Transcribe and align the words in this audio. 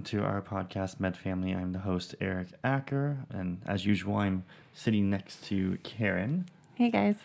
Welcome 0.00 0.18
to 0.18 0.24
our 0.24 0.40
podcast, 0.40 0.98
Med 0.98 1.14
Family. 1.14 1.54
I'm 1.54 1.72
the 1.72 1.78
host, 1.78 2.14
Eric 2.22 2.48
Acker, 2.64 3.18
and 3.28 3.60
as 3.66 3.84
usual, 3.84 4.16
I'm 4.16 4.44
sitting 4.72 5.10
next 5.10 5.44
to 5.48 5.76
Karen. 5.82 6.46
Hey 6.74 6.90
guys. 6.90 7.16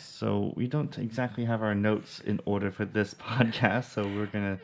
So 0.00 0.52
we 0.56 0.66
don't 0.66 0.98
exactly 0.98 1.44
have 1.44 1.62
our 1.62 1.76
notes 1.76 2.18
in 2.18 2.40
order 2.44 2.72
for 2.72 2.84
this 2.84 3.14
podcast, 3.20 3.92
so 3.92 4.02
we're 4.02 4.26
gonna 4.26 4.58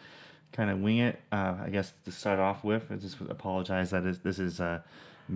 kind 0.51 0.69
of 0.69 0.80
wing 0.80 0.98
it. 0.98 1.20
Uh, 1.30 1.55
I 1.65 1.69
guess 1.70 1.93
to 2.06 2.10
start 2.10 2.41
off 2.41 2.65
with, 2.65 2.91
I 2.91 2.96
just 2.96 3.20
apologize 3.29 3.91
that 3.91 4.05
is, 4.05 4.18
this 4.18 4.41
is 4.41 4.60
uh, 4.60 4.80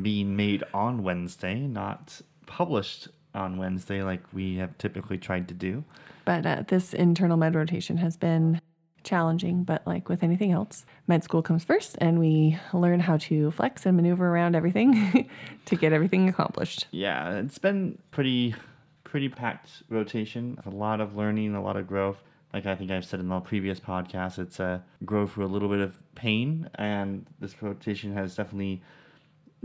being 0.01 0.35
made 0.35 0.65
on 0.75 1.05
Wednesday, 1.05 1.55
not 1.55 2.21
published 2.47 3.07
on 3.33 3.59
Wednesday 3.59 4.03
like 4.03 4.23
we 4.33 4.57
have 4.57 4.77
typically 4.77 5.19
tried 5.19 5.47
to 5.47 5.55
do. 5.55 5.85
But 6.25 6.47
uh, 6.47 6.65
this 6.67 6.95
internal 6.95 7.37
med 7.37 7.55
rotation 7.55 7.99
has 7.99 8.17
been 8.17 8.61
challenging, 9.05 9.65
but 9.65 9.87
like 9.87 10.09
with 10.09 10.23
anything 10.23 10.53
else, 10.53 10.85
med 11.07 11.25
school 11.25 11.43
comes 11.43 11.65
first 11.65 11.97
and 12.01 12.19
we 12.19 12.59
learn 12.73 13.01
how 13.01 13.17
to 13.19 13.51
flex 13.53 13.87
and 13.87 13.97
maneuver 13.97 14.29
around 14.29 14.55
everything 14.55 15.29
to 15.67 15.77
get 15.77 15.93
everything 15.93 16.29
accomplished. 16.29 16.87
Yeah, 16.91 17.39
it's 17.39 17.59
been 17.59 17.99
pretty 18.11 18.55
pretty 19.05 19.29
packed 19.29 19.83
rotation. 19.91 20.59
A 20.65 20.71
lot 20.71 21.01
of 21.01 21.17
learning, 21.17 21.55
a 21.55 21.63
lot 21.63 21.77
of 21.77 21.87
growth. 21.87 22.23
Like 22.53 22.67
I 22.67 22.75
think 22.75 22.91
I've 22.91 23.05
said 23.05 23.21
in 23.21 23.29
the 23.29 23.41
previous 23.41 23.81
podcast, 23.81 24.39
it's 24.39 24.61
uh, 24.61 24.81
a 25.01 25.05
growth 25.05 25.33
through 25.33 25.47
a 25.47 25.49
little 25.49 25.69
bit 25.69 25.81
of 25.81 26.03
pain, 26.15 26.69
and 26.75 27.27
this 27.41 27.63
rotation 27.63 28.15
has 28.15 28.35
definitely 28.37 28.83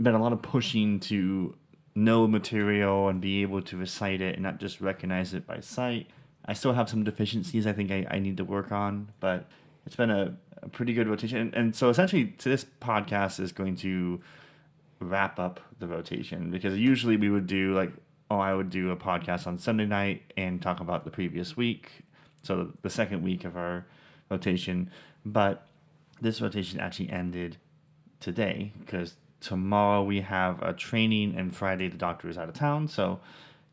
been 0.00 0.14
a 0.14 0.22
lot 0.22 0.32
of 0.32 0.42
pushing 0.42 1.00
to 1.00 1.54
know 1.94 2.26
material 2.26 3.08
and 3.08 3.20
be 3.20 3.42
able 3.42 3.60
to 3.60 3.76
recite 3.76 4.20
it 4.20 4.34
and 4.34 4.42
not 4.42 4.58
just 4.58 4.80
recognize 4.80 5.34
it 5.34 5.46
by 5.46 5.60
sight. 5.60 6.08
I 6.48 6.54
still 6.54 6.72
have 6.72 6.88
some 6.88 7.04
deficiencies 7.04 7.66
I 7.66 7.72
think 7.72 7.92
I, 7.92 8.06
I 8.10 8.18
need 8.18 8.38
to 8.38 8.44
work 8.44 8.72
on, 8.72 9.12
but 9.20 9.44
it's 9.86 9.96
been 9.96 10.10
a, 10.10 10.34
a 10.62 10.68
pretty 10.70 10.94
good 10.94 11.06
rotation. 11.06 11.38
And, 11.38 11.54
and 11.54 11.76
so 11.76 11.90
essentially, 11.90 12.34
this 12.42 12.64
podcast 12.80 13.38
is 13.38 13.52
going 13.52 13.76
to 13.76 14.20
wrap 14.98 15.38
up 15.38 15.60
the 15.78 15.86
rotation 15.86 16.50
because 16.50 16.76
usually 16.76 17.16
we 17.16 17.30
would 17.30 17.46
do 17.46 17.72
like 17.74 17.92
oh 18.30 18.38
I 18.38 18.54
would 18.54 18.70
do 18.70 18.90
a 18.90 18.96
podcast 18.96 19.46
on 19.46 19.58
Sunday 19.58 19.86
night 19.86 20.22
and 20.36 20.60
talk 20.60 20.80
about 20.80 21.04
the 21.04 21.10
previous 21.10 21.56
week, 21.56 22.00
so 22.42 22.72
the 22.82 22.90
second 22.90 23.22
week 23.22 23.44
of 23.44 23.56
our 23.56 23.86
rotation. 24.30 24.90
But 25.24 25.66
this 26.20 26.40
rotation 26.40 26.80
actually 26.80 27.10
ended 27.10 27.58
today 28.20 28.72
because 28.80 29.14
tomorrow 29.40 30.02
we 30.02 30.20
have 30.22 30.60
a 30.62 30.72
training 30.72 31.36
and 31.36 31.54
Friday 31.54 31.88
the 31.88 31.96
doctor 31.96 32.28
is 32.28 32.36
out 32.36 32.48
of 32.48 32.54
town, 32.54 32.88
so 32.88 33.20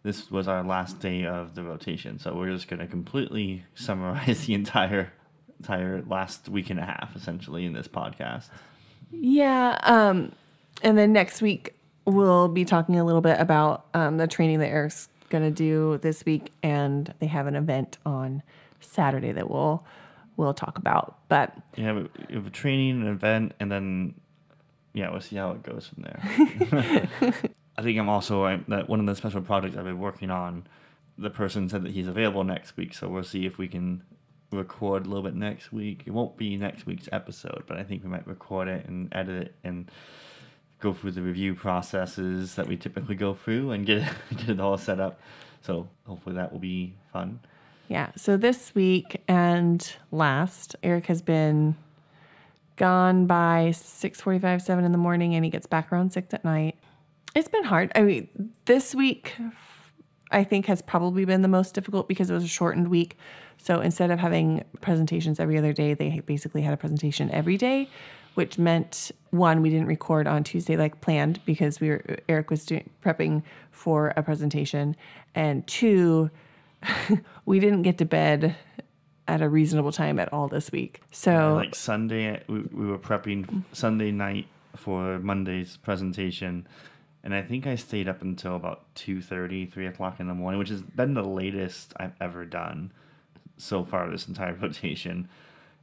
this 0.06 0.30
was 0.30 0.48
our 0.48 0.64
last 0.64 1.00
day 1.00 1.26
of 1.26 1.56
the 1.56 1.64
rotation. 1.64 2.20
So 2.20 2.36
we're 2.36 2.52
just 2.52 2.68
going 2.68 2.80
to 2.80 2.86
completely 2.86 3.66
summarize 3.76 4.46
the 4.46 4.54
entire 4.54 5.12
entire 5.60 6.04
last 6.08 6.48
week 6.48 6.70
and 6.70 6.80
a 6.80 6.86
half 6.86 7.16
essentially 7.16 7.66
in 7.66 7.74
this 7.74 7.88
podcast. 7.88 8.50
Yeah. 9.10 9.80
Um, 9.82 10.32
and 10.84 10.96
then 10.96 11.12
next 11.12 11.42
week, 11.42 11.74
we'll 12.06 12.50
be 12.50 12.66
talking 12.66 13.00
a 13.00 13.04
little 13.04 13.22
bit 13.22 13.40
about 13.40 13.88
um, 13.96 14.18
the 14.18 14.28
training 14.28 14.60
that 14.60 14.68
Eric's 14.68 15.10
going 15.30 15.44
to 15.44 15.50
do 15.50 15.98
this 16.04 16.24
week. 16.24 16.52
And 16.62 17.12
they 17.20 17.26
have 17.26 17.48
an 17.48 17.56
event 17.56 17.98
on 18.06 18.44
Saturday 18.82 19.32
that 19.32 19.50
we'll, 19.50 19.84
we'll 20.38 20.54
talk 20.54 20.78
about. 20.78 21.18
But 21.30 21.58
Yeah, 21.78 21.94
we 21.94 22.02
we 22.30 22.36
have 22.36 22.46
a 22.46 22.52
training, 22.52 23.02
an 23.02 23.08
event, 23.08 23.54
and 23.60 23.72
then 23.72 24.14
yeah, 24.94 25.10
we'll 25.10 25.22
see 25.22 25.38
how 25.38 25.52
it 25.52 25.64
goes 25.64 25.88
from 25.88 26.04
there. 26.04 27.10
I 27.78 27.82
think 27.82 28.00
I'm 28.00 28.10
also 28.10 28.46
I'm, 28.46 28.66
that 28.68 28.88
one 28.88 29.00
of 29.00 29.06
the 29.06 29.16
special 29.16 29.42
projects 29.42 29.78
I've 29.78 29.84
been 29.86 30.00
working 30.00 30.32
on. 30.32 30.66
The 31.18 31.30
person 31.30 31.70
said 31.70 31.84
that 31.84 31.92
he's 31.92 32.08
available 32.08 32.44
next 32.44 32.76
week, 32.76 32.94
so 32.94 33.08
we'll 33.08 33.24
see 33.24 33.46
if 33.46 33.58
we 33.58 33.68
can 33.68 34.04
record 34.52 35.06
a 35.06 35.10
little 35.10 35.24
bit 35.24 35.36
next 35.36 35.72
week. 35.72 36.04
It 36.06 36.12
won't 36.12 36.38
be 36.38 36.58
next 36.58 36.86
week's 36.86 37.08
episode, 37.12 37.64
but 37.68 37.78
I 37.78 37.84
think 37.84 38.04
we 38.04 38.10
might 38.10 38.28
record 38.28 38.68
it 38.68 38.86
and 38.88 39.14
edit 39.14 39.44
it 39.44 39.56
and 39.64 39.90
go 40.80 40.94
through 40.94 41.12
the 41.12 41.22
review 41.22 41.56
processes 41.56 42.56
that 42.56 42.68
we 42.68 42.78
typically 42.78 43.16
go 43.16 43.34
through 43.34 43.72
and 43.72 43.86
get 43.86 44.00
it, 44.00 44.14
get 44.38 44.50
it 44.50 44.60
all 44.60 44.78
set 44.78 45.00
up. 45.00 45.20
So 45.62 45.88
hopefully 46.06 46.36
that 46.36 46.52
will 46.52 46.60
be 46.60 46.94
fun. 47.12 47.40
Yeah. 47.88 48.12
So 48.16 48.38
this 48.38 48.74
week 48.76 49.22
and 49.28 49.96
last, 50.12 50.76
Eric 50.84 51.08
has 51.08 51.22
been 51.22 51.76
gone 52.78 53.26
by 53.26 53.70
6:45, 53.74 54.62
7 54.62 54.84
in 54.84 54.92
the 54.92 54.98
morning 54.98 55.34
and 55.36 55.46
he 55.46 55.52
gets 55.52 55.68
back 55.68 55.92
around 55.92 56.12
6 56.12 56.34
at 56.34 56.44
night. 56.44 56.76
It's 57.36 57.50
been 57.50 57.66
hard. 57.66 57.92
I 57.96 58.02
mean, 58.02 58.30
this 58.64 58.96
week 58.96 59.36
I 60.32 60.44
think 60.44 60.66
has 60.68 60.82
probably 60.82 61.26
been 61.26 61.42
the 61.42 61.50
most 61.50 61.76
difficult 61.76 62.08
because 62.08 62.30
it 62.30 62.34
was 62.34 62.44
a 62.44 62.48
shortened 62.48 62.88
week. 62.88 63.18
So 63.58 63.82
instead 63.82 64.10
of 64.10 64.20
having 64.20 64.64
presentations 64.82 65.40
every 65.40 65.58
other 65.58 65.74
day, 65.74 65.94
they 65.94 66.22
basically 66.22 66.62
had 66.62 66.74
a 66.74 66.78
presentation 66.78 67.30
every 67.32 67.58
day, 67.58 67.90
which 68.36 68.58
meant 68.58 69.12
one, 69.32 69.62
we 69.62 69.70
didn't 69.70 69.88
record 69.88 70.28
on 70.28 70.44
Tuesday 70.44 70.78
like 70.78 71.02
planned 71.02 71.44
because 71.46 71.80
we 71.80 71.90
were 71.90 72.04
Eric 72.30 72.50
was 72.50 72.66
doing 72.66 72.90
prepping 73.04 73.44
for 73.72 74.14
a 74.16 74.24
presentation, 74.24 74.96
and 75.36 75.66
two, 75.68 76.30
we 77.46 77.60
didn't 77.60 77.82
get 77.82 77.98
to 77.98 78.06
bed 78.06 78.56
at 79.28 79.42
a 79.42 79.50
reasonable 79.50 79.92
time 79.92 80.20
at 80.20 80.32
all 80.32 80.48
this 80.48 80.72
week. 80.72 81.02
So 81.12 81.56
like 81.56 81.76
Sunday, 81.76 82.44
we, 82.48 82.62
we 82.62 82.86
were 82.86 83.00
prepping 83.00 83.64
Sunday 83.74 84.12
night 84.12 84.48
for 84.76 85.20
Monday's 85.20 85.78
presentation, 85.78 86.68
and 87.26 87.34
I 87.34 87.42
think 87.42 87.66
I 87.66 87.74
stayed 87.74 88.08
up 88.08 88.22
until 88.22 88.56
about 88.56 88.84
2.30, 88.94 89.74
3 89.74 89.88
o'clock 89.88 90.20
in 90.20 90.28
the 90.28 90.36
morning, 90.36 90.60
which 90.60 90.70
has 90.70 90.84
been 90.84 91.16
the 91.16 91.24
latest 91.24 91.92
I've 91.98 92.14
ever 92.22 92.46
done 92.46 92.92
so 93.58 93.84
far 93.84 94.08
this 94.10 94.28
entire 94.30 94.54
rotation. 94.54 95.28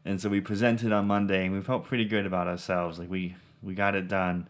And 0.04 0.20
so 0.20 0.28
we 0.28 0.40
presented 0.40 0.92
on 0.92 1.08
Monday, 1.08 1.44
and 1.44 1.52
we 1.52 1.60
felt 1.60 1.84
pretty 1.84 2.04
good 2.04 2.26
about 2.26 2.46
ourselves. 2.46 2.98
Like 2.98 3.10
we 3.10 3.34
we 3.60 3.74
got 3.74 3.96
it 3.96 4.08
done, 4.08 4.48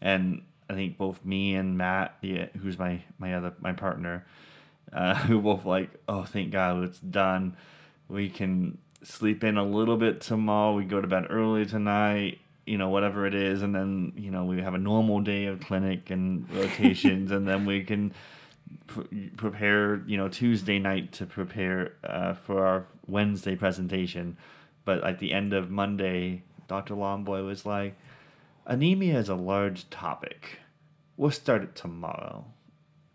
and 0.00 0.42
I 0.70 0.74
think 0.74 0.96
both 0.96 1.24
me 1.24 1.54
and 1.54 1.76
Matt, 1.76 2.16
who's 2.60 2.78
my 2.78 3.02
my 3.18 3.34
other 3.34 3.54
my 3.60 3.72
partner, 3.72 4.24
uh, 4.92 5.26
we 5.28 5.36
both 5.36 5.64
like, 5.64 5.90
oh, 6.08 6.22
thank 6.22 6.52
God 6.52 6.84
it's 6.84 7.00
done. 7.00 7.56
We 8.08 8.28
can 8.28 8.78
sleep 9.02 9.44
in 9.44 9.56
a 9.56 9.64
little 9.64 9.96
bit 9.96 10.20
tomorrow. 10.20 10.74
We 10.74 10.84
go 10.84 11.00
to 11.00 11.06
bed 11.06 11.26
early 11.30 11.66
tonight. 11.66 12.40
You 12.68 12.78
know, 12.78 12.88
whatever 12.88 13.26
it 13.26 13.34
is, 13.34 13.62
and 13.62 13.74
then 13.74 14.12
you 14.16 14.30
know 14.30 14.44
we 14.44 14.60
have 14.62 14.74
a 14.74 14.78
normal 14.78 15.20
day 15.20 15.46
of 15.46 15.60
clinic 15.60 16.10
and 16.10 16.50
rotations, 16.54 17.30
and 17.30 17.46
then 17.48 17.64
we 17.64 17.84
can 17.84 18.12
pr- 18.86 19.02
prepare. 19.36 20.02
You 20.06 20.16
know, 20.16 20.28
Tuesday 20.28 20.78
night 20.78 21.12
to 21.12 21.26
prepare 21.26 21.94
uh, 22.04 22.34
for 22.34 22.66
our 22.66 22.86
Wednesday 23.06 23.56
presentation. 23.56 24.36
But 24.84 25.04
at 25.04 25.18
the 25.18 25.34
end 25.34 25.52
of 25.52 25.70
Monday, 25.70 26.44
Dr. 26.66 26.94
Lomboy 26.94 27.44
was 27.44 27.66
like, 27.66 27.94
anemia 28.64 29.18
is 29.18 29.28
a 29.28 29.34
large 29.34 29.90
topic. 29.90 30.60
We'll 31.16 31.30
start 31.30 31.62
it 31.62 31.74
tomorrow. 31.74 32.46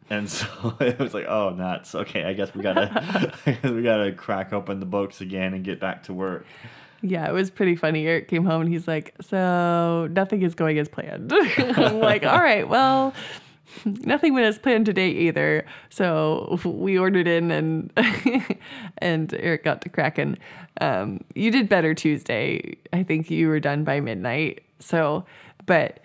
And 0.09 0.29
so 0.29 0.75
it 0.81 0.99
was 0.99 1.13
like, 1.13 1.25
oh, 1.27 1.51
nuts. 1.51 1.95
Okay, 1.95 2.25
I 2.25 2.33
guess 2.33 2.53
we 2.53 2.61
gotta, 2.61 2.91
I 3.45 3.51
guess 3.53 3.71
we 3.71 3.81
gotta 3.81 4.11
crack 4.11 4.53
open 4.53 4.79
the 4.79 4.85
books 4.85 5.21
again 5.21 5.53
and 5.53 5.63
get 5.63 5.79
back 5.79 6.03
to 6.03 6.13
work. 6.13 6.45
Yeah, 7.05 7.27
it 7.27 7.33
was 7.33 7.51
pretty 7.51 7.75
funny. 7.75 8.07
Eric 8.07 8.29
came 8.29 8.45
home 8.45 8.61
and 8.61 8.71
he's 8.71 8.87
like, 8.87 9.13
So 9.21 10.07
nothing 10.11 10.41
is 10.41 10.55
going 10.55 10.79
as 10.79 10.87
planned. 10.87 11.31
I'm 11.57 11.99
like, 11.99 12.23
All 12.25 12.39
right, 12.39 12.67
well, 12.67 13.13
nothing 13.85 14.33
went 14.33 14.45
as 14.45 14.57
planned 14.57 14.85
today 14.85 15.09
either. 15.09 15.65
So 15.89 16.59
we 16.63 16.97
ordered 16.97 17.27
in 17.27 17.51
and 17.51 17.91
and 18.99 19.33
Eric 19.33 19.65
got 19.65 19.81
to 19.81 19.89
cracking. 19.89 20.37
Um, 20.79 21.19
you 21.35 21.51
did 21.51 21.67
better 21.67 21.93
Tuesday. 21.93 22.77
I 22.93 23.03
think 23.03 23.29
you 23.29 23.49
were 23.49 23.59
done 23.59 23.83
by 23.83 23.99
midnight. 23.99 24.63
So, 24.79 25.25
but 25.65 25.99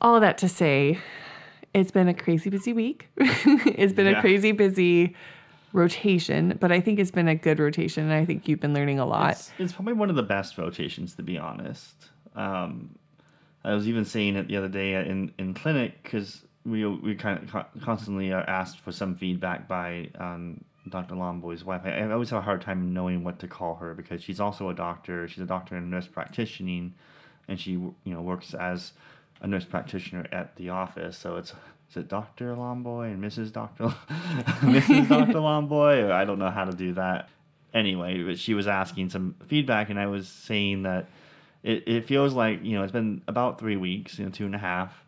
all 0.00 0.20
that 0.20 0.38
to 0.38 0.48
say, 0.48 0.98
it's 1.74 1.90
been 1.90 2.06
a 2.08 2.14
crazy 2.14 2.50
busy 2.50 2.72
week. 2.72 3.08
it's 3.16 3.92
been 3.92 4.06
Yeah. 4.06 4.18
a 4.18 4.20
crazy 4.20 4.52
busy 4.52 5.16
rotation, 5.72 6.56
but 6.60 6.72
I 6.72 6.80
think 6.80 6.98
it's 6.98 7.10
been 7.10 7.28
a 7.28 7.34
good 7.34 7.58
rotation, 7.58 8.04
and 8.04 8.12
I 8.12 8.24
think 8.24 8.48
you've 8.48 8.60
been 8.60 8.74
learning 8.74 8.98
a 8.98 9.06
lot. 9.06 9.32
It's, 9.32 9.52
it's 9.58 9.72
probably 9.72 9.94
one 9.94 10.10
of 10.10 10.16
the 10.16 10.22
best 10.22 10.58
rotations, 10.58 11.14
to 11.14 11.22
be 11.22 11.38
honest. 11.38 11.94
Um, 12.34 12.98
I 13.64 13.74
was 13.74 13.88
even 13.88 14.04
saying 14.04 14.36
it 14.36 14.48
the 14.48 14.56
other 14.56 14.68
day 14.68 14.94
in, 14.94 15.32
in 15.38 15.54
clinic 15.54 16.02
because 16.02 16.42
we 16.64 16.86
we 16.86 17.14
kind 17.14 17.42
of 17.42 17.50
co- 17.50 17.80
constantly 17.82 18.32
are 18.32 18.48
asked 18.48 18.80
for 18.80 18.92
some 18.92 19.14
feedback 19.14 19.68
by 19.68 20.10
um, 20.18 20.64
Dr. 20.88 21.14
Lomboy's 21.14 21.64
wife. 21.64 21.82
I, 21.84 21.90
I 21.90 22.10
always 22.12 22.30
have 22.30 22.40
a 22.40 22.42
hard 22.42 22.62
time 22.62 22.92
knowing 22.92 23.24
what 23.24 23.38
to 23.40 23.48
call 23.48 23.76
her 23.76 23.94
because 23.94 24.22
she's 24.22 24.40
also 24.40 24.68
a 24.68 24.74
doctor. 24.74 25.28
She's 25.28 25.42
a 25.42 25.46
doctor 25.46 25.76
and 25.76 25.90
nurse 25.90 26.06
practitioning, 26.06 26.94
and 27.46 27.60
she 27.60 27.72
you 27.72 27.94
know 28.06 28.22
works 28.22 28.54
as 28.54 28.92
a 29.40 29.46
nurse 29.46 29.64
practitioner 29.64 30.26
at 30.32 30.56
the 30.56 30.68
office. 30.70 31.16
So 31.16 31.36
it's 31.36 31.52
is 31.90 31.96
it 31.96 32.08
Doctor 32.08 32.54
Lomboy 32.54 33.12
and 33.12 33.22
Mrs. 33.22 33.52
Doctor 33.52 33.94
Mrs. 34.60 35.08
Doctor 35.08 35.34
Lomboy? 35.34 36.10
I 36.10 36.24
don't 36.24 36.38
know 36.38 36.50
how 36.50 36.64
to 36.64 36.76
do 36.76 36.94
that. 36.94 37.28
Anyway, 37.74 38.22
but 38.22 38.38
she 38.38 38.54
was 38.54 38.66
asking 38.66 39.10
some 39.10 39.34
feedback, 39.46 39.90
and 39.90 39.98
I 39.98 40.06
was 40.06 40.28
saying 40.28 40.82
that 40.82 41.08
it, 41.62 41.84
it 41.86 42.06
feels 42.06 42.32
like 42.34 42.64
you 42.64 42.76
know 42.76 42.82
it's 42.82 42.92
been 42.92 43.22
about 43.28 43.58
three 43.58 43.76
weeks, 43.76 44.18
you 44.18 44.24
know, 44.24 44.30
two 44.30 44.46
and 44.46 44.54
a 44.54 44.58
half, 44.58 45.04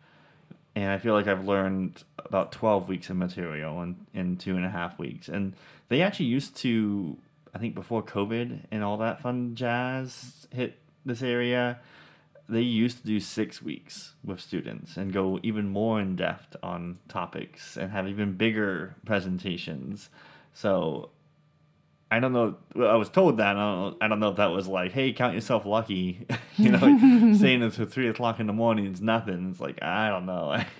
and 0.75 0.91
I 0.91 0.97
feel 0.97 1.13
like 1.13 1.27
I've 1.27 1.45
learned 1.45 2.03
about 2.19 2.51
twelve 2.51 2.87
weeks 2.87 3.09
of 3.09 3.17
material 3.17 3.81
in 3.81 3.95
in 4.13 4.37
two 4.37 4.55
and 4.55 4.65
a 4.65 4.69
half 4.69 4.99
weeks, 4.99 5.27
and 5.27 5.53
they 5.89 6.01
actually 6.01 6.27
used 6.27 6.55
to, 6.57 7.17
I 7.53 7.57
think, 7.57 7.75
before 7.75 8.03
COVID 8.03 8.59
and 8.71 8.83
all 8.83 8.97
that 8.97 9.21
fun 9.21 9.55
jazz 9.55 10.47
hit 10.51 10.77
this 11.05 11.21
area, 11.23 11.79
they 12.51 12.61
used 12.61 12.97
to 12.97 13.03
do 13.03 13.19
six 13.19 13.61
weeks 13.61 14.13
with 14.23 14.39
students 14.39 14.97
and 14.97 15.13
go 15.13 15.39
even 15.41 15.69
more 15.69 15.99
in 15.99 16.15
depth 16.15 16.55
on 16.61 16.99
topics 17.07 17.77
and 17.77 17.91
have 17.91 18.07
even 18.07 18.33
bigger 18.33 18.95
presentations. 19.05 20.09
So 20.53 21.09
I 22.11 22.19
don't 22.19 22.33
know. 22.33 22.57
I 22.75 22.95
was 22.95 23.09
told 23.09 23.37
that. 23.37 23.55
I 23.55 23.59
don't, 23.59 23.97
I 24.01 24.07
don't 24.09 24.19
know 24.19 24.29
if 24.29 24.35
that 24.35 24.51
was 24.51 24.67
like, 24.67 24.91
hey, 24.91 25.13
count 25.13 25.33
yourself 25.33 25.65
lucky. 25.65 26.27
you 26.57 26.71
know, 26.71 26.79
saying 27.39 27.61
it 27.61 27.73
to 27.73 27.85
three 27.85 28.09
o'clock 28.09 28.39
in 28.39 28.47
the 28.47 28.53
morning 28.53 28.85
is 28.85 29.01
nothing. 29.01 29.49
It's 29.51 29.61
like, 29.61 29.81
I 29.81 30.09
don't 30.09 30.25
know. 30.25 30.61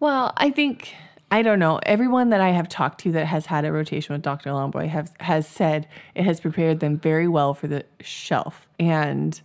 Well, 0.00 0.32
I 0.36 0.50
think 0.50 0.92
I 1.30 1.42
don't 1.42 1.60
know. 1.60 1.78
Everyone 1.86 2.30
that 2.30 2.40
I 2.40 2.48
have 2.50 2.68
talked 2.68 3.00
to 3.02 3.12
that 3.12 3.26
has 3.26 3.46
had 3.46 3.64
a 3.64 3.70
rotation 3.70 4.14
with 4.14 4.22
Dr. 4.22 4.50
Lomboy 4.50 4.88
has 4.88 5.12
has 5.20 5.46
said 5.46 5.86
it 6.16 6.24
has 6.24 6.40
prepared 6.40 6.80
them 6.80 6.98
very 6.98 7.28
well 7.28 7.54
for 7.54 7.68
the 7.68 7.84
shelf. 8.00 8.66
And 8.80 9.40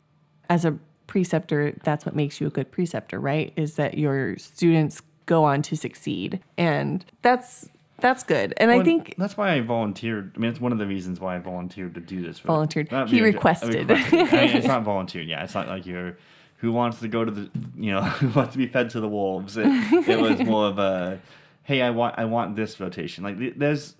as 0.50 0.66
a 0.66 0.80
preceptor, 1.08 1.74
that's 1.84 2.06
what 2.06 2.16
makes 2.16 2.40
you 2.40 2.48
a 2.48 2.50
good 2.50 2.72
preceptor, 2.72 3.20
right? 3.20 3.54
Is 3.56 3.76
that 3.76 3.98
your 3.98 4.38
students 4.38 5.02
go 5.26 5.44
on 5.44 5.62
to 5.64 5.76
succeed. 5.76 6.40
And 6.58 7.06
that's 7.22 7.70
that's 8.00 8.24
good. 8.24 8.54
And 8.58 8.70
Well, 8.70 8.80
I 8.82 8.84
think 8.84 9.16
that's 9.18 9.38
why 9.38 9.54
I 9.54 9.62
volunteered. 9.62 10.34
I 10.36 10.40
mean, 10.40 10.52
it's 10.52 10.62
one 10.62 10.72
of 10.72 10.78
the 10.78 10.86
reasons 10.88 11.20
why 11.20 11.36
I 11.36 11.40
volunteered 11.40 11.96
to 11.96 12.00
do 12.00 12.22
this. 12.22 12.40
Volunteered. 12.40 12.92
not 12.92 13.10
He 13.10 13.14
being- 13.20 13.24
requested. 13.34 13.90
I 13.92 13.96
mean, 14.12 14.28
it's 14.56 14.68
not 14.68 14.84
volunteered. 14.94 15.28
Yeah, 15.28 15.44
it's 15.44 15.56
not 15.56 15.68
like 15.68 15.86
you're 15.86 16.18
who 16.58 16.72
wants 16.72 17.00
to 17.02 17.08
go 17.08 17.24
to 17.24 17.30
the 17.32 17.50
you 17.76 17.92
know 17.92 18.02
who 18.20 18.30
wants 18.30 18.54
to 18.54 18.58
be 18.58 18.68
fed 18.68 18.90
to 18.92 19.00
the 19.00 19.08
wolves. 19.08 19.58
It, 19.58 19.68
it 20.08 20.20
was 20.20 20.40
more 20.40 20.68
of 20.68 20.80
a 20.80 21.20
hey, 21.64 21.82
I 21.82 21.90
want 21.90 22.16
I 22.18 22.26
want 22.26 22.56
this 22.56 22.80
rotation. 22.80 23.24
Like 23.24 23.58
there's, 23.58 23.96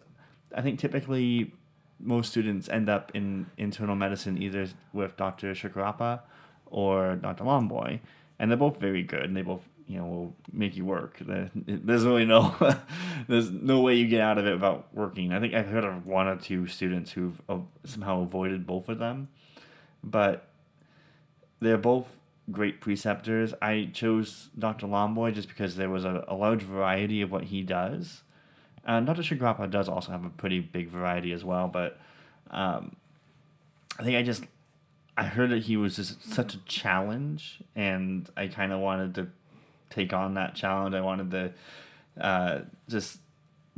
I 0.56 0.62
think 0.62 0.80
typically 0.80 1.52
most 2.00 2.30
students 2.32 2.70
end 2.70 2.90
up 2.90 3.12
in 3.16 3.48
internal 3.58 3.96
medicine 3.96 4.40
either 4.42 4.68
with 4.94 5.18
Dr. 5.18 5.54
Shakarapa 5.54 6.20
or 6.72 7.16
Dr. 7.16 7.44
Lomboy, 7.44 8.00
and 8.40 8.52
they're 8.52 8.58
both 8.58 8.80
very 8.80 9.04
good, 9.04 9.24
and 9.24 9.36
they 9.36 9.42
both 9.42 9.64
you 9.88 9.98
know 9.98 10.06
will 10.06 10.36
make 10.52 10.76
you 10.76 10.86
work. 10.86 11.18
There's 11.20 12.06
really 12.06 12.26
no 12.26 12.56
there's 13.28 13.50
no 13.50 13.82
way 13.82 13.96
you 13.96 14.08
get 14.08 14.22
out 14.22 14.38
of 14.38 14.46
it 14.46 14.54
without 14.54 14.94
working. 14.94 15.32
I 15.32 15.40
think 15.40 15.54
I've 15.54 15.68
heard 15.68 15.84
of 15.84 16.06
one 16.06 16.28
or 16.28 16.36
two 16.36 16.68
students 16.68 17.12
who've 17.12 17.42
uh, 17.48 17.60
somehow 17.86 18.22
avoided 18.22 18.68
both 18.68 18.90
of 18.90 19.00
them, 19.00 19.30
but 20.04 20.50
they're 21.60 21.78
both 21.78 22.18
great 22.52 22.82
preceptors. 22.82 23.54
I 23.62 23.90
chose 23.94 24.50
Dr. 24.58 24.88
Lomboy 24.88 25.34
just 25.34 25.48
because 25.48 25.76
there 25.76 25.90
was 25.90 26.06
a, 26.06 26.24
a 26.28 26.36
large 26.36 26.62
variety 26.62 27.22
of 27.22 27.32
what 27.32 27.46
he 27.46 27.62
does. 27.62 28.24
Uh, 28.86 29.02
Dr. 29.02 29.22
Shagrapa 29.22 29.70
does 29.70 29.90
also 29.90 30.12
have 30.12 30.24
a 30.24 30.30
pretty 30.30 30.62
big 30.62 30.88
variety 30.88 31.34
as 31.34 31.44
well, 31.44 31.68
but 31.68 32.00
um, 32.52 32.96
I 34.00 34.04
think 34.04 34.16
I 34.16 34.22
just 34.22 34.46
I 35.18 35.24
heard 35.24 35.50
that 35.50 35.64
he 35.64 35.78
was 35.78 35.96
just 35.96 36.24
such 36.32 36.54
a 36.54 36.60
challenge, 36.60 37.64
and 37.76 38.30
I 38.38 38.48
kind 38.48 38.72
of 38.72 38.80
wanted 38.80 39.16
to 39.16 39.28
take 39.90 40.14
on 40.14 40.36
that 40.36 40.54
challenge. 40.54 40.94
I 40.94 41.02
wanted 41.02 41.32
to 41.32 42.24
uh, 42.24 42.60
just 42.88 43.20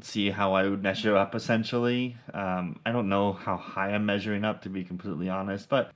see 0.02 0.32
how 0.32 0.54
I 0.54 0.68
would 0.68 0.84
measure 0.84 1.16
up. 1.16 1.34
Essentially, 1.36 2.18
um, 2.34 2.80
I 2.86 2.92
don't 2.92 3.08
know 3.08 3.34
how 3.34 3.56
high 3.56 3.92
I'm 3.92 4.06
measuring 4.06 4.44
up 4.44 4.64
to 4.64 4.70
be 4.70 4.84
completely 4.84 5.30
honest, 5.30 5.70
but 5.70 5.92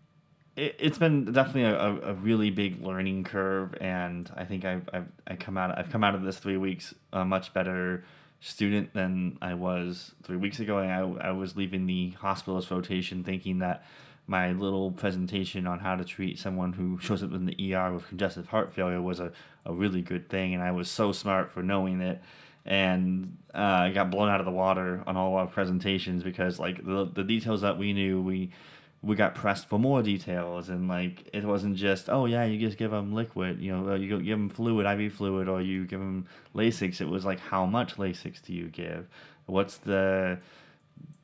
it, 0.56 0.76
it's 0.80 0.98
been 0.98 1.26
definitely 1.32 1.64
a, 1.64 2.12
a, 2.12 2.14
really 2.14 2.50
big 2.50 2.82
learning 2.82 3.26
curve, 3.26 3.76
and 3.82 4.32
I 4.38 4.46
think 4.46 4.64
I've, 4.64 4.88
I've 4.94 5.08
I 5.28 5.36
come 5.36 5.58
out 5.58 5.78
I've 5.78 5.90
come 5.90 6.06
out 6.06 6.16
of 6.16 6.24
this 6.24 6.38
three 6.38 6.58
weeks 6.58 6.94
a 7.12 7.26
much 7.26 7.54
better 7.54 8.06
student 8.40 8.94
than 8.94 9.38
I 9.42 9.54
was 9.54 10.14
three 10.24 10.38
weeks 10.38 10.60
ago. 10.60 10.80
And 10.80 10.92
I, 10.92 11.30
I 11.30 11.32
was 11.32 11.56
leaving 11.56 11.86
the 11.86 12.14
hospitalist 12.22 12.72
rotation 12.72 13.24
thinking 13.24 13.60
that 13.60 13.86
my 14.26 14.52
little 14.52 14.92
presentation 14.92 15.68
on 15.68 15.80
how 15.80 15.96
to 15.96 16.04
treat 16.04 16.40
someone 16.40 16.74
who 16.74 16.98
shows 17.00 17.24
up 17.24 17.34
in 17.34 17.46
the 17.46 17.76
ER 17.76 17.92
with 17.92 18.08
congestive 18.08 18.48
heart 18.48 18.74
failure 18.74 19.02
was 19.02 19.20
a, 19.20 19.32
a 19.66 19.74
really 19.74 20.02
good 20.02 20.30
thing, 20.30 20.54
and 20.54 20.64
I 20.64 20.72
was 20.72 20.90
so 20.90 21.12
smart 21.12 21.52
for 21.52 21.62
knowing 21.62 22.02
it. 22.02 22.22
And 22.66 23.38
uh, 23.54 23.58
I 23.58 23.92
got 23.92 24.10
blown 24.10 24.30
out 24.30 24.40
of 24.40 24.46
the 24.46 24.52
water 24.52 25.04
on 25.06 25.18
all 25.18 25.36
our 25.36 25.48
presentations 25.48 26.24
because 26.24 26.60
like 26.60 26.86
the, 26.86 27.10
the 27.14 27.24
details 27.24 27.60
that 27.62 27.78
we 27.78 27.92
knew 27.92 28.22
we 28.22 28.52
we 29.02 29.18
got 29.18 29.36
pressed 29.36 29.68
for 29.68 29.78
more 29.78 30.02
details. 30.02 30.70
And 30.70 30.88
like 30.88 31.30
it 31.34 31.44
wasn't 31.44 31.76
just 31.76 32.10
oh 32.10 32.26
yeah 32.26 32.46
you 32.46 32.58
just 32.58 32.78
give 32.78 32.92
them 32.92 33.14
liquid 33.14 33.60
you 33.60 33.76
know 33.76 33.96
you 33.96 34.18
give 34.22 34.38
them 34.38 34.48
fluid 34.48 34.86
IV 34.86 35.12
fluid 35.12 35.50
or 35.50 35.62
you 35.62 35.86
give 35.86 36.00
them 36.00 36.26
Lasix. 36.56 37.02
It 37.02 37.10
was 37.10 37.26
like 37.26 37.42
how 37.42 37.66
much 37.66 37.98
Lasix 37.98 38.42
do 38.42 38.54
you 38.54 38.70
give? 38.70 39.10
What's 39.46 39.76
the 39.76 40.40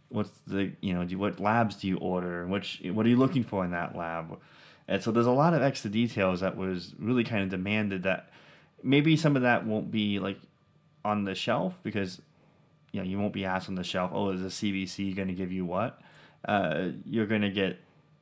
what's 0.09 0.31
the 0.47 0.71
you 0.81 0.93
know 0.93 1.05
do 1.05 1.17
what 1.17 1.39
labs 1.39 1.75
do 1.75 1.87
you 1.87 1.97
order 1.97 2.45
which 2.47 2.81
what 2.85 3.05
are 3.05 3.09
you 3.09 3.17
looking 3.17 3.43
for 3.43 3.63
in 3.63 3.71
that 3.71 3.95
lab 3.95 4.39
and 4.87 5.03
so 5.03 5.11
there's 5.11 5.27
a 5.27 5.31
lot 5.31 5.53
of 5.53 5.61
extra 5.61 5.89
details 5.89 6.39
that 6.39 6.57
was 6.57 6.95
really 6.97 7.23
kind 7.23 7.43
of 7.43 7.49
demanded 7.49 8.03
that 8.03 8.29
maybe 8.81 9.15
some 9.15 9.35
of 9.35 9.43
that 9.43 9.65
won't 9.65 9.91
be 9.91 10.19
like 10.19 10.39
on 11.05 11.25
the 11.25 11.35
shelf 11.35 11.75
because 11.83 12.21
you 12.91 12.99
know 12.99 13.07
you 13.07 13.19
won't 13.19 13.33
be 13.33 13.45
asked 13.45 13.69
on 13.69 13.75
the 13.75 13.83
shelf 13.83 14.09
oh 14.13 14.29
is 14.29 14.41
the 14.41 14.47
cbc 14.47 15.15
going 15.15 15.27
to 15.27 15.33
give 15.33 15.51
you 15.51 15.63
what 15.63 16.01
uh, 16.45 16.89
you're 17.05 17.25
going 17.25 17.41
to 17.41 17.49
get 17.49 17.79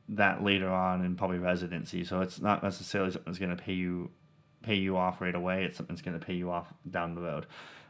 that 0.08 0.42
later 0.42 0.68
on 0.68 1.04
in 1.04 1.16
probably 1.16 1.38
residency. 1.38 2.04
So 2.04 2.20
it's 2.20 2.40
not 2.40 2.62
necessarily 2.62 3.10
something 3.10 3.30
that's 3.30 3.38
going 3.38 3.56
to 3.56 3.62
pay 3.62 3.74
you 3.74 4.10
pay 4.62 4.74
you 4.74 4.96
off 4.96 5.20
right 5.20 5.34
away. 5.34 5.64
It's 5.64 5.76
something 5.76 5.94
that's 5.94 6.02
going 6.02 6.18
to 6.18 6.24
pay 6.24 6.34
you 6.34 6.50
off 6.50 6.72
down 6.90 7.14
the 7.14 7.20
road. 7.20 7.46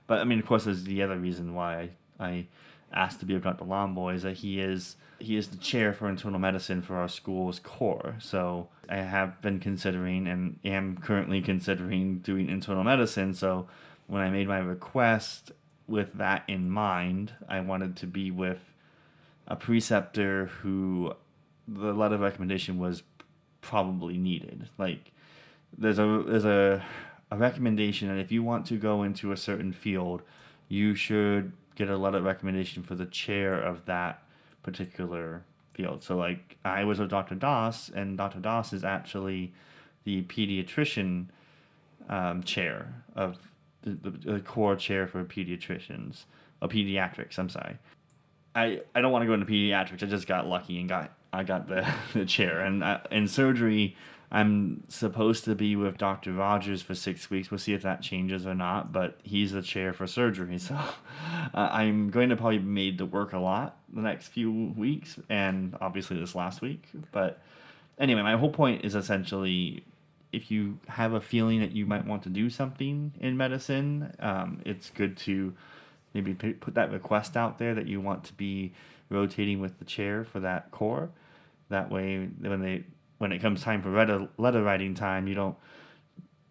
But 0.07 0.19
I 0.19 0.25
mean, 0.25 0.39
of 0.39 0.47
course, 0.47 0.65
there's 0.65 0.85
the 0.85 1.03
other 1.03 1.19
reason 1.19 1.55
why 1.55 1.91
I, 2.19 2.27
I 2.27 2.47
asked 2.93 3.21
to 3.21 3.27
be 3.27 3.35
with 3.35 3.45
Dr. 3.45 3.65
Lomboy 3.65 4.15
is 4.15 4.23
that 4.23 4.39
he 4.39 4.61
is 4.61 4.97
he 5.19 5.37
is 5.37 5.49
the 5.49 5.57
chair 5.57 5.93
for 5.93 6.09
internal 6.09 6.39
medicine 6.39 6.81
for 6.81 6.97
our 6.97 7.09
school's 7.09 7.59
core. 7.59 8.17
So 8.21 8.69
I 8.89 8.97
have 8.99 9.41
been 9.43 9.59
considering 9.59 10.27
and 10.27 10.59
am 10.65 10.97
currently 10.97 11.43
considering 11.43 12.19
doing 12.19 12.49
internal 12.49 12.85
medicine. 12.85 13.35
So 13.35 13.67
when 14.07 14.23
I 14.23 14.31
made 14.31 14.47
my 14.47 14.59
request 14.59 15.53
with 15.87 16.15
that 16.15 16.45
in 16.47 16.71
mind, 16.71 17.33
I 17.49 17.61
wanted 17.61 17.97
to 17.97 18.07
be 18.07 18.31
with 18.31 18.61
a 19.47 19.57
preceptor 19.57 20.47
who 20.47 21.15
the 21.67 21.93
letter 21.93 22.15
of 22.15 22.21
recommendation 22.21 22.79
was 22.79 23.03
probably 23.61 24.17
needed. 24.17 24.69
Like 24.79 25.13
there's 25.77 25.99
a 25.99 26.25
there's 26.27 26.45
a 26.45 26.85
a 27.31 27.37
recommendation 27.37 28.09
that 28.09 28.19
if 28.19 28.33
you 28.33 28.43
want 28.43 28.67
to 28.67 28.77
go 28.77 29.03
into 29.03 29.33
a 29.33 29.37
certain 29.37 29.73
field, 29.73 30.23
you 30.69 30.95
should 30.95 31.53
get 31.79 31.89
a 31.89 31.97
lot 31.97 32.15
of 32.15 32.25
recommendation 32.25 32.83
for 32.83 32.97
the 32.97 33.07
chair 33.07 33.55
of 33.55 33.87
that 33.87 34.23
particular 34.65 35.45
field. 35.73 36.03
So 36.03 36.17
like 36.17 36.57
I 36.65 36.83
was 36.83 36.99
with 36.99 37.09
Dr. 37.09 37.37
Doss 37.37 37.89
and 37.89 38.19
Dr. 38.19 38.41
Doss 38.41 38.73
is 38.73 38.83
actually 38.83 39.53
the 40.05 40.23
pediatrician 40.23 41.27
um, 42.09 42.43
chair 42.43 43.05
of 43.15 43.39
the, 43.83 43.91
the, 43.91 44.33
the 44.33 44.41
core 44.41 44.75
chair 44.75 45.07
for 45.07 45.25
pediatricians, 45.25 46.25
or 46.61 46.69
pediatrics, 46.69 47.39
I'm 47.39 47.49
sorry. 47.49 47.79
I, 48.57 48.81
I 48.95 49.01
don't 49.01 49.13
want 49.13 49.23
to 49.23 49.27
go 49.27 49.35
into 49.35 49.47
pediatrics. 49.47 50.03
I 50.03 50.07
just 50.07 50.27
got 50.27 50.49
lucky 50.49 50.81
and 50.81 50.89
got 50.89 51.13
I 51.33 51.45
got 51.45 51.69
the, 51.69 51.87
the 52.15 52.25
chair. 52.25 52.61
And 52.61 52.83
uh, 52.83 53.01
in 53.13 53.29
surgery, 53.29 53.97
I'm 54.31 54.85
supposed 54.89 55.45
to 55.45 55.55
be 55.55 55.75
with 55.75 55.97
Dr. 55.97 56.33
Rogers 56.33 56.83
for 56.83 56.95
six 56.95 57.31
weeks. 57.31 57.51
We'll 57.51 57.59
see 57.59 57.73
if 57.73 57.83
that 57.83 58.03
changes 58.03 58.47
or 58.47 58.55
not. 58.55 58.93
But 58.93 59.19
he's 59.23 59.53
the 59.53 59.63
chair 59.63 59.93
for 59.93 60.07
surgery, 60.07 60.59
so 60.59 60.75
uh, 60.75 61.69
I'm 61.73 62.11
going 62.11 62.29
to 62.29 62.37
probably 62.37 62.59
be 62.59 62.67
made 62.67 62.99
to 62.99 63.07
work 63.07 63.33
a 63.33 63.39
lot 63.39 63.79
the 63.93 64.03
next 64.03 64.29
few 64.29 64.75
weeks, 64.77 65.19
and 65.29 65.77
obviously 65.81 66.19
this 66.19 66.35
last 66.35 66.61
week. 66.61 66.89
But 67.11 67.41
anyway, 67.99 68.23
my 68.23 68.37
whole 68.37 68.51
point 68.51 68.85
is 68.85 68.95
essentially 68.95 69.85
if 70.33 70.51
you 70.51 70.79
have 70.89 71.15
a 71.15 71.21
feeling 71.21 71.61
that 71.61 71.73
you 71.73 71.87
might 71.87 72.07
want 72.07 72.23
to 72.23 72.29
do 72.29 72.51
something 72.51 73.13
in 73.19 73.37
medicine, 73.37 74.15
um, 74.21 74.61
it's 74.65 74.91
good 74.91 75.17
to 75.17 75.55
maybe 76.13 76.35
put 76.35 76.75
that 76.75 76.93
request 76.93 77.37
out 77.37 77.59
there 77.59 77.75
that 77.75 77.87
you 77.87 78.01
want 78.01 78.25
to 78.25 78.33
be 78.35 78.73
rotating 79.09 79.61
with 79.61 79.79
the 79.79 79.85
chair 79.85 80.25
for 80.25 80.41
that 80.41 80.71
core. 80.71 81.11
That 81.71 81.91
way, 81.91 82.29
when 82.41 82.61
they 82.61 82.85
when 83.19 83.33
it 83.33 83.41
comes 83.41 83.63
time 83.63 83.83
for 83.83 83.91
letter 83.91 84.29
letter 84.39 84.63
writing 84.63 84.95
time, 84.95 85.29
you 85.29 85.35
don't 85.35 85.57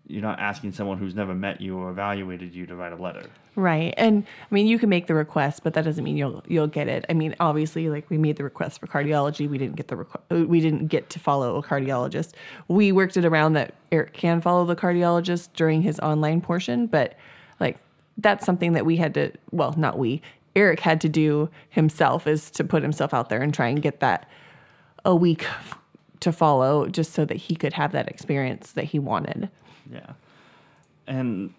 you're 0.09 0.21
not 0.21 0.39
asking 0.39 0.71
someone 0.71 0.97
who's 0.97 1.15
never 1.15 1.35
met 1.35 1.59
you 1.59 1.77
or 1.77 1.89
evaluated 1.89 2.55
you 2.55 2.65
to 2.65 2.75
write 2.75 2.93
a 2.93 2.95
letter. 2.95 3.23
Right. 3.55 3.93
And 3.97 4.23
I 4.39 4.55
mean, 4.55 4.67
you 4.67 4.79
can 4.79 4.87
make 4.87 5.07
the 5.07 5.13
request, 5.13 5.63
but 5.63 5.73
that 5.73 5.83
doesn't 5.83 6.03
mean 6.03 6.15
you'll 6.15 6.43
you'll 6.47 6.67
get 6.67 6.87
it. 6.87 7.05
I 7.09 7.13
mean, 7.13 7.35
obviously, 7.39 7.89
like 7.89 8.09
we 8.09 8.17
made 8.17 8.37
the 8.37 8.43
request 8.43 8.79
for 8.79 8.87
cardiology, 8.87 9.49
we 9.49 9.57
didn't 9.57 9.75
get 9.75 9.87
the 9.87 9.95
requ- 9.95 10.21
uh, 10.31 10.47
we 10.47 10.61
didn't 10.61 10.87
get 10.87 11.09
to 11.11 11.19
follow 11.19 11.57
a 11.57 11.63
cardiologist. 11.63 12.33
We 12.67 12.91
worked 12.91 13.17
it 13.17 13.25
around 13.25 13.53
that 13.53 13.73
Eric 13.91 14.13
can 14.13 14.41
follow 14.41 14.65
the 14.65 14.75
cardiologist 14.75 15.49
during 15.55 15.81
his 15.81 15.99
online 15.99 16.39
portion, 16.39 16.87
but 16.87 17.15
like 17.59 17.77
that's 18.17 18.45
something 18.45 18.73
that 18.73 18.85
we 18.85 18.95
had 18.95 19.13
to 19.15 19.31
well, 19.51 19.73
not 19.75 19.97
we. 19.97 20.21
Eric 20.55 20.79
had 20.79 21.01
to 21.01 21.09
do 21.09 21.49
himself 21.69 22.25
is 22.27 22.49
to 22.51 22.63
put 22.63 22.81
himself 22.81 23.13
out 23.13 23.29
there 23.29 23.41
and 23.41 23.53
try 23.53 23.67
and 23.67 23.81
get 23.81 23.99
that 23.99 24.29
a 25.03 25.15
week 25.15 25.45
to 26.19 26.31
follow 26.31 26.87
just 26.87 27.13
so 27.13 27.25
that 27.25 27.37
he 27.37 27.55
could 27.55 27.73
have 27.73 27.91
that 27.91 28.07
experience 28.07 28.71
that 28.71 28.85
he 28.85 28.99
wanted. 28.99 29.49
Yeah. 29.91 30.13
And 31.05 31.53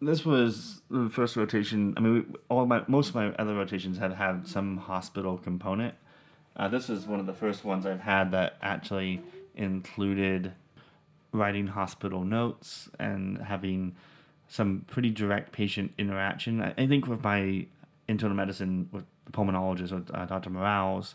this 0.00 0.24
was 0.24 0.82
the 0.90 1.08
first 1.10 1.36
rotation. 1.36 1.94
I 1.96 2.00
mean, 2.00 2.14
we, 2.14 2.38
all 2.48 2.66
my 2.66 2.82
most 2.88 3.10
of 3.10 3.14
my 3.14 3.28
other 3.34 3.54
rotations 3.54 3.98
have 3.98 4.16
had 4.16 4.46
some 4.46 4.78
hospital 4.78 5.38
component. 5.38 5.94
Uh, 6.56 6.68
this 6.68 6.90
is 6.90 7.06
one 7.06 7.20
of 7.20 7.26
the 7.26 7.32
first 7.32 7.64
ones 7.64 7.86
I've 7.86 8.00
had 8.00 8.32
that 8.32 8.56
actually 8.60 9.22
included 9.54 10.52
writing 11.32 11.68
hospital 11.68 12.24
notes 12.24 12.88
and 12.98 13.38
having 13.38 13.94
some 14.48 14.84
pretty 14.88 15.10
direct 15.10 15.52
patient 15.52 15.92
interaction. 15.96 16.60
I, 16.60 16.74
I 16.76 16.86
think 16.86 17.06
with 17.06 17.22
my 17.22 17.66
internal 18.08 18.36
medicine 18.36 18.88
with 18.92 19.04
the 19.26 19.32
pulmonologist 19.32 19.92
with 19.92 20.10
uh, 20.12 20.26
Dr. 20.26 20.50
Morales, 20.50 21.14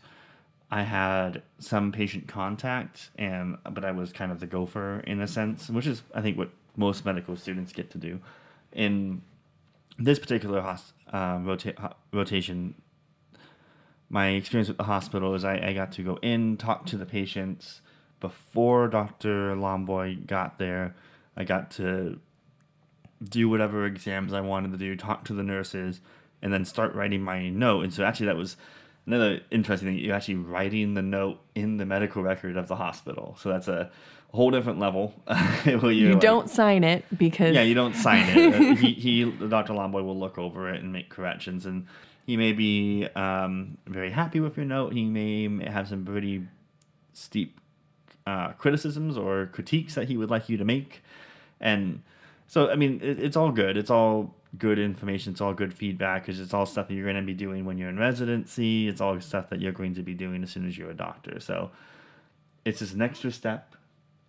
I 0.72 0.84
had 0.84 1.44
some 1.60 1.92
patient 1.92 2.28
contact, 2.28 3.10
and 3.18 3.58
but 3.70 3.86
I 3.86 3.92
was 3.92 4.12
kind 4.12 4.32
of 4.32 4.40
the 4.40 4.48
gopher 4.48 5.02
in 5.02 5.22
a 5.22 5.28
sense, 5.28 5.70
which 5.70 5.88
is 5.88 6.04
I 6.14 6.22
think 6.22 6.38
what 6.38 6.50
most 6.76 7.06
medical 7.06 7.36
students 7.36 7.72
get 7.72 7.92
to 7.92 7.98
do. 7.98 8.20
In 8.72 9.22
this 9.98 10.20
particular 10.20 10.60
uh, 11.14 11.40
rota- 11.42 11.96
rotation, 12.12 12.76
my 14.10 14.30
experience 14.30 14.68
with 14.68 14.78
the 14.78 14.84
hospital 14.84 15.34
is 15.36 15.46
I, 15.46 15.58
I 15.58 15.74
got 15.74 15.92
to 15.94 16.04
go 16.04 16.18
in, 16.22 16.58
talk 16.58 16.86
to 16.88 16.98
the 16.98 17.06
patients 17.06 17.82
before 18.20 18.88
Dr. 18.88 19.56
Lomboy 19.56 20.26
got 20.26 20.58
there. 20.58 20.96
I 21.38 21.44
got 21.44 21.72
to 21.72 22.20
do 23.24 23.50
whatever 23.50 23.86
exams 23.86 24.34
I 24.34 24.42
wanted 24.42 24.72
to 24.72 24.78
do, 24.78 24.96
talk 24.96 25.26
to 25.26 25.34
the 25.34 25.44
nurses, 25.44 26.02
and 26.42 26.52
then 26.52 26.66
start 26.66 26.94
writing 26.94 27.22
my 27.22 27.50
note. 27.50 27.84
And 27.84 27.94
so 27.94 28.04
actually, 28.04 28.28
that 28.28 28.38
was 28.38 28.58
another 29.06 29.42
interesting 29.52 29.90
thing. 29.90 29.98
You're 30.00 30.16
actually 30.16 30.36
writing 30.36 30.94
the 30.94 31.02
note 31.02 31.40
in 31.54 31.78
the 31.78 31.86
medical 31.86 32.22
record 32.22 32.58
of 32.58 32.68
the 32.68 32.76
hospital. 32.76 33.38
So 33.40 33.50
that's 33.50 33.68
a 33.68 33.92
whole 34.34 34.52
different 34.52 34.80
level. 34.80 35.14
you 35.66 36.12
like, 36.12 36.20
don't 36.20 36.50
sign 36.50 36.84
it 36.84 37.06
because 37.18 37.56
yeah, 37.56 37.62
you 37.62 37.74
don't 37.74 37.96
sign 37.96 38.26
it. 38.28 38.78
he, 38.78 38.94
he, 38.94 39.24
Dr. 39.24 39.74
Lomboy 39.74 40.04
will 40.04 40.18
look 40.18 40.38
over 40.38 40.72
it 40.72 40.82
and 40.82 40.92
make 40.92 41.10
corrections, 41.10 41.66
and 41.66 41.88
he 42.26 42.38
may 42.38 42.52
be 42.52 43.08
um, 43.16 43.78
very 43.88 44.12
happy 44.12 44.40
with 44.40 44.58
your 44.58 44.66
note. 44.66 44.94
He 44.94 45.06
may 45.06 45.66
have 45.66 45.88
some 45.88 46.06
pretty 46.06 46.46
steep 47.14 47.60
uh, 48.28 48.54
criticisms 48.54 49.18
or 49.18 49.48
critiques 49.48 49.96
that 49.96 50.08
he 50.08 50.18
would 50.18 50.30
like 50.30 50.50
you 50.50 50.58
to 50.58 50.66
make, 50.66 51.04
and 51.60 52.02
so 52.48 52.70
I 52.70 52.76
mean, 52.76 53.00
it, 53.02 53.20
it's 53.20 53.36
all 53.36 53.52
good. 53.52 53.78
It's 53.78 53.90
all 53.90 54.36
good 54.58 54.80
information. 54.80 55.34
It's 55.34 55.42
all 55.42 55.54
good 55.54 55.74
feedback 55.74 56.26
because 56.26 56.40
it's 56.40 56.54
all 56.54 56.66
stuff 56.66 56.88
that 56.88 56.94
you're 56.94 57.06
going 57.06 57.16
to 57.16 57.22
be 57.22 57.34
doing 57.34 57.66
when 57.66 57.78
you're 57.78 57.90
in 57.90 58.00
residency. 58.00 58.88
It's 58.88 59.02
all 59.02 59.20
stuff 59.22 59.50
that 59.50 59.60
you're 59.60 59.72
going 59.72 59.96
to 59.96 60.04
be 60.04 60.14
doing 60.14 60.44
as 60.44 60.52
soon 60.52 60.68
as 60.68 60.78
you're 60.78 60.90
a 60.90 60.96
doctor. 60.96 61.40
So 61.40 61.72
it's 62.64 62.80
just 62.80 62.94
an 62.94 63.02
extra 63.02 63.32
step 63.32 63.76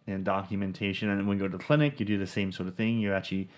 in 0.06 0.24
documentation. 0.24 1.10
And 1.10 1.26
when 1.26 1.38
you 1.38 1.44
go 1.44 1.48
to 1.50 1.56
the 1.56 1.62
clinic, 1.62 2.00
you 2.00 2.06
do 2.06 2.18
the 2.18 2.26
same 2.26 2.52
sort 2.52 2.68
of 2.68 2.74
thing. 2.74 2.98
You're 2.98 3.14
actually 3.14 3.48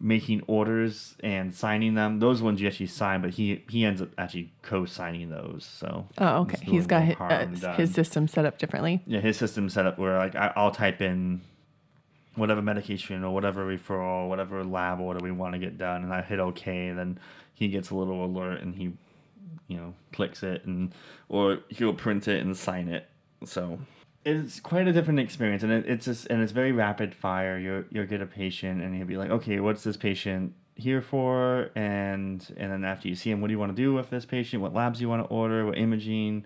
making 0.00 0.42
orders 0.46 1.16
and 1.20 1.54
signing 1.54 1.94
them. 1.94 2.20
Those 2.20 2.42
ones 2.42 2.60
you 2.60 2.68
actually 2.68 2.86
sign, 2.86 3.20
but 3.20 3.30
he 3.30 3.64
he 3.68 3.84
ends 3.84 4.00
up 4.02 4.10
actually 4.18 4.52
co-signing 4.62 5.30
those. 5.30 5.64
So 5.64 6.08
oh, 6.18 6.40
okay, 6.42 6.58
he's 6.62 6.86
got 6.86 7.02
his, 7.02 7.64
uh, 7.64 7.74
his 7.76 7.92
system 7.92 8.28
set 8.28 8.44
up 8.44 8.58
differently. 8.58 9.02
Yeah, 9.06 9.20
his 9.20 9.36
system 9.36 9.68
set 9.68 9.86
up 9.86 9.98
where 9.98 10.18
like 10.18 10.34
I, 10.34 10.52
I'll 10.56 10.70
type 10.70 11.00
in 11.00 11.42
whatever 12.38 12.62
medication 12.62 13.24
or 13.24 13.32
whatever 13.34 13.66
referral, 13.66 14.28
whatever 14.28 14.64
lab 14.64 15.00
order 15.00 15.20
we 15.20 15.30
want 15.30 15.54
to 15.54 15.58
get 15.58 15.76
done, 15.78 16.02
and 16.02 16.12
I 16.12 16.22
hit 16.22 16.38
OK, 16.38 16.88
and 16.88 16.98
then 16.98 17.18
he 17.54 17.68
gets 17.68 17.90
a 17.90 17.94
little 17.94 18.24
alert 18.24 18.62
and 18.62 18.74
he, 18.74 18.92
you 19.66 19.76
know, 19.76 19.94
clicks 20.12 20.42
it 20.42 20.64
and 20.64 20.92
or 21.28 21.58
he'll 21.68 21.94
print 21.94 22.28
it 22.28 22.42
and 22.42 22.56
sign 22.56 22.88
it. 22.88 23.08
So 23.44 23.78
it's 24.24 24.60
quite 24.60 24.86
a 24.86 24.92
different 24.92 25.20
experience, 25.20 25.62
and 25.62 25.72
it, 25.72 25.86
it's 25.86 26.04
just 26.04 26.26
and 26.26 26.42
it's 26.42 26.52
very 26.52 26.72
rapid 26.72 27.14
fire. 27.14 27.58
You 27.58 27.84
you'll 27.90 28.06
get 28.06 28.20
a 28.20 28.26
patient 28.26 28.82
and 28.82 28.94
he'll 28.94 29.06
be 29.06 29.16
like, 29.16 29.30
okay, 29.30 29.60
what's 29.60 29.82
this 29.84 29.96
patient 29.96 30.54
here 30.74 31.02
for? 31.02 31.70
And 31.74 32.46
and 32.56 32.72
then 32.72 32.84
after 32.84 33.08
you 33.08 33.14
see 33.14 33.30
him, 33.30 33.40
what 33.40 33.48
do 33.48 33.52
you 33.52 33.58
want 33.58 33.74
to 33.74 33.82
do 33.82 33.94
with 33.94 34.10
this 34.10 34.24
patient? 34.24 34.62
What 34.62 34.74
labs 34.74 35.00
you 35.00 35.08
want 35.08 35.24
to 35.24 35.28
order? 35.28 35.66
What 35.66 35.78
imaging? 35.78 36.44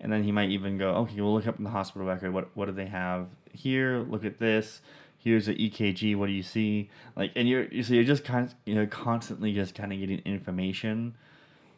And 0.00 0.12
then 0.12 0.22
he 0.22 0.32
might 0.32 0.50
even 0.50 0.76
go, 0.76 0.90
okay, 0.96 1.20
we'll 1.20 1.32
look 1.32 1.46
up 1.46 1.56
in 1.58 1.64
the 1.64 1.70
hospital 1.70 2.06
record. 2.06 2.32
What 2.32 2.54
what 2.54 2.66
do 2.66 2.72
they 2.72 2.86
have 2.86 3.28
here? 3.52 4.04
Look 4.08 4.24
at 4.24 4.38
this 4.38 4.80
here's 5.24 5.48
an 5.48 5.56
EKG. 5.56 6.14
What 6.16 6.26
do 6.26 6.32
you 6.32 6.42
see? 6.42 6.90
Like, 7.16 7.32
and 7.34 7.48
you're 7.48 7.64
you 7.64 7.82
so 7.82 7.94
you're 7.94 8.04
just 8.04 8.24
kind 8.24 8.46
of, 8.46 8.54
you 8.64 8.74
know 8.74 8.86
constantly 8.86 9.52
just 9.52 9.74
kind 9.74 9.92
of 9.92 9.98
getting 9.98 10.20
information, 10.20 11.16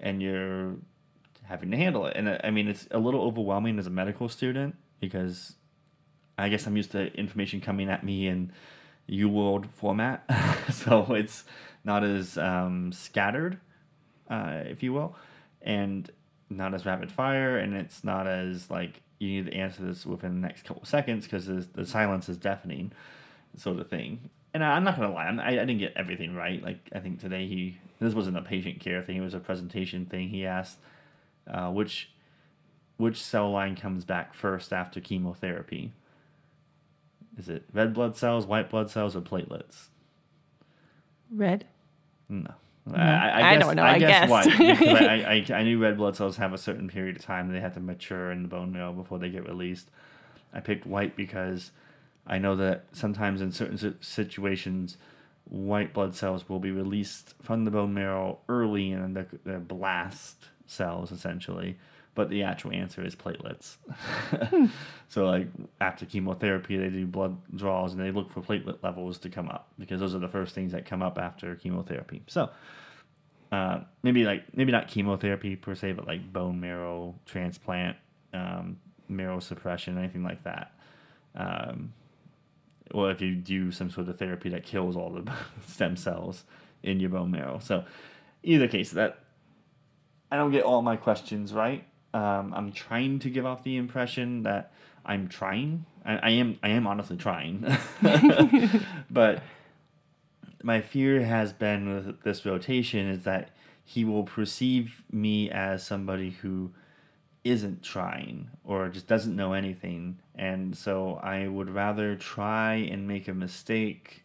and 0.01 0.21
you're 0.21 0.75
having 1.45 1.71
to 1.71 1.77
handle 1.77 2.05
it. 2.07 2.17
And 2.17 2.29
uh, 2.29 2.39
I 2.45 2.51
mean, 2.51 2.69
it's 2.69 2.87
a 2.91 2.99
little 2.99 3.23
overwhelming 3.23 3.79
as 3.79 3.87
a 3.87 3.91
medical 3.91 4.29
student 4.29 4.75
because 5.01 5.55
I 6.37 6.49
guess 6.49 6.67
I'm 6.67 6.77
used 6.77 6.93
to 6.93 7.15
information 7.15 7.61
coming 7.61 7.89
at 7.89 8.05
me 8.05 8.27
in 8.27 8.53
UWorld 9.09 9.71
format, 9.71 10.25
so 10.73 11.15
it's 11.15 11.45
not 11.85 12.03
as 12.03 12.37
um, 12.37 12.91
scattered, 12.93 13.61
uh, 14.29 14.63
if 14.67 14.83
you 14.83 14.93
will, 14.93 15.15
and 15.63 16.11
not 16.51 16.75
as 16.75 16.85
rapid 16.85 17.13
fire, 17.13 17.57
and 17.57 17.75
it's 17.75 18.03
not 18.03 18.27
as 18.27 18.71
like 18.71 19.03
you 19.19 19.29
need 19.29 19.47
to 19.51 19.57
answer 19.57 19.85
this 19.85 20.05
within 20.05 20.41
the 20.41 20.47
next 20.47 20.65
couple 20.65 20.85
seconds 20.85 21.25
because 21.25 21.47
the 21.47 21.87
silence 21.87 22.29
is 22.29 22.37
deafening 22.37 22.93
sort 23.57 23.79
of 23.79 23.89
thing. 23.89 24.31
And 24.55 24.65
I, 24.65 24.77
am 24.77 24.85
not 24.85 24.97
gonna 24.97 25.13
lie, 25.13 25.27
I, 25.27 25.49
I 25.49 25.55
didn't 25.55 25.79
get 25.79 25.93
everything 25.97 26.35
right. 26.35 26.63
Like 26.63 26.89
I 26.95 27.01
think 27.01 27.21
today 27.21 27.47
he 27.47 27.79
this 28.01 28.15
wasn't 28.15 28.37
a 28.37 28.43
patient 28.43 28.81
care 28.81 29.03
thing; 29.03 29.17
it 29.17 29.21
was 29.21 29.35
a 29.35 29.41
presentation 29.41 30.07
thing. 30.07 30.29
He 30.31 30.47
asked 30.47 30.79
uh, 31.47 31.71
which 31.71 32.11
which 32.97 33.23
cell 33.23 33.51
line 33.51 33.77
comes 33.77 34.05
back 34.05 34.35
first 34.35 34.73
after 34.73 35.01
chemotherapy. 35.01 35.93
Is 37.39 37.49
it 37.49 37.65
red 37.73 37.93
blood 37.93 38.17
cells, 38.17 38.47
white 38.47 38.71
blood 38.71 38.91
cells, 38.91 39.15
or 39.15 39.21
platelets? 39.21 39.89
Red. 41.31 41.67
No. 42.29 42.55
I, 42.95 43.01
I, 43.01 43.37
I 43.37 43.55
guess, 43.55 43.65
don't 43.65 43.77
know. 43.77 43.83
I, 43.83 43.93
I 43.93 43.99
guess. 43.99 44.47
Because 44.47 44.47
I, 45.01 45.45
I, 45.51 45.55
I 45.55 45.63
knew 45.65 45.79
red 45.79 45.97
blood 45.97 46.17
cells 46.17 46.37
have 46.37 46.53
a 46.53 46.59
certain 46.59 46.89
period 46.89 47.17
of 47.17 47.23
time 47.23 47.53
they 47.53 47.61
have 47.61 47.75
to 47.75 47.81
mature 47.81 48.31
in 48.31 48.43
the 48.43 48.49
bone 48.49 48.73
marrow 48.73 48.93
before 48.93 49.19
they 49.19 49.29
get 49.29 49.47
released. 49.47 49.91
I 50.53 50.61
picked 50.61 50.87
white 50.87 51.17
because 51.17 51.73
I 52.27 52.39
know 52.39 52.57
that 52.57 52.87
sometimes 52.93 53.41
in 53.41 53.53
certain 53.53 54.03
situations, 54.03 54.97
white 55.45 55.95
blood 55.95 56.15
cells 56.15 56.49
will 56.49 56.59
be 56.59 56.71
released 56.71 57.35
from 57.43 57.65
the 57.65 57.71
bone 57.71 57.95
marrow 57.95 58.39
early 58.49 58.91
in 58.91 59.15
the, 59.15 59.27
the 59.45 59.59
blast 59.59 60.47
cells, 60.67 61.13
essentially. 61.13 61.79
But 62.15 62.31
the 62.31 62.43
actual 62.43 62.73
answer 62.73 63.05
is 63.05 63.15
platelets. 63.15 63.77
So, 65.09 65.25
like 65.27 65.47
after 65.81 66.05
chemotherapy, 66.05 66.77
they 66.77 66.89
do 66.89 67.07
blood 67.07 67.37
draws 67.55 67.93
and 67.93 68.03
they 68.03 68.11
look 68.11 68.33
for 68.33 68.41
platelet 68.41 68.83
levels 68.83 69.19
to 69.21 69.29
come 69.29 69.49
up 69.49 69.69
because 69.79 70.01
those 70.01 70.15
are 70.15 70.19
the 70.19 70.29
first 70.29 70.55
things 70.55 70.73
that 70.73 70.85
come 70.85 71.03
up 71.03 71.17
after 71.19 71.55
chemotherapy. 71.55 72.23
So, 72.27 72.51
uh, 73.53 73.81
maybe 74.03 74.25
like 74.25 74.45
maybe 74.57 74.73
not 74.73 74.89
chemotherapy 74.89 75.55
per 75.55 75.75
se, 75.75 75.93
but 75.93 76.07
like 76.07 76.33
bone 76.33 76.61
marrow 76.61 77.15
transplant, 77.25 77.97
um, 78.35 78.79
marrow 79.09 79.39
suppression, 79.39 79.97
anything 79.97 80.25
like 80.25 80.43
that. 80.43 80.73
Um, 81.37 81.93
or 82.93 83.11
if 83.11 83.21
you 83.21 83.35
do 83.35 83.71
some 83.71 83.91
sort 83.91 84.09
of 84.09 84.19
therapy 84.19 84.49
that 84.51 84.65
kills 84.65 84.97
all 84.97 85.11
the 85.11 85.33
stem 85.67 85.97
cells 85.97 86.45
in 86.83 87.01
your 87.01 87.11
bone 87.11 87.31
marrow. 87.31 87.59
So, 87.59 87.85
either 88.43 88.69
case, 88.69 88.91
that 88.93 89.19
I 90.31 90.37
don't 90.37 90.53
get 90.53 90.65
all 90.65 90.83
my 90.83 90.97
questions 90.97 91.53
right. 91.53 91.85
Um, 92.15 92.55
I'm 92.55 92.73
trying 92.73 93.19
to 93.21 93.31
give 93.31 93.45
off 93.45 93.63
the 93.63 93.77
impression 93.77 94.43
that 94.45 94.73
I'm 95.05 95.29
trying. 95.29 95.85
I, 96.05 96.17
I 96.17 96.31
am. 96.31 96.59
I 96.63 96.71
am 96.71 96.87
honestly 96.87 97.17
trying, 97.17 97.67
but 99.11 99.43
my 100.63 100.81
fear 100.81 101.25
has 101.25 101.53
been 101.53 101.95
with 101.95 102.23
this 102.23 102.45
rotation 102.45 103.09
is 103.09 103.25
that 103.25 103.51
he 103.85 104.05
will 104.05 104.25
perceive 104.25 105.05
me 105.13 105.49
as 105.49 105.87
somebody 105.87 106.31
who 106.31 106.73
isn't 107.45 107.85
trying 107.85 108.51
or 108.65 108.89
just 108.89 109.07
doesn't 109.07 109.37
know 109.37 109.53
anything. 109.53 110.19
And 110.37 110.77
so 110.77 111.19
I 111.23 111.49
would 111.49 111.71
rather 111.71 112.15
try 112.15 112.75
and 112.75 113.09
make 113.09 113.27
a 113.27 113.35
mistake 113.35 114.25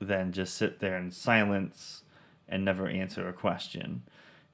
than 0.00 0.32
just 0.32 0.56
sit 0.56 0.80
there 0.80 0.98
in 0.98 1.12
silence 1.12 2.02
and 2.48 2.64
never 2.64 2.88
answer 2.88 3.28
a 3.28 3.32
question 3.32 4.02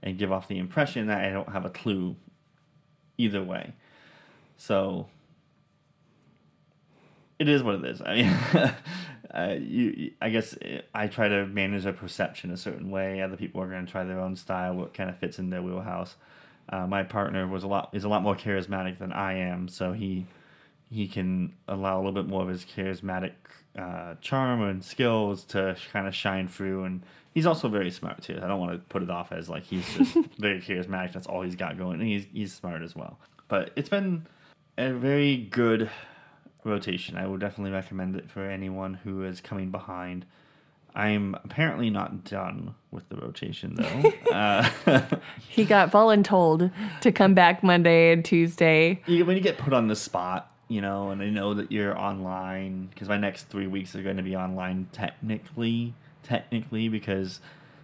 and 0.02 0.18
give 0.18 0.30
off 0.30 0.46
the 0.46 0.58
impression 0.58 1.06
that 1.06 1.24
I 1.24 1.30
don't 1.30 1.50
have 1.50 1.64
a 1.64 1.70
clue 1.70 2.16
either 3.18 3.42
way. 3.42 3.72
So 4.56 5.08
it 7.38 7.48
is 7.48 7.62
what 7.62 7.76
it 7.76 7.84
is. 7.84 8.02
I 8.04 8.14
mean, 8.14 8.74
uh, 9.34 9.56
you, 9.58 10.12
I 10.20 10.28
guess 10.28 10.54
I 10.94 11.06
try 11.06 11.28
to 11.28 11.46
manage 11.46 11.86
a 11.86 11.92
perception 11.92 12.50
a 12.50 12.56
certain 12.56 12.90
way. 12.90 13.22
Other 13.22 13.36
people 13.36 13.62
are 13.62 13.68
going 13.68 13.86
to 13.86 13.90
try 13.90 14.04
their 14.04 14.20
own 14.20 14.36
style, 14.36 14.74
what 14.74 14.94
kind 14.94 15.08
of 15.08 15.18
fits 15.18 15.38
in 15.38 15.50
their 15.50 15.62
wheelhouse. 15.62 16.16
Uh, 16.70 16.86
my 16.86 17.02
partner 17.02 17.46
was 17.46 17.64
a 17.64 17.66
lot 17.66 17.90
is 17.92 18.04
a 18.04 18.08
lot 18.08 18.22
more 18.22 18.36
charismatic 18.36 18.98
than 18.98 19.12
I 19.12 19.34
am, 19.34 19.68
so 19.68 19.92
he 19.92 20.26
he 20.90 21.06
can 21.06 21.54
allow 21.68 21.96
a 21.96 21.98
little 21.98 22.12
bit 22.12 22.26
more 22.26 22.42
of 22.42 22.48
his 22.48 22.64
charismatic 22.64 23.32
uh, 23.78 24.14
charm 24.20 24.62
and 24.62 24.84
skills 24.84 25.44
to 25.44 25.76
kind 25.92 26.06
of 26.06 26.14
shine 26.14 26.48
through. 26.48 26.84
And 26.84 27.02
he's 27.32 27.46
also 27.46 27.68
very 27.68 27.90
smart 27.90 28.22
too. 28.22 28.38
I 28.42 28.48
don't 28.48 28.58
want 28.60 28.72
to 28.72 28.78
put 28.78 29.02
it 29.02 29.10
off 29.10 29.32
as 29.32 29.48
like 29.48 29.64
he's 29.64 29.86
just 29.96 30.14
very 30.38 30.60
charismatic. 30.60 31.12
That's 31.12 31.26
all 31.26 31.42
he's 31.42 31.56
got 31.56 31.78
going. 31.78 32.00
And 32.00 32.08
he's 32.08 32.26
he's 32.32 32.52
smart 32.52 32.82
as 32.82 32.94
well. 32.94 33.18
But 33.48 33.70
it's 33.76 33.88
been 33.88 34.26
a 34.78 34.92
very 34.92 35.36
good 35.36 35.90
rotation. 36.64 37.16
I 37.16 37.26
would 37.26 37.40
definitely 37.40 37.72
recommend 37.72 38.16
it 38.16 38.30
for 38.30 38.48
anyone 38.48 38.94
who 38.94 39.24
is 39.24 39.40
coming 39.40 39.70
behind. 39.70 40.26
I'm 40.94 41.34
apparently 41.44 41.90
not 41.90 42.24
done 42.24 42.74
with 42.90 43.08
the 43.08 43.16
rotation 43.16 43.74
though. 43.74 44.12
uh, 44.32 44.68
He 45.48 45.64
got 45.64 45.90
voluntold 45.90 46.70
to 47.00 47.12
come 47.12 47.34
back 47.34 47.62
Monday 47.62 48.12
and 48.12 48.24
Tuesday. 48.24 49.02
you, 49.06 49.24
when 49.24 49.36
you 49.36 49.42
get 49.42 49.58
put 49.58 49.72
on 49.72 49.88
the 49.88 49.96
spot, 49.96 50.50
you 50.68 50.80
know, 50.80 51.10
and 51.10 51.20
I 51.20 51.30
know 51.30 51.54
that 51.54 51.72
you're 51.72 51.98
online 51.98 52.88
because 52.92 53.08
my 53.08 53.16
next 53.16 53.48
three 53.48 53.66
weeks 53.66 53.94
are 53.96 54.02
going 54.02 54.16
to 54.16 54.22
be 54.22 54.36
online 54.36 54.88
technically, 54.92 55.94
technically 56.22 56.88
because 56.88 57.40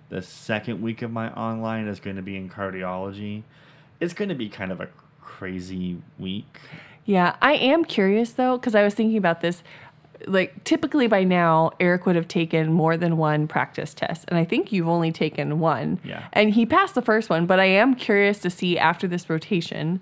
the 0.09 0.23
second 0.23 0.81
week 0.81 1.03
of 1.03 1.11
my 1.11 1.33
online 1.33 1.89
is 1.89 1.99
going 1.99 2.17
to 2.17 2.23
be 2.23 2.37
in 2.37 2.49
cardiology. 2.49 3.43
It's 3.99 4.15
going 4.15 4.29
to 4.29 4.35
be 4.35 4.49
kind 4.49 4.71
of 4.71 4.81
a 4.81 4.89
crazy 5.21 6.01
week. 6.19 6.61
Yeah, 7.05 7.37
I 7.41 7.55
am 7.55 7.85
curious 7.85 8.33
though, 8.33 8.59
because 8.59 8.75
I 8.75 8.83
was 8.83 8.95
thinking 8.95 9.17
about 9.17 9.41
this. 9.41 9.63
Like, 10.27 10.65
typically 10.65 11.07
by 11.07 11.23
now, 11.25 11.71
Eric 11.79 12.05
would 12.07 12.17
have 12.17 12.27
taken 12.27 12.73
more 12.73 12.97
than 12.97 13.17
one 13.17 13.47
practice 13.47 13.95
test. 13.95 14.25
And 14.29 14.39
I 14.39 14.45
think 14.45 14.73
you've 14.73 14.89
only 14.89 15.13
taken 15.13 15.61
one. 15.61 16.01
Yeah. 16.05 16.25
And 16.33 16.53
he 16.53 16.67
passed 16.67 16.95
the 16.97 17.03
first 17.03 17.31
one, 17.31 17.47
but 17.47 17.61
I 17.61 17.67
am 17.67 17.95
curious 17.95 18.41
to 18.41 18.51
see 18.51 18.77
after 18.79 19.07
this 19.07 19.31
rotation 19.31 20.01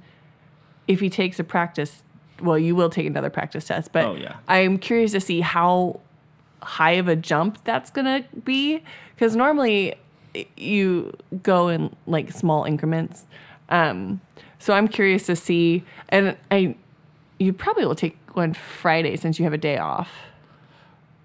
if 0.89 1.01
he 1.01 1.11
takes 1.11 1.39
a 1.39 1.45
practice. 1.45 2.03
Well, 2.41 2.59
you 2.59 2.75
will 2.75 2.91
take 2.91 3.07
another 3.07 3.31
practice 3.31 3.67
test, 3.67 3.93
but 3.93 4.05
Oh, 4.07 4.15
yeah. 4.15 4.37
I'm 4.49 4.79
curious 4.79 5.13
to 5.13 5.21
see 5.21 5.41
how 5.41 6.01
high 6.63 6.93
of 6.93 7.07
a 7.09 7.17
jump 7.17 7.63
that's 7.65 7.91
going 7.91 8.07
to 8.07 8.29
be. 8.41 8.83
Because 9.15 9.37
normally 9.37 9.95
you 10.57 11.13
go 11.43 11.69
in 11.69 11.95
like 12.07 12.33
small 12.33 12.65
increments. 12.65 13.27
Um, 13.69 14.21
so 14.59 14.73
I'm 14.75 14.89
curious 14.89 15.27
to 15.27 15.37
see, 15.37 15.85
and 16.09 16.37
I, 16.51 16.75
you 17.39 17.53
probably 17.53 17.85
will 17.87 17.95
take 17.95 18.17
one 18.37 18.55
Friday 18.55 19.17
since 19.17 19.39
you 19.39 19.45
have 19.45 19.53
a 19.53 19.59
day 19.59 19.79
off. 19.79 20.11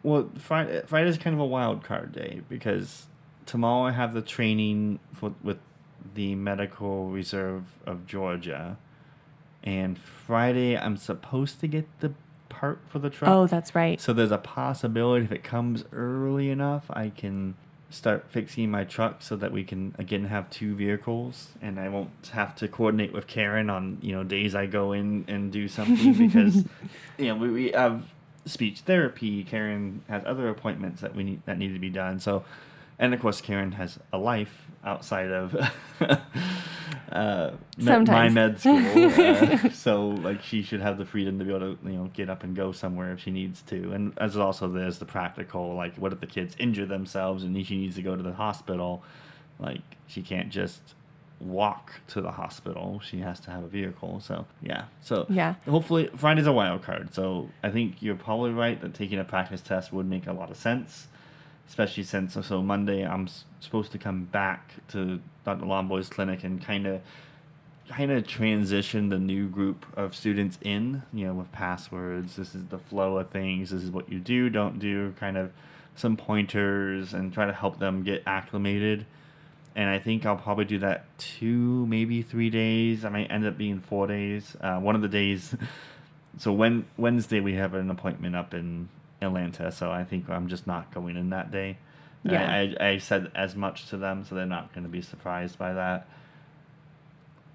Well, 0.03 0.29
Friday 0.37 0.81
Friday's 0.85 1.17
kind 1.17 1.33
of 1.33 1.39
a 1.39 1.45
wild 1.45 1.83
card 1.83 2.11
day 2.13 2.41
because 2.47 3.07
tomorrow 3.45 3.87
I 3.87 3.91
have 3.91 4.13
the 4.13 4.21
training 4.21 4.99
for, 5.13 5.33
with 5.43 5.57
the 6.15 6.35
Medical 6.35 7.09
Reserve 7.09 7.63
of 7.85 8.05
Georgia, 8.07 8.77
and 9.63 9.97
Friday 9.97 10.77
I'm 10.77 10.97
supposed 10.97 11.59
to 11.59 11.67
get 11.67 11.87
the 11.99 12.13
part 12.47 12.79
for 12.87 12.99
the 12.99 13.09
truck. 13.09 13.29
Oh, 13.29 13.47
that's 13.47 13.75
right. 13.75 13.99
So 13.99 14.13
there's 14.13 14.31
a 14.31 14.37
possibility 14.37 15.25
if 15.25 15.31
it 15.31 15.43
comes 15.43 15.83
early 15.91 16.49
enough, 16.49 16.85
I 16.89 17.09
can 17.09 17.55
start 17.89 18.25
fixing 18.29 18.69
my 18.69 18.84
truck 18.84 19.22
so 19.22 19.36
that 19.36 19.51
we 19.51 19.63
can 19.63 19.96
again 19.98 20.25
have 20.25 20.50
two 20.50 20.75
vehicles, 20.75 21.50
and 21.62 21.79
I 21.79 21.89
won't 21.89 22.27
have 22.31 22.55
to 22.58 22.67
coordinate 22.67 23.13
with 23.13 23.27
Karen 23.27 23.69
on 23.69 23.98
you 24.01 24.13
know 24.13 24.24
days 24.24 24.55
I 24.55 24.65
go 24.65 24.91
in 24.91 25.25
and 25.27 25.51
do 25.51 25.67
something 25.67 26.13
because 26.13 26.65
you 27.17 27.27
know 27.27 27.36
we, 27.36 27.50
we 27.50 27.72
have 27.72 28.03
speech 28.46 28.81
therapy. 28.81 29.43
Karen 29.43 30.01
has 30.08 30.24
other 30.25 30.50
appointments 30.50 31.01
that 31.01 31.15
we 31.15 31.24
need 31.24 31.41
that 31.46 31.58
need 31.58 31.74
to 31.74 31.79
be 31.79 31.89
done. 31.89 32.19
So, 32.19 32.43
and 32.99 33.13
of 33.13 33.19
course 33.19 33.41
Karen 33.41 33.71
has 33.73 33.97
a 34.13 34.17
life 34.17 34.65
outside 34.83 35.31
of 35.31 35.55
uh, 37.11 37.51
me- 37.77 37.99
my 37.99 38.29
med 38.29 38.59
school. 38.59 38.77
Uh, 38.77 39.69
so 39.73 40.09
like 40.09 40.41
she 40.43 40.61
should 40.61 40.81
have 40.81 40.97
the 40.97 41.05
freedom 41.05 41.39
to 41.39 41.45
be 41.45 41.53
able 41.53 41.75
to 41.75 41.77
you 41.85 41.97
know 41.97 42.09
get 42.13 42.29
up 42.29 42.43
and 42.43 42.55
go 42.55 42.71
somewhere 42.71 43.11
if 43.13 43.19
she 43.19 43.31
needs 43.31 43.61
to. 43.63 43.91
And 43.91 44.13
as 44.17 44.37
also 44.37 44.67
there's 44.67 44.99
the 44.99 45.05
practical 45.05 45.75
like 45.75 45.95
what 45.95 46.13
if 46.13 46.19
the 46.19 46.27
kids 46.27 46.55
injure 46.59 46.85
themselves 46.85 47.43
and 47.43 47.55
she 47.65 47.77
needs 47.77 47.95
to 47.95 48.01
go 48.01 48.15
to 48.15 48.23
the 48.23 48.33
hospital, 48.33 49.03
like 49.59 49.81
she 50.07 50.21
can't 50.21 50.49
just 50.49 50.81
walk 51.39 52.01
to 52.07 52.21
the 52.21 52.31
hospital. 52.31 53.01
She 53.03 53.19
has 53.19 53.39
to 53.41 53.51
have 53.51 53.63
a 53.63 53.67
vehicle. 53.67 54.19
So 54.21 54.45
yeah. 54.62 54.85
So 55.01 55.25
Yeah. 55.29 55.55
Hopefully 55.67 56.09
Friday's 56.15 56.47
a 56.47 56.53
wild 56.53 56.83
card. 56.83 57.13
So 57.13 57.49
I 57.63 57.69
think 57.69 58.01
you're 58.01 58.15
probably 58.15 58.51
right 58.51 58.79
that 58.81 58.93
taking 58.93 59.19
a 59.19 59.23
practice 59.25 59.62
test 59.62 59.91
would 59.91 60.05
make 60.07 60.25
a 60.27 60.33
lot 60.33 60.51
of 60.51 60.57
sense. 60.57 61.09
Especially 61.69 62.03
since 62.03 62.36
so 62.45 62.62
Monday 62.62 63.05
I'm 63.05 63.25
s- 63.25 63.45
supposed 63.62 63.91
to 63.91 63.97
come 63.97 64.25
back 64.25 64.73
to 64.89 65.21
Dr. 65.45 65.65
Lomboy's 65.65 66.10
clinic 66.10 66.43
and 66.43 66.62
kind 66.62 66.86
of 66.88 67.01
kind 67.88 68.12
of 68.12 68.27
transition 68.27 69.10
the 69.10 69.19
new 69.19 69.47
group 69.47 69.86
of 69.95 70.15
students 70.15 70.58
in, 70.62 71.03
you 71.13 71.27
know, 71.27 71.34
with 71.34 71.51
passwords. 71.51 72.36
This 72.36 72.53
is 72.55 72.65
the 72.65 72.79
flow 72.79 73.17
of 73.17 73.29
things. 73.29 73.69
This 73.69 73.84
is 73.84 73.91
what 73.91 74.12
you 74.12 74.19
do, 74.19 74.49
don't 74.49 74.79
do, 74.79 75.13
kind 75.19 75.38
of 75.38 75.51
some 75.95 76.17
pointers 76.17 77.13
and 77.13 77.34
try 77.34 77.45
to 77.45 77.53
help 77.53 77.79
them 77.79 78.03
get 78.03 78.23
acclimated. 78.25 79.05
And 79.75 79.89
I 79.89 79.99
think 79.99 80.25
I'll 80.25 80.38
probably 80.38 80.65
do 80.65 80.79
that 80.79 81.05
two, 81.17 81.86
maybe 81.86 82.21
three 82.21 82.49
days. 82.49 83.05
I 83.05 83.10
might 83.10 83.32
end 83.32 83.45
up 83.45 83.58
being 83.58 83.79
four 83.79 84.08
days. 84.08 84.58
Uh, 84.60 84.79
one 84.79 84.95
of 84.95 85.01
the 85.01 85.08
days, 85.08 85.55
so 86.38 86.51
when 86.51 86.86
Wednesday 86.97 87.39
we 87.39 87.53
have 87.55 87.73
an 87.73 87.89
appointment 87.89 88.36
up 88.36 88.53
in 88.53 88.89
Atlanta, 89.21 89.71
so 89.71 89.91
I 89.91 90.03
think 90.03 90.29
I'm 90.29 90.47
just 90.47 90.65
not 90.67 90.93
going 90.93 91.17
in 91.17 91.29
that 91.32 91.51
day. 91.51 91.77
Yeah. 92.23 92.51
I, 92.79 92.84
I, 92.84 92.88
I 92.89 92.97
said 92.97 93.32
as 93.36 93.55
much 93.55 93.88
to 93.89 93.97
them, 93.97 94.25
so 94.25 94.36
they're 94.36 94.45
not 94.45 94.73
going 94.73 94.84
to 94.84 94.89
be 94.89 95.01
surprised 95.01 95.58
by 95.58 95.73
that. 95.73 96.08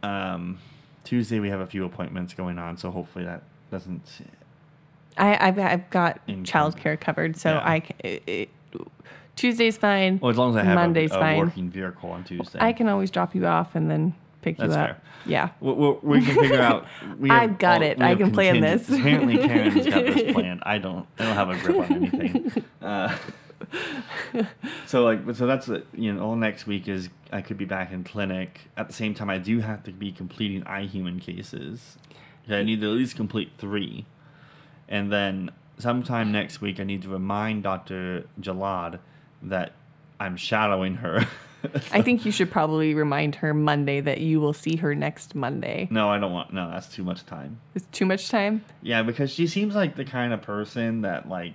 Um, 0.02 0.58
Tuesday 1.04 1.40
we 1.40 1.50
have 1.50 1.60
a 1.60 1.66
few 1.66 1.84
appointments 1.84 2.34
going 2.34 2.58
on, 2.58 2.76
so 2.76 2.90
hopefully 2.90 3.24
that 3.24 3.42
doesn't. 3.70 4.22
I, 5.16 5.48
I've, 5.48 5.58
I've 5.58 5.90
got 5.90 6.26
childcare 6.26 6.98
covered, 6.98 7.36
so 7.36 7.50
Yeah. 7.50 7.58
I 7.60 7.82
it, 8.00 8.22
it- 8.26 8.48
Tuesday's 9.36 9.76
fine. 9.76 10.20
Well, 10.22 10.30
as 10.30 10.38
long 10.38 10.50
as 10.50 10.56
I 10.56 10.62
have 10.62 10.76
Monday's 10.76 11.10
a, 11.10 11.16
a 11.16 11.18
fine. 11.18 11.38
working 11.38 11.68
vehicle 11.68 12.08
on 12.10 12.22
Tuesday, 12.22 12.58
I 12.60 12.72
can 12.72 12.88
always 12.88 13.10
drop 13.10 13.34
you 13.34 13.44
off 13.46 13.74
and 13.74 13.90
then 13.90 14.14
pick 14.44 14.58
That's 14.58 14.74
you 14.74 14.78
up. 14.80 14.86
fair. 14.88 15.00
Yeah. 15.26 15.48
We, 15.60 15.72
we, 16.02 16.24
can 16.24 16.34
figure 16.34 16.60
out. 16.60 16.86
We 17.18 17.30
I've 17.30 17.58
got 17.58 17.82
all- 17.82 17.88
it. 17.88 18.00
I 18.02 18.14
can 18.14 18.30
plan 18.30 18.60
this. 18.60 18.88
Apparently, 18.90 19.38
Karen's 19.38 19.86
got 19.86 20.04
this 20.04 20.32
planned. 20.34 20.62
I 20.64 20.78
don't. 20.78 21.06
I 21.18 21.24
don't 21.24 21.34
have 21.34 21.48
a 21.50 21.58
grip 21.58 21.76
on 21.78 21.92
anything. 21.92 22.64
Uh, 22.84 23.16
so 24.86 25.02
like, 25.04 25.20
so 25.34 25.46
that's. 25.46 25.68
You 25.94 26.12
know, 26.12 26.22
all 26.22 26.36
next 26.36 26.66
week 26.66 26.86
is 26.86 27.08
I 27.32 27.40
could 27.40 27.56
be 27.56 27.64
back 27.64 27.92
in 27.92 28.04
clinic. 28.04 28.60
At 28.76 28.88
the 28.88 28.92
same 28.92 29.14
time, 29.14 29.30
I 29.30 29.38
do 29.38 29.60
have 29.60 29.82
to 29.84 29.92
be 29.92 30.12
completing 30.12 30.62
iHuman 30.64 31.18
cases. 31.20 31.96
I 32.46 32.62
need 32.62 32.82
to 32.82 32.90
at 32.90 32.96
least 32.96 33.16
complete 33.16 33.52
three, 33.56 34.04
and 34.86 35.10
then 35.10 35.50
sometime 35.78 36.30
next 36.30 36.60
week 36.60 36.78
I 36.78 36.84
need 36.84 37.00
to 37.02 37.08
remind 37.08 37.62
Doctor 37.62 38.26
Jalad 38.38 38.98
that 39.42 39.72
I'm 40.20 40.36
shadowing 40.36 40.96
her. 40.96 41.26
I 41.92 42.02
think 42.02 42.24
you 42.24 42.32
should 42.32 42.50
probably 42.50 42.94
remind 42.94 43.36
her 43.36 43.54
Monday 43.54 44.00
that 44.00 44.20
you 44.20 44.40
will 44.40 44.52
see 44.52 44.76
her 44.76 44.94
next 44.94 45.34
Monday. 45.34 45.88
no, 45.90 46.10
I 46.10 46.18
don't 46.18 46.32
want. 46.32 46.52
No, 46.52 46.70
that's 46.70 46.88
too 46.88 47.04
much 47.04 47.24
time. 47.26 47.60
It's 47.74 47.86
too 47.92 48.06
much 48.06 48.28
time. 48.28 48.64
Yeah, 48.82 49.02
because 49.02 49.32
she 49.32 49.46
seems 49.46 49.74
like 49.74 49.96
the 49.96 50.04
kind 50.04 50.32
of 50.32 50.42
person 50.42 51.02
that 51.02 51.28
like 51.28 51.54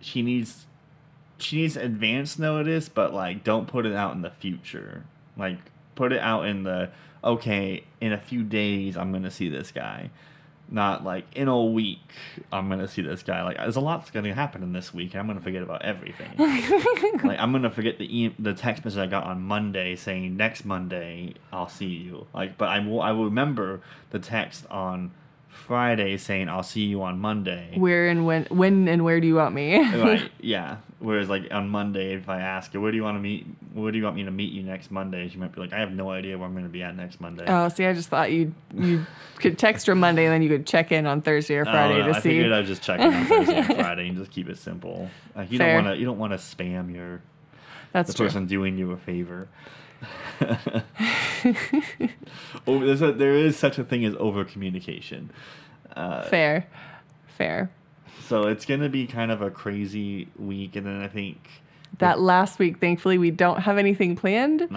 she 0.00 0.22
needs 0.22 0.66
she 1.38 1.56
needs 1.56 1.76
advance 1.76 2.38
notice, 2.38 2.88
but 2.88 3.14
like 3.14 3.44
don't 3.44 3.66
put 3.66 3.86
it 3.86 3.94
out 3.94 4.14
in 4.14 4.22
the 4.22 4.30
future. 4.30 5.04
Like 5.36 5.58
put 5.94 6.12
it 6.12 6.20
out 6.20 6.46
in 6.46 6.62
the 6.64 6.90
okay, 7.22 7.84
in 8.00 8.12
a 8.12 8.18
few 8.18 8.42
days 8.42 8.96
I'm 8.96 9.12
gonna 9.12 9.30
see 9.30 9.48
this 9.48 9.70
guy. 9.70 10.10
Not 10.70 11.02
like 11.02 11.24
in 11.34 11.48
a 11.48 11.64
week 11.64 11.98
I'm 12.52 12.68
gonna 12.68 12.88
see 12.88 13.02
this 13.02 13.22
guy. 13.22 13.42
Like 13.42 13.56
there's 13.56 13.76
a 13.76 13.80
lot's 13.80 14.10
gonna 14.10 14.34
happen 14.34 14.62
in 14.62 14.72
this 14.72 14.92
week 14.92 15.12
and 15.14 15.20
I'm 15.20 15.26
gonna 15.26 15.40
forget 15.40 15.62
about 15.62 15.82
everything. 15.82 16.30
like 17.24 17.38
I'm 17.38 17.52
gonna 17.52 17.70
forget 17.70 17.98
the 17.98 18.04
e- 18.24 18.34
the 18.38 18.52
text 18.54 18.84
message 18.84 18.98
I 18.98 19.06
got 19.06 19.24
on 19.24 19.40
Monday 19.42 19.96
saying 19.96 20.36
next 20.36 20.64
Monday 20.64 21.34
I'll 21.52 21.68
see 21.68 21.86
you. 21.86 22.26
Like, 22.34 22.58
but 22.58 22.68
I 22.68 22.80
will 22.80 23.00
I 23.00 23.12
will 23.12 23.24
remember 23.24 23.80
the 24.10 24.18
text 24.18 24.66
on 24.70 25.12
Friday 25.48 26.16
saying 26.16 26.48
I'll 26.48 26.62
see 26.62 26.84
you 26.84 27.02
on 27.02 27.18
Monday. 27.18 27.72
Where 27.76 28.08
and 28.08 28.26
when 28.26 28.44
when 28.50 28.88
and 28.88 29.04
where 29.04 29.20
do 29.20 29.26
you 29.26 29.36
want 29.36 29.54
me? 29.54 29.78
right? 29.78 30.30
Yeah. 30.40 30.78
Whereas 31.00 31.28
like 31.28 31.44
on 31.52 31.68
Monday, 31.68 32.14
if 32.14 32.28
I 32.28 32.40
ask 32.40 32.72
her, 32.72 32.80
where 32.80 32.90
do 32.90 32.96
you 32.96 33.04
want 33.04 33.16
to 33.16 33.20
meet? 33.20 33.46
Where 33.72 33.92
do 33.92 33.98
you 33.98 34.02
want 34.04 34.16
me 34.16 34.24
to 34.24 34.32
meet 34.32 34.52
you 34.52 34.64
next 34.64 34.90
Monday? 34.90 35.28
She 35.28 35.38
might 35.38 35.54
be 35.54 35.60
like, 35.60 35.72
I 35.72 35.78
have 35.78 35.92
no 35.92 36.10
idea 36.10 36.36
where 36.36 36.44
I'm 36.46 36.54
going 36.54 36.64
to 36.64 36.70
be 36.70 36.82
at 36.82 36.96
next 36.96 37.20
Monday. 37.20 37.44
oh, 37.46 37.68
see, 37.68 37.84
I 37.86 37.92
just 37.92 38.08
thought 38.08 38.32
you 38.32 38.52
you 38.74 39.06
could 39.36 39.58
text 39.58 39.86
her 39.86 39.94
Monday 39.94 40.24
and 40.24 40.32
then 40.34 40.42
you 40.42 40.48
could 40.48 40.66
check 40.66 40.90
in 40.90 41.06
on 41.06 41.22
Thursday 41.22 41.54
or 41.54 41.60
Oh, 41.62 41.70
Friday 41.70 41.98
no, 41.98 42.08
to 42.08 42.16
I 42.16 42.20
see. 42.20 42.30
figured 42.30 42.50
I'd 42.52 42.66
just 42.66 42.82
check 42.82 42.98
in 42.98 43.14
on 43.14 43.26
Thursday 43.26 43.56
and 43.58 43.66
Friday 43.76 44.08
and 44.08 44.16
just 44.18 44.32
keep 44.32 44.48
it 44.48 44.58
simple. 44.58 45.08
Like 45.36 45.52
you 45.52 45.58
Fair. 45.58 45.76
don't 45.76 45.84
want 45.84 45.94
to 45.96 46.00
you 46.00 46.04
don't 46.06 46.18
want 46.18 46.32
to 46.32 46.38
spam 46.38 46.92
your 46.92 47.20
That's 47.92 48.08
the 48.10 48.16
true. 48.16 48.26
person 48.26 48.46
doing 48.46 48.76
you 48.76 48.90
a 48.90 48.96
favor. 48.96 49.46
oh, 52.66 52.78
there's 52.84 53.02
a, 53.02 53.12
there 53.12 53.34
is 53.34 53.56
such 53.56 53.78
a 53.78 53.84
thing 53.84 54.04
as 54.04 54.14
over 54.16 54.44
communication. 54.44 55.30
Uh, 55.94 56.22
Fair, 56.28 56.66
fair. 57.26 57.70
So 58.26 58.46
it's 58.48 58.64
gonna 58.64 58.88
be 58.88 59.06
kind 59.06 59.30
of 59.30 59.42
a 59.42 59.50
crazy 59.50 60.28
week, 60.38 60.76
and 60.76 60.86
then 60.86 61.00
I 61.02 61.08
think 61.08 61.38
That 61.98 62.20
last 62.20 62.58
week, 62.58 62.80
thankfully, 62.80 63.18
we 63.18 63.30
don't 63.30 63.60
have 63.60 63.78
anything 63.78 64.14
planned. 64.16 64.68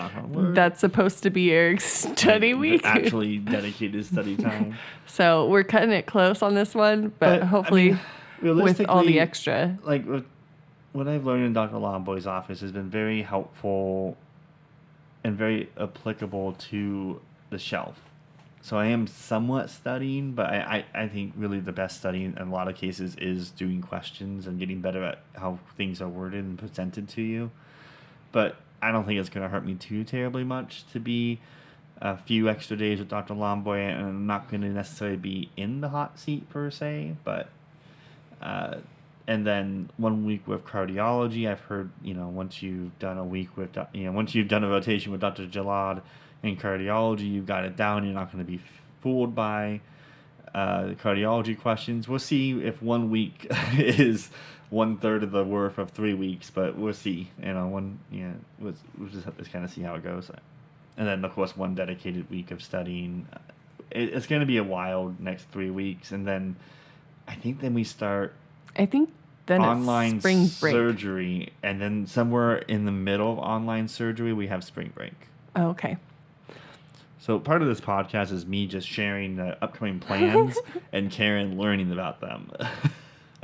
That's 0.56 0.80
supposed 0.80 1.24
to 1.24 1.30
be 1.30 1.52
Eric's 1.52 1.84
study 2.16 2.54
week. 2.54 2.82
actually 2.86 3.38
dedicated 3.58 4.06
study 4.06 4.36
time. 4.38 4.78
so 5.06 5.48
we're 5.50 5.64
cutting 5.64 5.92
it 5.92 6.06
close 6.06 6.42
on 6.42 6.54
this 6.56 6.74
one, 6.74 7.14
but, 7.20 7.42
I 7.42 7.46
hopefully 7.46 7.98
mean, 8.42 8.56
with 8.64 8.82
all 8.88 9.04
the 9.04 9.20
extra. 9.20 9.78
like 9.84 10.06
what, 10.06 10.26
what 10.94 11.08
I've 11.08 11.26
learned 11.26 11.46
in 11.46 11.54
Dr. 11.54 11.76
Lomboy's 11.78 12.28
office 12.28 12.62
has 12.62 12.72
been 12.72 12.90
very 12.90 13.22
helpful 13.22 14.18
and 15.24 15.38
very 15.38 15.70
applicable 15.80 16.54
to 16.54 17.22
the 17.50 17.60
shelf. 17.60 18.00
So 18.64 18.78
I 18.78 18.88
am 18.88 19.08
somewhat 19.08 19.72
studying, 19.72 20.34
but 20.34 20.48
I, 20.48 20.86
I, 20.94 21.04
I 21.04 21.08
think 21.08 21.34
really 21.36 21.60
the 21.60 21.72
best 21.72 21.98
studying 21.98 22.36
in 22.38 22.48
a 22.48 22.52
lot 22.52 22.68
of 22.68 22.76
cases 22.76 23.16
is 23.16 23.50
doing 23.50 23.82
questions 23.82 24.46
and 24.46 24.60
getting 24.60 24.82
better 24.82 25.04
at 25.04 25.24
how 25.36 25.60
things 25.76 26.00
are 26.00 26.08
worded 26.08 26.44
and 26.44 26.60
presented 26.60 27.10
to 27.10 27.22
you. 27.24 27.50
But 28.32 28.58
I 28.82 28.92
don't 28.92 29.06
think 29.06 29.20
it's 29.20 29.30
going 29.30 29.44
to 29.44 29.50
hurt 29.50 29.66
me 29.66 29.74
too 29.76 30.04
terribly 30.04 30.44
much 30.44 30.86
to 30.94 31.00
be 31.00 31.40
a 32.00 32.18
few 32.18 32.50
extra 32.50 32.78
days 32.78 33.00
with 33.00 33.10
Dr. 33.10 33.34
Lomboy, 33.34 33.90
and 33.90 34.06
I'm 34.06 34.28
not 34.28 34.50
going 34.50 34.62
to 34.62 34.70
necessarily 34.70 35.18
be 35.18 35.50
in 35.58 35.82
the 35.82 35.90
hot 35.90 36.20
seat 36.20 36.50
per 36.50 36.70
se, 36.70 37.16
but 37.24 37.50
uh, 38.42 38.78
and 39.28 39.46
then 39.46 39.90
one 39.98 40.26
week 40.26 40.48
with 40.48 40.66
cardiology. 40.66 41.50
I've 41.50 41.62
heard 41.62 41.92
you 42.04 42.16
know 42.16 42.28
once 42.28 42.62
you've 42.64 42.98
done 42.98 43.18
a 43.18 43.26
week 43.26 43.56
with 43.56 43.78
you 43.94 44.06
know 44.06 44.12
once 44.12 44.34
you've 44.34 44.48
done 44.48 44.64
a 44.64 44.70
rotation 44.70 45.12
with 45.12 45.22
Dr. 45.22 45.46
Jalad 45.46 46.02
in 46.44 46.58
cardiology, 46.58 47.32
you've 47.32 47.46
got 47.46 47.66
it 47.66 47.76
down. 47.76 48.04
You're 48.04 48.14
not 48.14 48.32
going 48.32 48.44
to 48.44 48.52
be 48.52 48.62
fooled 49.02 49.36
by 49.36 49.82
uh, 50.54 50.94
cardiology 51.02 51.60
questions. 51.60 52.08
We'll 52.08 52.20
see 52.20 52.62
if 52.62 52.82
one 52.82 53.10
week 53.10 53.48
is 53.74 54.30
one 54.70 54.98
third 54.98 55.24
of 55.24 55.32
the 55.32 55.44
worth 55.44 55.78
of 55.78 55.92
three 55.92 56.14
weeks, 56.14 56.50
but 56.50 56.78
we'll 56.78 56.94
see. 56.94 57.30
You 57.42 57.54
know, 57.54 57.68
one 57.68 58.00
yeah, 58.12 58.32
we'll, 58.60 58.74
we'll 58.98 59.10
just 59.10 59.26
have 59.26 59.38
to 59.38 59.44
kind 59.44 59.66
of 59.66 59.72
see 59.72 59.82
how 59.82 59.96
it 59.96 60.04
goes. 60.04 60.32
And 60.98 61.08
then 61.08 61.24
of 61.24 61.34
course 61.34 61.56
one 61.56 61.76
dedicated 61.76 62.30
week 62.30 62.52
of 62.52 62.64
studying. 62.64 63.28
It, 63.92 64.14
it's 64.14 64.28
going 64.28 64.40
to 64.42 64.46
be 64.46 64.58
a 64.58 64.64
wild 64.64 65.20
next 65.20 65.50
three 65.52 65.70
weeks, 65.70 66.12
and 66.12 66.26
then 66.26 66.56
I 67.28 67.36
think 67.36 67.62
then 67.62 67.74
we 67.74 67.84
start 67.84 68.34
I 68.78 68.86
think 68.86 69.12
then 69.46 69.62
online 69.62 70.20
spring 70.20 70.50
break. 70.60 70.74
surgery, 70.74 71.54
and 71.62 71.82
then 71.82 72.08
somewhere 72.08 72.58
in 72.58 72.86
the 72.86 72.92
middle 72.92 73.32
of 73.34 73.40
online 73.40 73.88
surgery 73.88 74.34
we 74.34 74.48
have 74.48 74.64
spring 74.64 74.92
break. 74.96 75.14
Oh, 75.56 75.70
okay. 75.70 75.98
So 77.22 77.38
part 77.38 77.62
of 77.62 77.68
this 77.68 77.80
podcast 77.80 78.32
is 78.32 78.48
me 78.48 78.66
just 78.66 78.88
sharing 78.88 79.36
the 79.36 79.56
upcoming 79.64 80.00
plans 80.00 80.58
and 80.92 81.12
Karen 81.12 81.56
learning 81.56 81.92
about 81.92 82.20
them. 82.20 82.52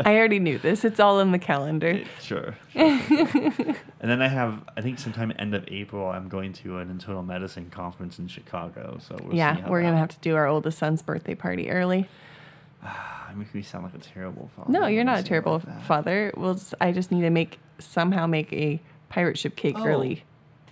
I 0.04 0.16
already 0.18 0.40
knew 0.40 0.58
this. 0.58 0.84
It's 0.84 1.00
all 1.00 1.20
in 1.20 1.32
the 1.32 1.38
calendar. 1.38 2.02
sure. 2.20 2.58
sure, 2.72 3.00
sure. 3.00 3.76
and 4.00 4.10
then 4.12 4.20
I 4.24 4.30
have, 4.30 4.64
I 4.76 4.82
think 4.82 4.98
sometime 4.98 5.32
end 5.38 5.54
of 5.54 5.64
April, 5.68 6.08
I'm 6.08 6.28
going 6.28 6.54
to 6.54 6.80
an 6.80 6.90
internal 6.90 7.22
medicine 7.22 7.70
conference 7.70 8.18
in 8.18 8.28
Chicago. 8.28 8.98
So 9.00 9.16
we'll 9.24 9.36
yeah, 9.36 9.70
we're 9.70 9.82
that- 9.84 9.90
gonna 9.90 10.00
have 10.00 10.10
to 10.10 10.20
do 10.22 10.36
our 10.36 10.48
oldest 10.48 10.80
son's 10.80 11.04
birthday 11.04 11.36
party 11.36 11.70
early. 11.70 12.10
I 12.84 13.32
make 13.36 13.54
me 13.54 13.62
sound 13.62 13.84
like 13.84 13.94
a 13.94 14.00
terrible 14.00 14.50
father. 14.56 14.72
No, 14.72 14.88
you're 14.88 15.04
not 15.04 15.20
a 15.20 15.24
terrible 15.24 15.62
like 15.68 15.84
father. 15.84 16.32
We'll 16.36 16.56
just, 16.56 16.74
I 16.82 16.92
just 16.92 17.12
need 17.12 17.22
to 17.22 17.30
make 17.30 17.60
somehow 17.78 18.26
make 18.26 18.52
a 18.54 18.82
pirate 19.10 19.38
ship 19.38 19.56
cake 19.56 19.76
Oh. 19.78 19.86
early. 19.86 20.24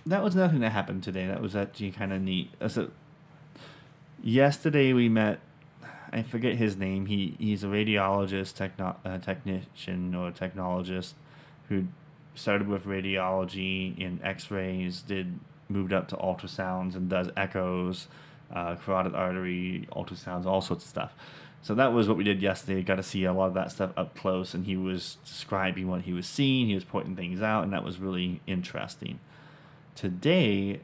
That 0.06 0.22
was 0.22 0.36
nothing 0.36 0.60
that 0.60 0.70
happened 0.70 1.02
today. 1.02 1.26
That 1.26 1.42
was 1.42 1.56
actually 1.56 1.90
kind 1.90 2.12
of 2.12 2.22
neat. 2.22 2.50
Uh, 2.60 2.68
So 2.68 2.90
yesterday 4.22 4.92
we 4.92 5.08
met. 5.08 5.40
I 6.12 6.22
forget 6.22 6.54
his 6.54 6.76
name. 6.76 7.06
He 7.06 7.34
he's 7.38 7.64
a 7.64 7.66
radiologist, 7.66 8.54
techno, 8.54 8.96
uh, 9.04 9.18
technician 9.18 10.14
or 10.14 10.30
technologist, 10.30 11.14
who 11.68 11.86
started 12.36 12.68
with 12.68 12.84
radiology 12.84 13.98
in 13.98 14.20
X-rays, 14.22 15.02
did 15.02 15.40
moved 15.68 15.92
up 15.92 16.06
to 16.08 16.16
ultrasounds 16.16 16.94
and 16.94 17.08
does 17.08 17.28
echoes, 17.36 18.06
uh, 18.54 18.76
carotid 18.76 19.16
artery 19.16 19.88
ultrasounds, 19.90 20.46
all 20.46 20.60
sorts 20.60 20.84
of 20.84 20.88
stuff. 20.88 21.12
So 21.62 21.74
that 21.74 21.92
was 21.92 22.06
what 22.06 22.16
we 22.16 22.22
did 22.22 22.40
yesterday. 22.40 22.80
Got 22.84 22.96
to 22.96 23.02
see 23.02 23.24
a 23.24 23.32
lot 23.32 23.48
of 23.48 23.54
that 23.54 23.72
stuff 23.72 23.90
up 23.96 24.14
close, 24.14 24.54
and 24.54 24.66
he 24.66 24.76
was 24.76 25.18
describing 25.24 25.88
what 25.88 26.02
he 26.02 26.12
was 26.12 26.28
seeing. 26.28 26.68
He 26.68 26.76
was 26.76 26.84
pointing 26.84 27.16
things 27.16 27.42
out, 27.42 27.64
and 27.64 27.72
that 27.72 27.82
was 27.82 27.98
really 27.98 28.40
interesting 28.46 29.18
today 29.96 30.80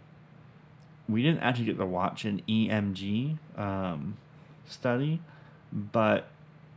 we 1.08 1.22
didn't 1.22 1.40
actually 1.40 1.66
get 1.66 1.78
to 1.78 1.86
watch 1.86 2.24
an 2.24 2.42
EMG 2.48 3.36
um, 3.58 4.16
study, 4.66 5.20
but 5.72 6.28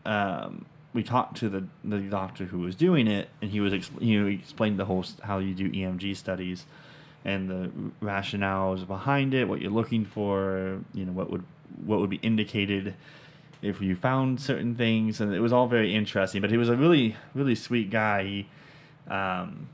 um, 0.06 0.65
we 0.93 1.04
talked 1.04 1.38
to 1.38 1.50
the, 1.50 1.65
the 1.84 2.00
doctor 2.00 2.45
who 2.45 2.60
was 2.60 2.76
doing 2.76 3.08
it, 3.08 3.30
and 3.41 3.52
he 3.52 3.60
was 3.60 3.74
expl- 3.74 4.02
you 4.02 4.21
know 4.21 4.28
he 4.28 4.36
explained 4.36 4.78
the 4.78 4.86
whole 4.86 5.02
s- 5.02 5.15
how 5.24 5.38
you 5.39 5.54
do 5.54 5.69
EMG 5.71 6.15
studies 6.15 6.65
and 7.24 7.50
the 7.50 7.71
rationales 8.04 8.86
behind 8.86 9.34
it, 9.34 9.48
what 9.48 9.60
you're 9.62 9.71
looking 9.71 10.06
for, 10.06 10.80
you 10.93 11.06
know 11.06 11.12
what 11.12 11.30
would 11.32 11.43
what 11.86 12.00
would 12.00 12.10
be 12.10 12.17
indicated 12.17 12.93
if 13.62 13.82
you 13.82 13.95
found 13.95 14.39
certain 14.39 14.76
things, 14.76 15.19
and 15.21 15.34
it 15.34 15.39
was 15.39 15.52
all 15.54 15.67
very 15.67 15.95
interesting. 15.95 16.41
But 16.41 16.52
he 16.52 16.58
was 16.58 16.69
a 16.69 16.76
really 16.76 17.15
really 17.34 17.56
sweet 17.56 17.89
guy. 17.89 18.24
He, 18.24 18.48
um, 19.10 19.69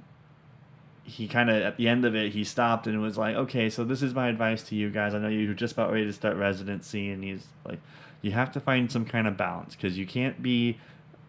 he 1.03 1.27
kind 1.27 1.49
of 1.49 1.61
at 1.61 1.77
the 1.77 1.87
end 1.87 2.05
of 2.05 2.15
it 2.15 2.31
he 2.31 2.43
stopped 2.43 2.87
and 2.87 3.01
was 3.01 3.17
like 3.17 3.35
okay 3.35 3.69
so 3.69 3.83
this 3.83 4.01
is 4.01 4.13
my 4.13 4.27
advice 4.27 4.63
to 4.63 4.75
you 4.75 4.89
guys. 4.89 5.13
I 5.13 5.19
know 5.19 5.27
you're 5.27 5.53
just 5.53 5.73
about 5.73 5.91
ready 5.91 6.05
to 6.05 6.13
start 6.13 6.37
residency 6.37 7.09
and 7.09 7.23
he's 7.23 7.47
like 7.65 7.79
you 8.21 8.31
have 8.31 8.51
to 8.51 8.59
find 8.59 8.91
some 8.91 9.05
kind 9.05 9.27
of 9.27 9.35
balance 9.35 9.75
because 9.75 9.97
you 9.97 10.05
can't 10.05 10.41
be 10.41 10.77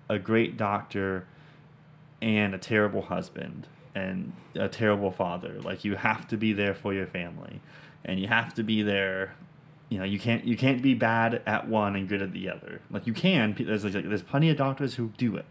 a 0.08 0.18
great 0.18 0.56
doctor 0.56 1.26
and 2.20 2.54
a 2.54 2.58
terrible 2.58 3.02
husband 3.02 3.66
and 3.94 4.32
a 4.54 4.68
terrible 4.68 5.10
father. 5.10 5.60
Like 5.60 5.84
you 5.84 5.96
have 5.96 6.28
to 6.28 6.36
be 6.36 6.52
there 6.52 6.74
for 6.74 6.92
your 6.92 7.06
family 7.06 7.60
and 8.04 8.20
you 8.20 8.28
have 8.28 8.54
to 8.54 8.62
be 8.62 8.82
there 8.82 9.34
you 9.88 9.98
know 9.98 10.04
you 10.04 10.18
can't 10.18 10.44
you 10.44 10.56
can't 10.56 10.80
be 10.80 10.94
bad 10.94 11.42
at 11.44 11.68
one 11.68 11.96
and 11.96 12.08
good 12.08 12.22
at 12.22 12.32
the 12.32 12.48
other. 12.48 12.80
Like 12.90 13.06
you 13.06 13.12
can 13.12 13.54
there's 13.58 13.84
like, 13.84 13.92
there's 13.92 14.22
plenty 14.22 14.50
of 14.50 14.56
doctors 14.56 14.94
who 14.94 15.12
do 15.16 15.36
it. 15.36 15.46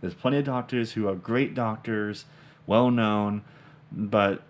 There's 0.00 0.14
plenty 0.14 0.38
of 0.38 0.44
doctors 0.44 0.92
who 0.92 1.08
are 1.08 1.14
great 1.14 1.54
doctors 1.54 2.24
well 2.66 2.90
known 2.90 3.42
but 3.92 4.42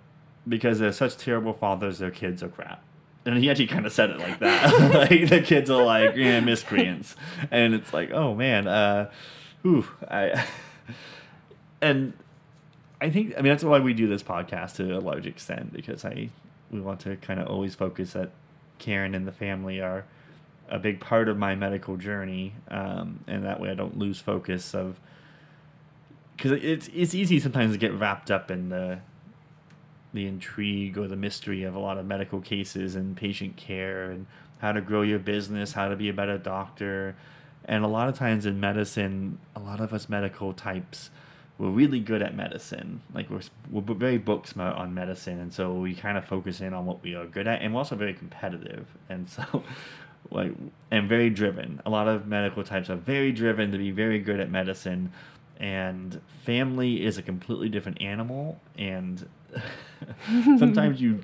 because 0.48 0.78
they're 0.78 0.92
such 0.92 1.16
terrible 1.16 1.52
fathers 1.52 1.98
their 1.98 2.10
kids 2.10 2.42
are 2.42 2.48
crap. 2.48 2.82
And 3.24 3.38
he 3.38 3.50
actually 3.50 3.66
kind 3.66 3.84
of 3.86 3.92
said 3.92 4.10
it 4.10 4.18
like 4.18 4.38
that. 4.38 4.94
Like 5.10 5.28
the 5.28 5.40
kids 5.40 5.68
are 5.70 5.82
like 5.82 6.16
yeah 6.16 6.40
miscreants 6.40 7.16
and 7.50 7.74
it's 7.74 7.92
like 7.92 8.10
oh 8.12 8.34
man 8.34 8.66
uh 8.68 9.10
ooh, 9.64 9.86
i 10.08 10.46
and 11.80 12.12
I 13.00 13.10
think 13.10 13.34
I 13.36 13.42
mean 13.42 13.52
that's 13.52 13.64
why 13.64 13.78
we 13.78 13.92
do 13.92 14.08
this 14.08 14.22
podcast 14.22 14.76
to 14.76 14.96
a 14.96 15.00
large 15.00 15.26
extent 15.26 15.72
because 15.72 16.04
I 16.04 16.30
we 16.70 16.80
want 16.80 17.00
to 17.00 17.16
kind 17.16 17.40
of 17.40 17.48
always 17.48 17.74
focus 17.74 18.14
that 18.14 18.30
Karen 18.78 19.14
and 19.14 19.26
the 19.26 19.32
family 19.32 19.80
are 19.80 20.04
a 20.68 20.78
big 20.78 21.00
part 21.00 21.28
of 21.28 21.38
my 21.38 21.54
medical 21.54 21.96
journey, 21.96 22.54
um, 22.68 23.20
and 23.26 23.44
that 23.44 23.60
way 23.60 23.70
I 23.70 23.74
don't 23.74 23.98
lose 23.98 24.18
focus 24.18 24.74
of 24.74 24.98
because 26.36 26.52
it's 26.52 26.88
it's 26.94 27.14
easy 27.14 27.40
sometimes 27.40 27.72
to 27.72 27.78
get 27.78 27.92
wrapped 27.92 28.30
up 28.30 28.50
in 28.50 28.68
the 28.68 29.00
the 30.12 30.26
intrigue 30.26 30.96
or 30.98 31.06
the 31.06 31.16
mystery 31.16 31.62
of 31.62 31.74
a 31.74 31.78
lot 31.78 31.98
of 31.98 32.06
medical 32.06 32.40
cases 32.40 32.96
and 32.96 33.16
patient 33.16 33.56
care 33.56 34.10
and 34.10 34.26
how 34.58 34.72
to 34.72 34.80
grow 34.80 35.02
your 35.02 35.18
business, 35.18 35.72
how 35.72 35.88
to 35.88 35.96
be 35.96 36.08
a 36.08 36.12
better 36.12 36.38
doctor. 36.38 37.14
And 37.64 37.84
a 37.84 37.88
lot 37.88 38.08
of 38.08 38.16
times 38.16 38.46
in 38.46 38.58
medicine, 38.58 39.38
a 39.54 39.60
lot 39.60 39.80
of 39.80 39.92
us 39.92 40.08
medical 40.08 40.52
types, 40.52 41.10
we're 41.58 41.70
really 41.70 42.00
good 42.00 42.22
at 42.22 42.34
medicine. 42.34 43.02
Like 43.12 43.28
we're, 43.28 43.42
we're 43.70 43.94
very 43.94 44.18
book 44.18 44.46
smart 44.46 44.76
on 44.76 44.94
medicine. 44.94 45.38
And 45.40 45.52
so 45.52 45.74
we 45.74 45.94
kind 45.94 46.16
of 46.16 46.24
focus 46.24 46.60
in 46.60 46.72
on 46.72 46.86
what 46.86 47.02
we 47.02 47.14
are 47.14 47.26
good 47.26 47.46
at. 47.46 47.60
And 47.60 47.74
we're 47.74 47.78
also 47.78 47.96
very 47.96 48.14
competitive. 48.14 48.86
And 49.08 49.28
so, 49.28 49.62
like, 50.30 50.52
and 50.90 51.08
very 51.08 51.28
driven. 51.28 51.80
A 51.84 51.90
lot 51.90 52.08
of 52.08 52.26
medical 52.26 52.64
types 52.64 52.88
are 52.88 52.96
very 52.96 53.32
driven 53.32 53.72
to 53.72 53.78
be 53.78 53.90
very 53.90 54.18
good 54.18 54.40
at 54.40 54.50
medicine. 54.50 55.12
And 55.58 56.20
family 56.44 57.04
is 57.04 57.18
a 57.18 57.22
completely 57.22 57.68
different 57.68 58.00
animal. 58.02 58.60
And 58.78 59.28
sometimes 60.58 61.00
you 61.00 61.22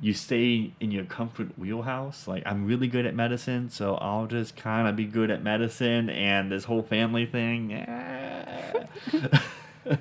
you 0.00 0.14
stay 0.14 0.72
in 0.80 0.90
your 0.92 1.04
comfort 1.04 1.58
wheelhouse. 1.58 2.28
Like 2.28 2.42
I'm 2.46 2.66
really 2.66 2.86
good 2.86 3.04
at 3.04 3.14
medicine, 3.14 3.68
so 3.68 3.96
I'll 3.96 4.26
just 4.26 4.56
kind 4.56 4.86
of 4.88 4.94
be 4.96 5.04
good 5.04 5.30
at 5.30 5.42
medicine 5.42 6.08
and 6.08 6.52
this 6.52 6.64
whole 6.64 6.82
family 6.82 7.26
thing. 7.26 7.72
eh. 7.72 8.86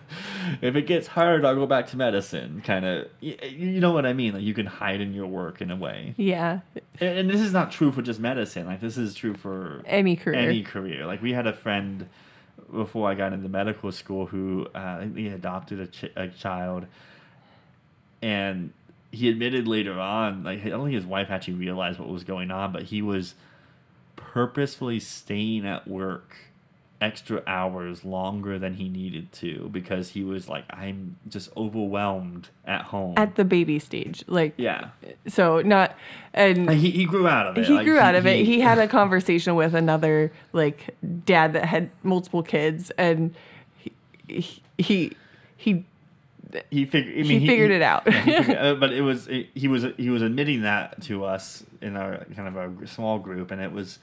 if 0.62 0.76
it 0.76 0.84
gets 0.86 1.08
hard, 1.08 1.44
I'll 1.46 1.56
go 1.56 1.66
back 1.66 1.88
to 1.88 1.98
medicine. 1.98 2.62
Kind 2.64 2.86
of, 2.86 3.08
you, 3.20 3.38
you 3.50 3.80
know 3.80 3.92
what 3.92 4.06
I 4.06 4.14
mean? 4.14 4.34
Like 4.34 4.44
you 4.44 4.54
can 4.54 4.66
hide 4.66 5.02
in 5.02 5.14
your 5.14 5.26
work 5.28 5.62
in 5.62 5.72
a 5.72 5.76
way. 5.76 6.14
Yeah. 6.18 6.60
And, 7.00 7.20
and 7.20 7.30
this 7.30 7.42
is 7.42 7.52
not 7.54 7.72
true 7.72 7.92
for 7.92 8.02
just 8.02 8.20
medicine. 8.20 8.66
Like 8.68 8.82
this 8.82 8.98
is 8.98 9.16
true 9.16 9.34
for 9.34 9.82
Any 9.86 10.16
career. 10.16 10.38
any 10.40 10.62
career. 10.62 11.06
Like 11.06 11.22
we 11.22 11.34
had 11.34 11.48
a 11.48 11.54
friend 11.54 12.08
before 12.72 13.10
I 13.10 13.16
got 13.16 13.34
into 13.34 13.50
medical 13.50 13.92
school 13.92 14.28
who 14.28 14.68
uh, 14.74 15.02
he 15.16 15.28
adopted 15.28 15.80
a, 15.80 15.88
ch- 15.88 16.12
a 16.16 16.28
child, 16.28 16.86
and 18.22 18.74
he 19.12 19.30
admitted 19.30 19.68
later 19.68 20.00
on, 20.00 20.44
like 20.44 20.66
I 20.66 20.70
don't 20.70 20.86
think 20.86 20.96
his 20.96 21.06
wife 21.06 21.30
actually 21.30 21.56
realized 21.56 22.00
what 22.00 22.10
was 22.10 22.24
going 22.24 22.52
on, 22.52 22.72
but 22.72 22.84
he 22.84 23.02
was 23.02 23.36
purposefully 24.16 25.00
staying 25.00 25.66
at 25.66 25.88
work 25.88 26.36
extra 27.00 27.44
hours 27.46 28.04
longer 28.04 28.58
than 28.58 28.74
he 28.74 28.90
needed 28.90 29.32
to 29.32 29.70
because 29.72 30.10
he 30.10 30.24
was 30.24 30.50
like, 30.50 30.66
I'm 30.72 31.18
just 31.30 31.50
overwhelmed 31.56 32.50
at 32.66 32.82
home. 32.86 33.14
At 33.18 33.36
the 33.36 33.46
baby 33.46 33.78
stage, 33.80 34.24
like 34.28 34.54
yeah. 34.58 34.90
so 35.28 35.62
not 35.62 35.96
and 36.34 36.70
He, 36.72 36.90
he 36.92 37.06
grew 37.06 37.28
out 37.28 37.46
of 37.48 37.58
it. 37.58 37.66
he 37.68 37.74
Like, 37.74 37.86
grew 37.86 38.00
out 38.00 38.16
of 38.16 38.26
it. 38.26 38.46
He 38.46 38.62
had 38.62 38.80
a 38.80 38.88
conversation 38.88 39.56
with 39.56 39.76
another 39.76 40.32
like 40.54 40.96
dad 41.26 41.54
that 41.54 41.66
had 41.66 41.92
multiple 42.04 42.42
kids, 42.42 42.92
and 42.98 43.36
he 43.78 43.92
he 44.28 44.62
he, 44.78 45.16
he 45.58 45.86
he 46.72 46.86
figured. 46.86 47.14
I 47.14 47.22
He 47.22 47.38
mean, 47.40 47.48
figured 47.48 47.72
it 47.72 47.82
out. 47.82 48.04
yeah, 48.08 48.22
he 48.24 48.32
figured- 48.38 48.58
uh, 48.66 48.74
but 48.76 48.92
it 48.92 49.02
was 49.02 49.28
it, 49.28 49.50
he 49.54 49.68
was 49.68 49.86
he 49.98 50.10
was 50.10 50.22
admitting 50.24 50.62
that 50.62 51.02
to 51.04 51.26
us 51.26 51.64
in 51.82 51.96
our 51.96 52.26
kind 52.36 52.48
of 52.58 52.82
a 52.82 52.88
small 52.88 53.20
group, 53.20 53.52
and 53.52 53.62
it 53.62 53.72
was. 53.72 54.00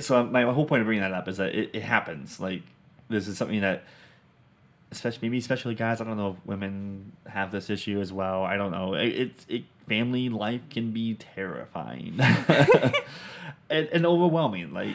So 0.00 0.24
my 0.24 0.42
whole 0.42 0.66
point 0.66 0.80
of 0.82 0.86
bringing 0.86 1.02
that 1.02 1.12
up 1.12 1.26
is 1.28 1.38
that 1.38 1.54
it, 1.54 1.70
it 1.74 1.82
happens. 1.82 2.38
Like 2.40 2.62
this 3.08 3.26
is 3.28 3.36
something 3.38 3.60
that, 3.62 3.82
especially 4.92 5.28
maybe 5.28 5.38
especially 5.38 5.74
guys. 5.74 6.00
I 6.00 6.04
don't 6.04 6.16
know 6.16 6.32
if 6.38 6.46
women 6.46 7.12
have 7.26 7.50
this 7.52 7.70
issue 7.70 8.00
as 8.00 8.12
well. 8.12 8.42
I 8.44 8.56
don't 8.56 8.70
know. 8.72 8.94
It, 8.94 9.06
it's 9.08 9.46
it 9.48 9.64
family 9.88 10.28
life 10.28 10.62
can 10.70 10.90
be 10.92 11.14
terrifying 11.14 12.18
and, 13.70 13.88
and 13.88 14.06
overwhelming. 14.06 14.72
Like 14.72 14.94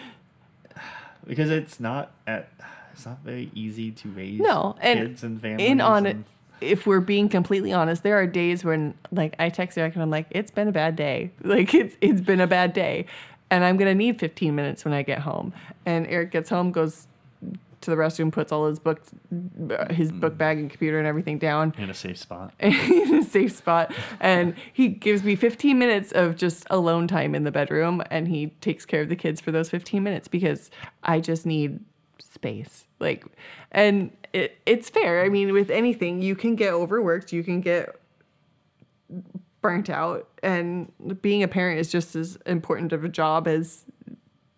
because 1.26 1.50
it's 1.50 1.80
not 1.80 2.12
at. 2.28 2.50
It's 2.94 3.06
not 3.06 3.20
very 3.24 3.50
easy 3.56 3.92
to 3.92 4.10
raise 4.10 4.40
no 4.42 4.76
and 4.82 5.00
kids 5.00 5.24
and 5.24 5.40
families. 5.42 5.70
in 5.70 5.80
on 5.80 6.06
it. 6.06 6.10
and- 6.16 6.26
If 6.60 6.86
we're 6.86 7.00
being 7.00 7.30
completely 7.30 7.72
honest, 7.72 8.04
there 8.04 8.18
are 8.20 8.28
days 8.28 8.66
when 8.66 8.94
like 9.12 9.36
I 9.40 9.48
text 9.48 9.78
Eric 9.78 9.94
and 9.94 10.04
I'm 10.04 10.10
like, 10.10 10.26
it's 10.32 10.52
been 10.52 10.68
a 10.68 10.74
bad 10.74 10.98
day. 10.98 11.32
Like 11.44 11.74
it's 11.74 11.96
it's 12.02 12.20
been 12.20 12.42
a 12.42 12.48
bad 12.48 12.74
day. 12.74 13.06
And 13.52 13.64
I'm 13.64 13.78
gonna 13.78 13.96
need 13.96 14.20
15 14.20 14.56
minutes 14.56 14.86
when 14.86 14.94
I 14.94 15.02
get 15.02 15.20
home. 15.20 15.54
And 15.86 16.06
Eric 16.08 16.32
gets 16.32 16.50
home, 16.50 16.72
goes 16.72 17.08
to 17.82 17.90
the 17.90 17.96
restroom, 17.96 18.32
puts 18.32 18.52
all 18.52 18.68
his 18.68 18.80
books, 18.80 19.10
his 19.90 20.12
book 20.12 20.38
bag 20.38 20.58
and 20.58 20.70
computer 20.70 21.00
and 21.00 21.08
everything 21.08 21.38
down, 21.38 21.74
in 21.78 21.90
a 21.90 21.94
safe 21.94 22.18
spot. 22.18 22.54
in 22.60 23.16
a 23.16 23.24
safe 23.24 23.56
spot 23.56 23.94
and 24.20 24.54
he 24.74 24.88
gives 24.88 25.24
me 25.24 25.36
15 25.36 25.78
minutes 25.78 26.12
of 26.12 26.36
just 26.36 26.66
alone 26.70 27.08
time 27.08 27.36
in 27.36 27.44
the 27.44 27.52
bedroom 27.52 28.04
and 28.10 28.28
he 28.28 28.48
takes 28.62 28.86
care 28.86 29.02
of 29.02 29.10
the 29.10 29.16
kids 29.16 29.40
for 29.40 29.52
those 29.52 29.70
15 29.70 30.04
minutes 30.04 30.28
because 30.28 30.70
I 31.04 31.20
just 31.20 31.46
need 31.46 31.80
space 32.20 32.86
like 33.00 33.26
and 33.72 34.12
it, 34.34 34.58
it's 34.66 34.90
fair 34.90 35.24
I 35.24 35.30
mean 35.30 35.54
with 35.54 35.70
anything 35.70 36.22
you 36.22 36.36
can 36.36 36.56
get 36.56 36.74
overworked 36.74 37.32
you 37.32 37.44
can 37.44 37.62
get 37.62 37.99
burnt 39.62 39.90
out 39.90 40.28
and 40.42 40.92
being 41.22 41.44
a 41.44 41.48
parent 41.48 41.80
is 41.80 41.92
just 41.92 42.16
as 42.16 42.38
important 42.46 42.94
of 42.94 43.04
a 43.04 43.10
job 43.10 43.48
as 43.48 43.86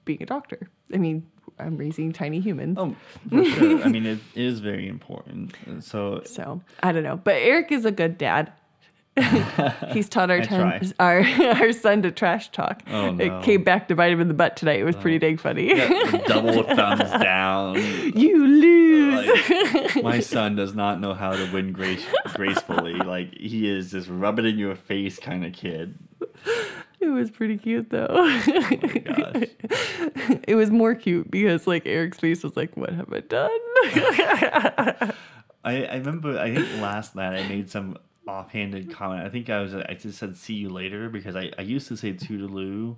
being 0.06 0.22
a 0.22 0.26
doctor 0.26 0.70
I 0.94 0.98
mean 0.98 1.26
I'm 1.60 1.78
raising 1.78 2.12
tiny 2.12 2.40
humans 2.40 2.78
Oh, 2.80 2.96
sure. 3.32 3.84
I 3.84 3.88
mean, 3.88 4.06
it 4.08 4.20
is 4.36 4.60
very 4.62 4.88
important. 4.88 5.56
So 5.82 6.22
So 6.26 6.62
I 6.82 6.92
don't 6.92 7.04
know, 7.04 7.18
but 7.18 7.36
Eric 7.36 7.72
is 7.72 7.86
a 7.86 7.92
good 7.92 8.18
dad. 8.18 8.52
He's 9.92 10.08
taught 10.08 10.32
our 10.32 10.42
our 11.00 11.20
our 11.42 11.74
son 11.74 12.02
to 12.04 12.12
trash 12.12 12.50
talk. 12.52 12.82
Oh, 12.88 13.12
no. 13.12 13.24
It 13.40 13.44
came 13.44 13.62
back 13.64 13.90
to 13.90 13.96
bite 13.96 14.12
him 14.14 14.22
in 14.22 14.30
the 14.30 14.34
butt 14.34 14.56
tonight. 14.56 14.80
It 14.80 14.86
was 14.86 14.96
pretty 14.96 15.18
uh, 15.18 15.20
dang 15.20 15.38
funny. 15.38 15.74
double 16.28 16.64
thumbs 16.64 17.12
down. 17.22 17.76
you 18.16 18.48
lose. 18.48 19.28
Like, 19.96 19.96
my 20.04 20.22
son 20.22 20.56
does 20.56 20.74
not 20.74 21.02
know 21.02 21.14
how 21.14 21.36
to 21.36 21.52
win 21.52 21.74
grace 21.74 22.06
gracefully. 22.36 22.94
Like 22.94 23.38
he 23.38 23.70
is 23.70 23.92
just 23.92 24.08
rub 24.10 24.40
it 24.40 24.46
in 24.46 24.58
your 24.58 24.76
face 24.76 25.20
kind 25.20 25.46
of 25.46 25.52
kid. 25.52 26.00
it 27.02 27.08
was 27.10 27.30
pretty 27.30 27.58
cute 27.58 27.90
though. 27.90 28.08
Oh 28.10 28.42
gosh. 28.48 29.50
it 30.48 30.56
was 30.56 30.72
more 30.72 30.96
cute 30.96 31.30
because 31.30 31.68
like 31.68 31.86
Eric's 31.86 32.20
face 32.20 32.44
was 32.44 32.56
like, 32.56 32.78
"What 32.78 32.94
have 32.94 33.12
I 33.12 33.20
done?" 33.20 33.52
I, 35.64 35.86
I 35.86 35.96
remember 35.98 36.40
I 36.40 36.56
think 36.56 36.82
last 36.82 37.14
night 37.14 37.38
I 37.38 37.48
made 37.50 37.70
some 37.70 37.98
offhanded 38.28 38.92
comment. 38.94 39.26
I 39.26 39.30
think 39.30 39.50
I 39.50 39.62
was 39.62 39.74
I 39.74 39.94
just 40.00 40.18
said 40.20 40.38
see 40.38 40.54
you 40.54 40.70
later 40.70 41.10
because 41.10 41.36
I, 41.36 41.52
I 41.58 41.62
used 41.62 41.88
to 41.88 41.98
say 41.98 42.14
toodaloo 42.14 42.96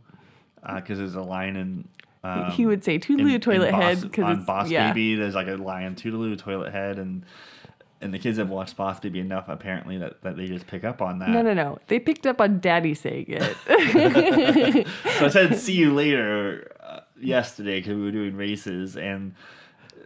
because 0.76 0.98
there's 0.98 1.16
a 1.16 1.22
line 1.22 1.56
in 1.56 1.88
um, 2.26 2.52
he 2.52 2.66
would 2.66 2.84
say 2.84 2.96
in- 2.96 3.02
"Toodaloo 3.02 3.36
in 3.36 3.42
toilet 3.42 3.72
Boss- 3.72 3.84
head" 3.84 4.02
because 4.02 4.24
on 4.26 4.38
it's 4.38 4.46
Boss 4.46 4.70
yeah. 4.70 4.92
Baby 4.92 5.16
there's 5.16 5.36
like 5.36 5.48
a 5.48 5.56
line 5.56 5.96
toodaloo 5.96 6.38
toilet 6.38 6.72
head 6.72 6.98
and 7.00 7.26
and 8.02 8.14
the 8.14 8.20
kids 8.20 8.38
have 8.38 8.50
watched 8.50 8.76
Boss 8.76 9.00
Baby 9.00 9.20
enough 9.20 9.46
apparently 9.48 9.98
that, 9.98 10.22
that 10.24 10.36
they 10.36 10.46
just 10.48 10.68
pick 10.68 10.84
up 10.84 11.02
on 11.02 11.20
that. 11.20 11.30
No, 11.30 11.42
no, 11.42 11.54
no. 11.54 11.80
They 11.88 12.00
picked 12.00 12.28
up 12.28 12.42
on 12.42 12.60
Daddy 12.60 12.94
saying 12.94 13.28
it. 13.30 14.88
So 15.20 15.26
I 15.26 15.30
said 15.30 15.58
see 15.58 15.74
you 15.74 15.94
later 15.94 16.70
uh, 16.82 17.00
yesterday 17.20 17.80
because 17.80 17.96
we 17.96 18.02
were 18.04 18.12
doing 18.12 18.36
races 18.36 18.98
and 18.98 19.36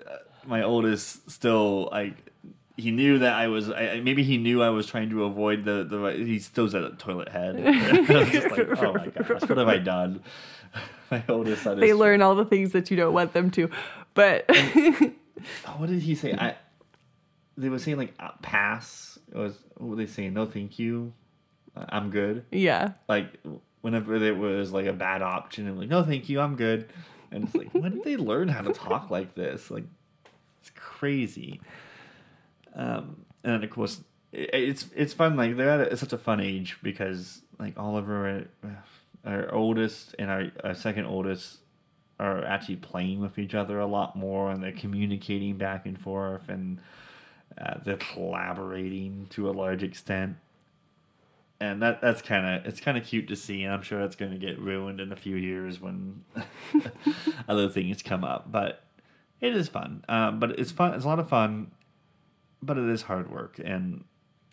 uh, 0.08 0.18
my 0.46 0.62
oldest 0.62 1.30
still 1.32 1.90
like 1.92 2.27
he 2.78 2.92
knew 2.92 3.20
that 3.20 3.34
I 3.34 3.48
was 3.48 3.70
I, 3.70 4.00
maybe 4.04 4.24
he 4.24 4.38
knew 4.38 4.62
I 4.62 4.70
was 4.70 4.86
trying 4.88 5.10
to 5.10 5.24
avoid 5.26 5.66
the 5.66 5.84
the 5.84 6.12
he 6.26 6.40
still 6.40 6.70
said 6.70 6.84
a 6.84 6.92
toilet 6.92 7.30
head. 7.30 7.56
I 7.66 8.20
was 8.20 8.30
just 8.30 8.52
like, 8.52 8.68
oh 8.82 8.94
my 8.94 9.08
gosh, 9.08 9.42
what 9.42 9.58
have 9.58 9.68
I 9.68 9.78
done? 9.80 10.22
My 11.12 11.24
oldest 11.30 11.64
son. 11.64 11.80
they 11.80 11.94
learn 11.94 12.22
all 12.22 12.36
the 12.36 12.46
things 12.46 12.74
that 12.74 12.92
you 12.92 12.98
don't 12.98 13.14
want 13.14 13.34
them 13.34 13.50
to, 13.52 13.70
but 14.14 14.46
Oh, 14.50 15.76
what 15.78 15.90
did 15.90 16.02
he 16.02 16.16
say? 16.16 16.34
I 16.34 16.56
they 17.58 17.70
were 17.70 17.80
saying 17.80 17.98
like 17.98 18.14
uh, 18.20 18.32
pass. 18.42 19.18
It 19.32 19.38
was 19.38 19.58
what 19.76 19.90
were 19.90 19.96
they 19.96 20.06
saying? 20.06 20.34
No, 20.34 20.46
thank 20.46 20.78
you. 20.80 21.14
Uh, 21.76 21.86
I'm 21.90 22.10
good. 22.10 22.46
yeah. 22.52 22.92
Like 23.08 23.28
whenever 23.82 24.20
there 24.20 24.36
was 24.36 24.72
like 24.72 24.86
a 24.86 24.94
bad 24.94 25.22
option, 25.22 25.68
I'm 25.68 25.78
like, 25.80 25.90
no, 25.90 26.04
thank 26.04 26.28
you, 26.30 26.40
I'm 26.42 26.56
good. 26.56 26.90
And 27.32 27.44
it's 27.46 27.56
like, 27.56 27.72
when 27.74 27.92
did 27.94 28.04
they 28.04 28.18
learn 28.18 28.48
how 28.50 28.62
to 28.62 28.74
talk 28.74 29.10
like 29.10 29.36
this? 29.36 29.70
Like, 29.72 29.84
it's 30.62 30.72
crazy. 30.76 31.62
Um, 32.78 33.26
and 33.44 33.54
then 33.54 33.64
of 33.64 33.70
course, 33.70 34.02
it, 34.32 34.50
it's 34.54 34.86
it's 34.96 35.14
fun. 35.14 35.36
Like 35.36 35.58
they're 35.58 35.82
at 35.82 35.92
a, 35.92 35.98
such 35.98 36.14
a 36.14 36.18
fun 36.18 36.40
age 36.40 36.78
because 36.82 37.42
like 37.60 37.78
Oliver, 37.78 38.46
uh, 38.64 38.68
our 39.26 39.54
oldest 39.54 40.16
and 40.20 40.30
our, 40.30 40.52
our 40.64 40.76
second 40.76 41.06
oldest 41.06 41.58
are 42.20 42.44
actually 42.46 42.78
playing 42.78 43.20
with 43.20 43.38
each 43.38 43.56
other 43.56 43.80
a 43.80 43.86
lot 43.86 44.16
more, 44.16 44.52
and 44.52 44.64
they're 44.64 44.72
communicating 44.72 45.58
back 45.58 45.86
and 45.86 46.00
forth, 46.00 46.50
and 46.50 46.80
uh, 47.60 47.76
they're 47.84 47.98
collaborating 47.98 49.28
to 49.32 49.50
a 49.50 49.52
large 49.52 49.84
extent. 49.84 50.38
And 51.60 51.82
that 51.82 52.02
that's 52.02 52.22
kind 52.22 52.46
of 52.46 52.68
it's 52.68 52.80
kind 52.80 52.98
of 52.98 53.04
cute 53.04 53.28
to 53.30 53.36
see, 53.36 53.64
and 53.64 53.74
I'm 53.74 53.82
sure 53.82 54.00
that's 54.00 54.16
going 54.16 54.32
to 54.32 54.38
get 54.38 54.60
ruined 54.60 55.00
in 55.00 55.12
a 55.12 55.16
few 55.16 55.36
years 55.36 55.82
when 55.82 56.24
other 57.50 57.68
things 57.70 58.04
come 58.04 58.24
up. 58.24 58.52
But 58.52 58.84
it 59.42 59.56
is 59.56 59.68
fun. 59.68 60.04
Um, 60.08 60.40
but 60.40 60.60
it's 60.60 60.72
fun. 60.72 60.94
It's 60.94 61.06
a 61.06 61.08
lot 61.08 61.20
of 61.20 61.30
fun, 61.30 61.72
but 62.62 62.78
it 62.78 62.90
is 62.90 63.04
hard 63.04 63.32
work. 63.32 63.60
And 63.64 64.04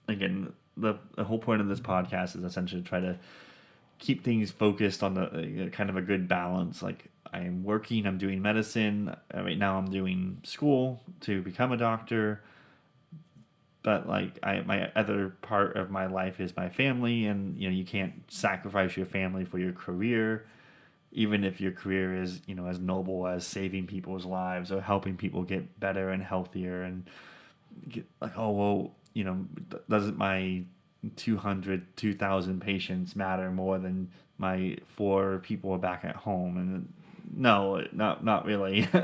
again, 0.09 0.53
the 0.77 0.99
the 1.17 1.25
whole 1.25 1.39
point 1.39 1.61
of 1.61 1.69
this 1.69 1.81
podcast 1.81 2.37
is 2.37 2.45
essentially 2.45 2.83
to 2.83 2.89
try 2.89 3.01
to 3.01 3.19
keep 3.99 4.25
things 4.25 4.51
focused 4.51 5.03
on 5.03 5.15
the 5.15 5.67
uh, 5.67 5.69
kind 5.71 5.89
of 5.91 5.97
a 5.97 6.03
good 6.03 6.29
balance. 6.29 6.83
Like 6.83 7.07
I'm 7.33 7.65
working, 7.65 8.07
I'm 8.07 8.19
doing 8.19 8.43
medicine. 8.43 9.15
Uh, 9.35 9.43
Right 9.43 9.59
now, 9.59 9.79
I'm 9.79 9.91
doing 9.91 10.39
school 10.45 11.03
to 11.23 11.43
become 11.43 11.73
a 11.73 11.77
doctor. 11.77 12.43
But 13.83 14.09
like 14.09 14.39
I, 14.43 14.61
my 14.63 14.91
other 14.97 15.35
part 15.43 15.77
of 15.77 15.91
my 15.91 16.07
life 16.07 16.41
is 16.41 16.57
my 16.57 16.71
family, 16.71 17.27
and 17.27 17.59
you 17.59 17.69
know 17.69 17.75
you 17.75 17.85
can't 17.85 18.15
sacrifice 18.29 18.97
your 18.97 19.07
family 19.07 19.45
for 19.45 19.59
your 19.59 19.73
career, 19.73 20.47
even 21.13 21.45
if 21.45 21.61
your 21.61 21.73
career 21.73 22.23
is 22.23 22.41
you 22.47 22.55
know 22.55 22.67
as 22.67 22.79
noble 22.79 23.27
as 23.27 23.47
saving 23.47 23.87
people's 23.87 24.25
lives 24.25 24.73
or 24.73 24.81
helping 24.81 25.17
people 25.17 25.43
get 25.43 25.79
better 25.79 26.09
and 26.09 26.23
healthier 26.23 26.83
and 26.83 27.05
get 27.89 28.07
like 28.21 28.37
oh 28.37 28.51
well 28.51 28.95
you 29.13 29.25
know 29.25 29.47
doesn't 29.89 30.17
my 30.17 30.65
200 31.17 31.97
2000 31.97 32.61
patients 32.61 33.15
matter 33.15 33.51
more 33.51 33.79
than 33.79 34.11
my 34.39 34.77
four 34.87 35.39
people 35.41 35.77
back 35.79 36.05
at 36.05 36.17
home? 36.17 36.57
And 36.57 36.93
no 37.37 37.85
not 37.93 38.25
not 38.25 38.45
really. 38.45 38.89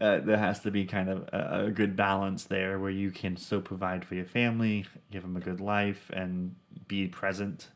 Uh, 0.00 0.18
there 0.18 0.38
has 0.38 0.60
to 0.60 0.70
be 0.70 0.84
kind 0.84 1.08
of 1.08 1.28
a, 1.32 1.66
a 1.66 1.70
good 1.70 1.94
balance 1.94 2.44
there 2.44 2.78
where 2.78 2.90
you 2.90 3.10
can 3.10 3.36
still 3.36 3.60
provide 3.60 4.04
for 4.04 4.14
your 4.14 4.24
family 4.24 4.84
give 5.12 5.22
them 5.22 5.36
a 5.36 5.40
good 5.40 5.60
life 5.60 6.10
and 6.12 6.56
be 6.88 7.06
present 7.06 7.68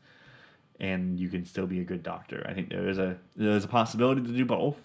and 0.79 1.17
you 1.19 1.29
can 1.29 1.45
still 1.45 1.67
be 1.67 1.79
a 1.79 1.83
good 1.83 2.03
doctor. 2.03 2.45
I 2.49 2.53
think 2.53 2.69
there 2.69 2.89
is 2.89 2.97
a 2.97 3.17
there's 3.35 3.63
a 3.63 3.67
possibility 3.67 4.21
to 4.21 4.31
do 4.31 4.45
both. 4.45 4.77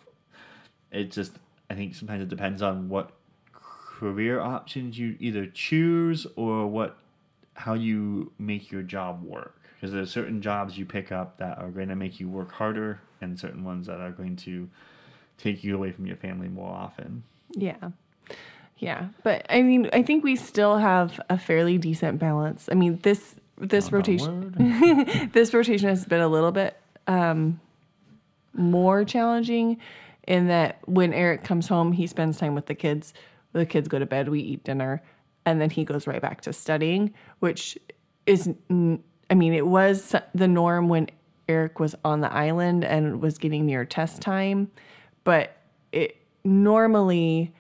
It 0.90 1.10
just 1.10 1.32
i 1.70 1.74
think 1.74 1.94
sometimes 1.94 2.22
it 2.22 2.28
depends 2.28 2.60
on 2.60 2.88
what 2.88 3.12
career 4.02 4.40
options 4.40 4.98
you 4.98 5.16
either 5.20 5.46
choose 5.46 6.26
or 6.34 6.66
what 6.66 6.96
how 7.54 7.74
you 7.74 8.32
make 8.36 8.72
your 8.72 8.82
job 8.82 9.22
work 9.22 9.60
because 9.74 9.92
there's 9.92 10.10
certain 10.10 10.42
jobs 10.42 10.76
you 10.76 10.84
pick 10.84 11.12
up 11.12 11.38
that 11.38 11.56
are 11.58 11.70
going 11.70 11.88
to 11.88 11.94
make 11.94 12.18
you 12.18 12.28
work 12.28 12.50
harder 12.50 13.00
and 13.20 13.38
certain 13.38 13.62
ones 13.62 13.86
that 13.86 14.00
are 14.00 14.10
going 14.10 14.34
to 14.34 14.68
take 15.38 15.62
you 15.62 15.76
away 15.76 15.92
from 15.92 16.04
your 16.04 16.16
family 16.16 16.48
more 16.48 16.74
often 16.74 17.22
Yeah. 17.52 17.90
Yeah. 18.78 19.08
But 19.22 19.46
I 19.48 19.62
mean, 19.62 19.88
I 19.92 20.02
think 20.02 20.24
we 20.24 20.34
still 20.34 20.78
have 20.78 21.20
a 21.30 21.38
fairly 21.38 21.78
decent 21.78 22.18
balance. 22.18 22.68
I 22.72 22.74
mean, 22.74 22.98
this 23.02 23.36
this 23.56 23.86
on 23.86 23.92
rotation 23.92 25.30
this 25.32 25.54
rotation 25.54 25.88
has 25.88 26.04
been 26.04 26.20
a 26.20 26.26
little 26.26 26.50
bit 26.50 26.76
um 27.06 27.60
more 28.54 29.04
challenging 29.04 29.78
in 30.26 30.48
that 30.48 30.80
when 30.86 31.12
Eric 31.12 31.44
comes 31.44 31.68
home, 31.68 31.92
he 31.92 32.08
spends 32.08 32.38
time 32.38 32.56
with 32.56 32.66
the 32.66 32.74
kids. 32.74 33.14
The 33.52 33.66
kids 33.66 33.88
go 33.88 33.98
to 33.98 34.06
bed, 34.06 34.28
we 34.28 34.40
eat 34.40 34.64
dinner, 34.64 35.02
and 35.44 35.60
then 35.60 35.70
he 35.70 35.84
goes 35.84 36.06
right 36.06 36.22
back 36.22 36.40
to 36.42 36.52
studying, 36.52 37.12
which 37.40 37.78
is, 38.26 38.48
I 38.70 39.34
mean, 39.34 39.52
it 39.52 39.66
was 39.66 40.14
the 40.34 40.48
norm 40.48 40.88
when 40.88 41.08
Eric 41.48 41.80
was 41.80 41.94
on 42.04 42.20
the 42.20 42.32
island 42.32 42.84
and 42.84 43.20
was 43.20 43.38
getting 43.38 43.66
near 43.66 43.84
test 43.84 44.22
time, 44.22 44.70
but 45.24 45.56
it 45.90 46.16
normally 46.44 47.52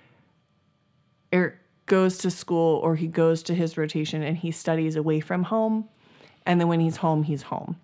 Eric 1.32 1.56
goes 1.86 2.18
to 2.18 2.30
school 2.30 2.78
or 2.78 2.96
he 2.96 3.06
goes 3.06 3.42
to 3.42 3.54
his 3.54 3.76
rotation 3.76 4.22
and 4.22 4.36
he 4.36 4.50
studies 4.50 4.96
away 4.96 5.20
from 5.20 5.42
home. 5.44 5.88
And 6.46 6.60
then 6.60 6.68
when 6.68 6.80
he's 6.80 6.96
home, 6.96 7.22
he's 7.24 7.42
home. 7.42 7.76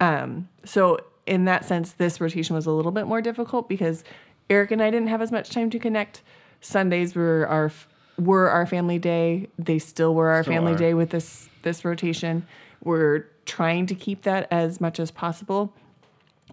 Um, 0.00 0.48
so 0.64 0.98
in 1.26 1.44
that 1.46 1.64
sense, 1.64 1.92
this 1.92 2.20
rotation 2.20 2.54
was 2.54 2.66
a 2.66 2.70
little 2.70 2.92
bit 2.92 3.06
more 3.06 3.20
difficult 3.20 3.68
because 3.68 4.04
Eric 4.50 4.70
and 4.70 4.82
I 4.82 4.90
didn't 4.90 5.08
have 5.08 5.22
as 5.22 5.32
much 5.32 5.50
time 5.50 5.70
to 5.70 5.78
connect. 5.78 6.22
Sundays 6.64 7.14
were 7.14 7.46
our 7.48 7.70
were 8.18 8.48
our 8.48 8.64
family 8.66 8.98
day. 8.98 9.48
They 9.58 9.78
still 9.78 10.14
were 10.14 10.30
our 10.30 10.42
Still 10.42 10.54
family 10.54 10.72
are. 10.72 10.76
day 10.76 10.94
with 10.94 11.10
this 11.10 11.48
this 11.62 11.84
rotation. 11.84 12.46
We're 12.82 13.26
trying 13.44 13.86
to 13.86 13.94
keep 13.94 14.22
that 14.22 14.48
as 14.50 14.80
much 14.80 14.98
as 14.98 15.10
possible. 15.10 15.74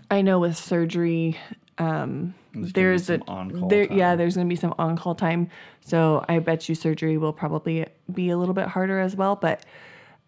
I 0.10 0.22
know 0.22 0.40
with 0.40 0.58
surgery, 0.58 1.38
um, 1.78 2.34
There's 2.54 2.74
there's 2.74 3.10
a 3.10 3.24
on-call 3.26 3.70
there, 3.70 3.92
yeah, 3.92 4.16
there's 4.18 4.36
going 4.36 4.48
to 4.48 4.50
be 4.50 4.60
some 4.60 4.76
on 4.78 4.98
call 4.98 5.16
time. 5.16 5.50
So 5.86 6.26
I 6.28 6.40
bet 6.40 6.68
you 6.68 6.76
surgery 6.76 7.18
will 7.18 7.34
probably 7.34 7.86
be 8.12 8.30
a 8.30 8.38
little 8.38 8.54
bit 8.54 8.68
harder 8.68 9.00
as 9.00 9.16
well. 9.16 9.38
But 9.38 9.66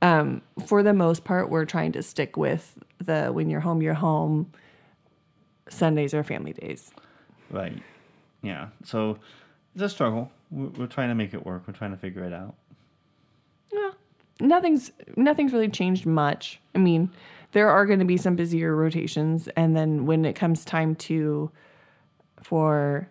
um, 0.01 0.41
for 0.65 0.81
the 0.81 0.93
most 0.93 1.25
part, 1.25 1.49
we're 1.49 1.65
trying 1.65 1.91
to 1.93 2.03
stick 2.03 2.37
with 2.37 2.77
the 2.99 3.31
when 3.33 3.49
you're 3.49 3.59
home, 3.59 3.81
you're 3.81 3.93
home. 3.93 4.51
Sundays 5.67 6.13
are 6.13 6.23
family 6.23 6.53
days. 6.53 6.91
Right. 7.49 7.81
Yeah. 8.41 8.67
So 8.85 9.17
it's 9.73 9.83
a 9.83 9.89
struggle. 9.89 10.31
We're, 10.51 10.67
we're 10.69 10.87
trying 10.87 11.09
to 11.09 11.15
make 11.15 11.33
it 11.33 11.45
work. 11.45 11.63
We're 11.67 11.73
trying 11.73 11.91
to 11.91 11.97
figure 11.97 12.23
it 12.23 12.33
out. 12.33 12.55
Yeah, 13.71 13.91
nothing's 14.39 14.91
nothing's 15.15 15.53
really 15.53 15.69
changed 15.69 16.05
much. 16.05 16.59
I 16.75 16.79
mean, 16.79 17.11
there 17.53 17.69
are 17.69 17.85
going 17.85 17.99
to 17.99 18.05
be 18.05 18.17
some 18.17 18.35
busier 18.35 18.75
rotations, 18.75 19.47
and 19.55 19.75
then 19.75 20.05
when 20.05 20.25
it 20.25 20.33
comes 20.33 20.65
time 20.65 20.95
to 20.95 21.51
for 22.41 23.09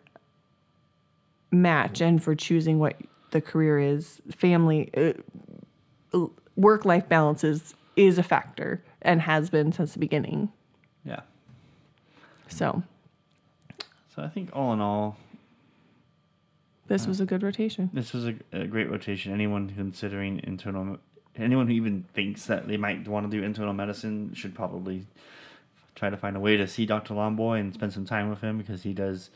match 1.50 2.00
and 2.00 2.22
for 2.22 2.34
choosing 2.34 2.78
what 2.78 2.96
the 3.30 3.40
career 3.40 3.78
is, 3.78 4.20
family 4.34 4.90
uh, 6.14 6.26
work 6.56 6.84
life 6.84 7.08
balance 7.08 7.44
is 7.44 7.74
is 7.96 8.18
a 8.18 8.22
factor 8.22 8.82
and 9.02 9.20
has 9.20 9.50
been 9.50 9.72
since 9.72 9.92
the 9.92 9.98
beginning. 9.98 10.50
Yeah. 11.04 11.20
So 12.48 12.82
So 14.14 14.22
I 14.22 14.28
think 14.28 14.50
all 14.52 14.72
in 14.72 14.80
all, 14.80 15.16
this 16.92 17.06
was 17.06 17.20
a 17.20 17.26
good 17.26 17.42
rotation. 17.42 17.90
this 17.92 18.12
was 18.12 18.26
a, 18.26 18.34
a 18.52 18.66
great 18.66 18.90
rotation. 18.90 19.32
Anyone 19.32 19.72
considering 19.74 20.40
internal, 20.44 20.98
anyone 21.36 21.66
who 21.66 21.72
even 21.72 22.04
thinks 22.12 22.46
that 22.46 22.68
they 22.68 22.76
might 22.76 23.08
want 23.08 23.30
to 23.30 23.36
do 23.36 23.42
internal 23.42 23.72
medicine 23.72 24.32
should 24.34 24.54
probably 24.54 25.06
try 25.94 26.10
to 26.10 26.16
find 26.16 26.36
a 26.36 26.40
way 26.40 26.56
to 26.56 26.66
see 26.66 26.84
Dr. 26.86 27.14
Lomboy 27.14 27.60
and 27.60 27.72
spend 27.72 27.92
some 27.92 28.04
time 28.04 28.28
with 28.28 28.40
him 28.40 28.58
because 28.58 28.82
he 28.82 28.92
does 28.92 29.30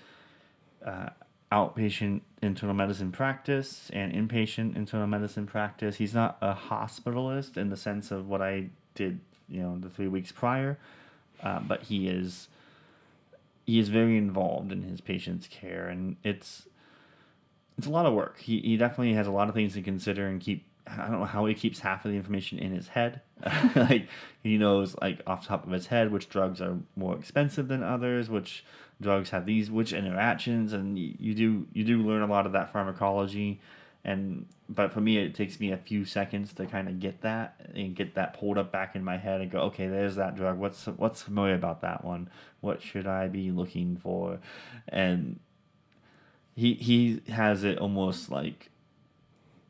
uh, 0.85 1.09
outpatient 1.51 2.21
internal 2.43 2.75
medicine 2.75 3.13
practice 3.13 3.91
and 3.93 4.13
inpatient 4.13 4.77
internal 4.77 5.07
medicine 5.07 5.47
practice. 5.47 5.97
He's 5.97 6.15
not 6.15 6.37
a 6.41 6.55
hospitalist 6.55 7.57
in 7.57 7.71
the 7.71 7.77
sense 7.77 8.11
of 8.11 8.29
what 8.29 8.43
I 8.43 8.69
did, 8.95 9.21
you 9.49 9.63
know, 9.63 9.79
the 9.79 9.89
three 9.89 10.09
weeks 10.09 10.33
prior, 10.33 10.79
uh, 11.43 11.61
but 11.61 11.85
he 11.85 12.09
is 12.09 12.49
he 13.65 13.79
is 13.79 13.89
very 13.89 14.17
involved 14.17 14.71
in 14.71 14.83
his 14.83 15.01
patients' 15.01 15.49
care, 15.49 15.89
and 15.89 16.17
it's 16.23 16.69
it's 17.79 17.87
a 17.87 17.91
lot 17.91 18.07
of 18.07 18.15
work. 18.15 18.41
He 18.41 18.61
he 18.61 18.77
definitely 18.77 19.15
has 19.15 19.27
a 19.27 19.33
lot 19.33 19.49
of 19.49 19.55
things 19.55 19.75
to 19.75 19.83
consider 19.83 20.27
and 20.27 20.41
keep. 20.41 20.67
I 20.87 21.09
don't 21.09 21.19
know 21.19 21.25
how 21.25 21.47
he 21.47 21.55
keeps 21.55 21.81
half 21.81 22.05
of 22.05 22.13
the 22.13 22.17
information 22.17 22.59
in 22.59 22.73
his 22.73 22.89
head. 22.89 23.21
like 23.77 24.09
he 24.43 24.57
knows, 24.57 24.95
like 25.03 25.21
off 25.27 25.47
top 25.47 25.67
of 25.67 25.73
his 25.73 25.89
head, 25.89 26.13
which 26.13 26.29
drugs 26.29 26.61
are 26.61 26.79
more 26.95 27.17
expensive 27.17 27.67
than 27.69 27.83
others, 27.83 28.31
which 28.31 28.65
drugs 29.01 29.31
have 29.31 29.47
these, 29.47 29.71
which 29.71 29.93
interactions, 29.93 30.73
and 30.73 30.95
y- 30.95 31.15
you 31.19 31.35
do 31.35 31.67
you 31.73 31.85
do 31.85 31.99
learn 32.03 32.23
a 32.23 32.27
lot 32.27 32.47
of 32.47 32.53
that 32.53 32.73
pharmacology. 32.73 33.61
And 34.05 34.47
but 34.69 34.93
for 34.93 35.01
me, 35.01 35.19
it 35.19 35.35
takes 35.35 35.59
me 35.59 35.73
a 35.73 35.77
few 35.77 36.05
seconds 36.05 36.53
to 36.55 36.67
kind 36.67 36.89
of 36.89 37.01
get 37.01 37.23
that 37.23 37.61
and 37.75 37.95
get 37.95 38.15
that 38.15 38.39
pulled 38.39 38.57
up 38.57 38.71
back 38.71 38.95
in 38.95 39.03
my 39.03 39.17
head 39.17 39.41
and 39.41 39.51
go, 39.51 39.59
okay, 39.63 39.89
there's 39.89 40.15
that 40.15 40.37
drug. 40.37 40.59
What's 40.59 40.87
what's 40.87 41.23
familiar 41.23 41.57
about 41.57 41.81
that 41.83 42.05
one? 42.05 42.31
What 42.61 42.81
should 42.81 43.09
I 43.09 43.27
be 43.27 43.51
looking 43.51 43.97
for? 43.97 44.39
And 44.89 45.41
he 46.57 46.75
he 46.75 47.21
has 47.31 47.63
it 47.63 47.79
almost 47.79 48.31
like 48.31 48.71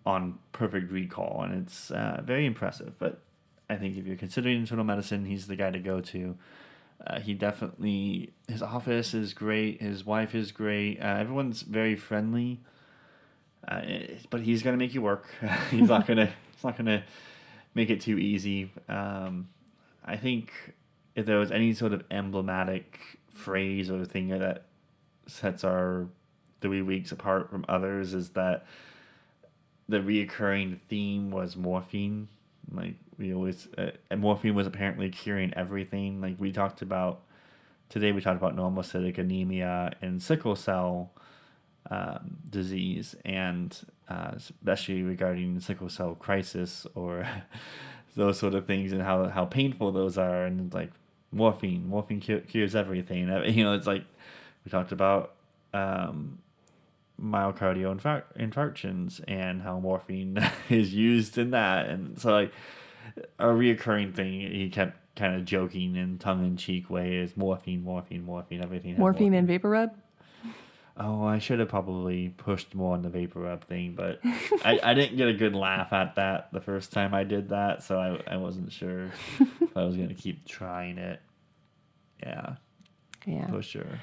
on 0.07 0.39
perfect 0.53 0.91
recall, 0.93 1.43
and 1.43 1.63
it's 1.67 1.91
uh, 1.91 2.23
very 2.25 2.47
impressive. 2.47 2.95
But 2.99 3.21
I 3.69 3.75
think 3.77 3.97
if 3.97 4.07
you're 4.07 4.17
considering 4.17 4.57
internal 4.59 4.85
medicine, 4.85 5.25
he's 5.27 5.47
the 5.49 5.57
guy 5.57 5.71
to 5.71 5.79
go 5.81 6.01
to. 6.01 6.37
Uh, 7.07 7.21
he 7.21 7.35
definitely 7.35 8.33
his 8.49 8.63
office 8.63 9.13
is 9.15 9.35
great. 9.35 9.83
His 9.83 10.07
wife 10.07 10.35
is 10.35 10.53
great. 10.53 10.99
Uh, 11.01 11.17
everyone's 11.19 11.63
very 11.63 11.97
friendly. 11.97 12.61
Uh, 13.69 13.81
it- 13.85 14.27
but 14.31 14.41
he's 14.41 14.63
gonna 14.63 14.77
make 14.77 14.95
you 14.95 15.03
work. 15.03 15.27
he's 15.71 15.89
not 15.89 16.07
gonna. 16.07 16.31
It's 16.57 16.65
not 16.65 16.79
gonna 16.79 17.05
make 17.75 17.91
it 17.91 18.01
too 18.01 18.17
easy. 18.19 18.71
Um, 18.89 19.49
I 20.03 20.17
think 20.17 20.51
if 21.15 21.27
there 21.27 21.37
was 21.39 21.51
any 21.51 21.75
sort 21.75 21.93
of 21.93 22.03
emblematic 22.11 22.99
phrase 23.29 23.91
or 23.91 24.07
thing 24.07 24.29
that 24.29 24.63
sets 25.27 25.65
our 25.65 26.07
three 26.61 26.83
weeks 26.83 27.13
apart 27.13 27.51
from 27.51 27.65
others 27.69 28.15
is 28.15 28.31
that 28.31 28.67
the 29.89 29.99
reoccurring 29.99 30.81
theme 30.89 31.31
was 31.31 31.57
morphine. 31.57 32.29
Like 32.73 32.95
we 33.19 33.33
always, 33.33 33.69
uh, 33.79 34.17
morphine 34.17 34.55
was 34.55 34.67
apparently 34.67 35.11
curing 35.11 35.55
everything. 35.55 36.21
Like 36.21 36.37
we 36.39 36.51
talked 36.53 36.83
about 36.83 37.21
today, 37.89 38.13
we 38.13 38.21
talked 38.21 38.37
about 38.37 38.57
normocytic 38.57 39.19
anemia 39.19 39.93
and 40.03 40.23
sickle 40.23 40.57
cell 40.57 41.13
um, 41.91 42.39
disease, 42.51 43.15
and 43.25 43.79
uh, 44.09 44.33
especially 44.35 45.03
regarding 45.03 45.61
sickle 45.61 45.89
cell 45.89 46.15
crisis 46.15 46.87
or 46.95 47.27
those 48.17 48.39
sort 48.39 48.55
of 48.55 48.67
things, 48.67 48.93
and 48.93 49.03
how 49.03 49.29
how 49.29 49.45
painful 49.45 49.93
those 49.93 50.19
are, 50.19 50.45
and 50.47 50.75
like 50.75 50.91
morphine, 51.31 51.87
morphine 51.89 52.21
cu- 52.21 52.41
cures 52.41 52.75
everything. 52.75 53.29
You 53.47 53.65
know, 53.65 53.75
it's 53.75 53.87
like 53.87 54.05
we 54.65 54.71
talked 54.71 54.93
about. 54.93 55.35
Um, 55.73 56.39
myocardial 57.21 57.99
infarct- 57.99 58.37
infarctions 58.39 59.21
and 59.27 59.63
how 59.63 59.79
morphine 59.81 60.39
is 60.69 60.95
used 60.95 61.39
in 61.39 61.51
that. 61.51 61.87
And 61.87 62.19
so 62.21 62.31
like 62.33 62.53
a 63.39 63.47
reoccurring 63.47 64.15
thing 64.15 64.41
he 64.41 64.69
kept 64.69 64.99
kind 65.17 65.35
of 65.35 65.45
joking 65.47 65.97
in 65.97 66.19
tongue-in-cheek 66.19 66.91
way 66.91 67.17
is 67.17 67.35
morphine 67.37 67.83
morphine 67.83 68.23
morphine 68.23 68.63
everything 68.63 68.91
has 68.91 68.99
Morphine 68.99 69.33
and 69.33 69.47
vapor 69.49 69.71
rub. 69.71 69.91
oh 70.99 71.25
i 71.25 71.39
should 71.39 71.59
have 71.59 71.71
probably 71.71 72.29
pushed 72.29 72.75
more 72.75 72.93
on 72.93 73.01
the 73.01 73.09
vapor 73.09 73.41
rub 73.41 73.65
thing 73.65 73.95
but 73.95 74.21
I, 74.63 74.79
I 74.83 74.93
didn't 74.93 75.17
get 75.17 75.29
a 75.29 75.33
good 75.33 75.55
laugh 75.55 75.95
at 75.95 76.17
that 76.17 76.53
the 76.53 76.61
first 76.61 76.93
time 76.93 77.15
i 77.15 77.25
did 77.25 77.49
that 77.49 77.83
so 77.83 77.99
i, 77.99 78.35
I 78.35 78.37
wasn't 78.37 78.71
sure 78.71 79.11
if 79.41 79.77
i 79.77 79.85
was 79.85 79.97
going 79.97 80.09
to 80.09 80.15
keep 80.15 80.45
trying 80.47 80.99
it. 80.99 81.23
Yeah. 82.23 82.57
Yeah. 83.25 83.47
for 83.49 83.63
sure. 83.63 84.01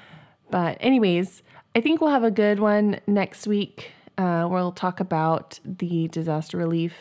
But, 0.50 0.76
anyways, 0.80 1.42
I 1.74 1.80
think 1.80 2.00
we'll 2.00 2.10
have 2.10 2.24
a 2.24 2.30
good 2.30 2.60
one 2.60 3.00
next 3.06 3.46
week. 3.46 3.90
Uh, 4.16 4.46
we'll 4.50 4.72
talk 4.72 5.00
about 5.00 5.58
the 5.64 6.08
disaster 6.08 6.56
relief. 6.56 6.94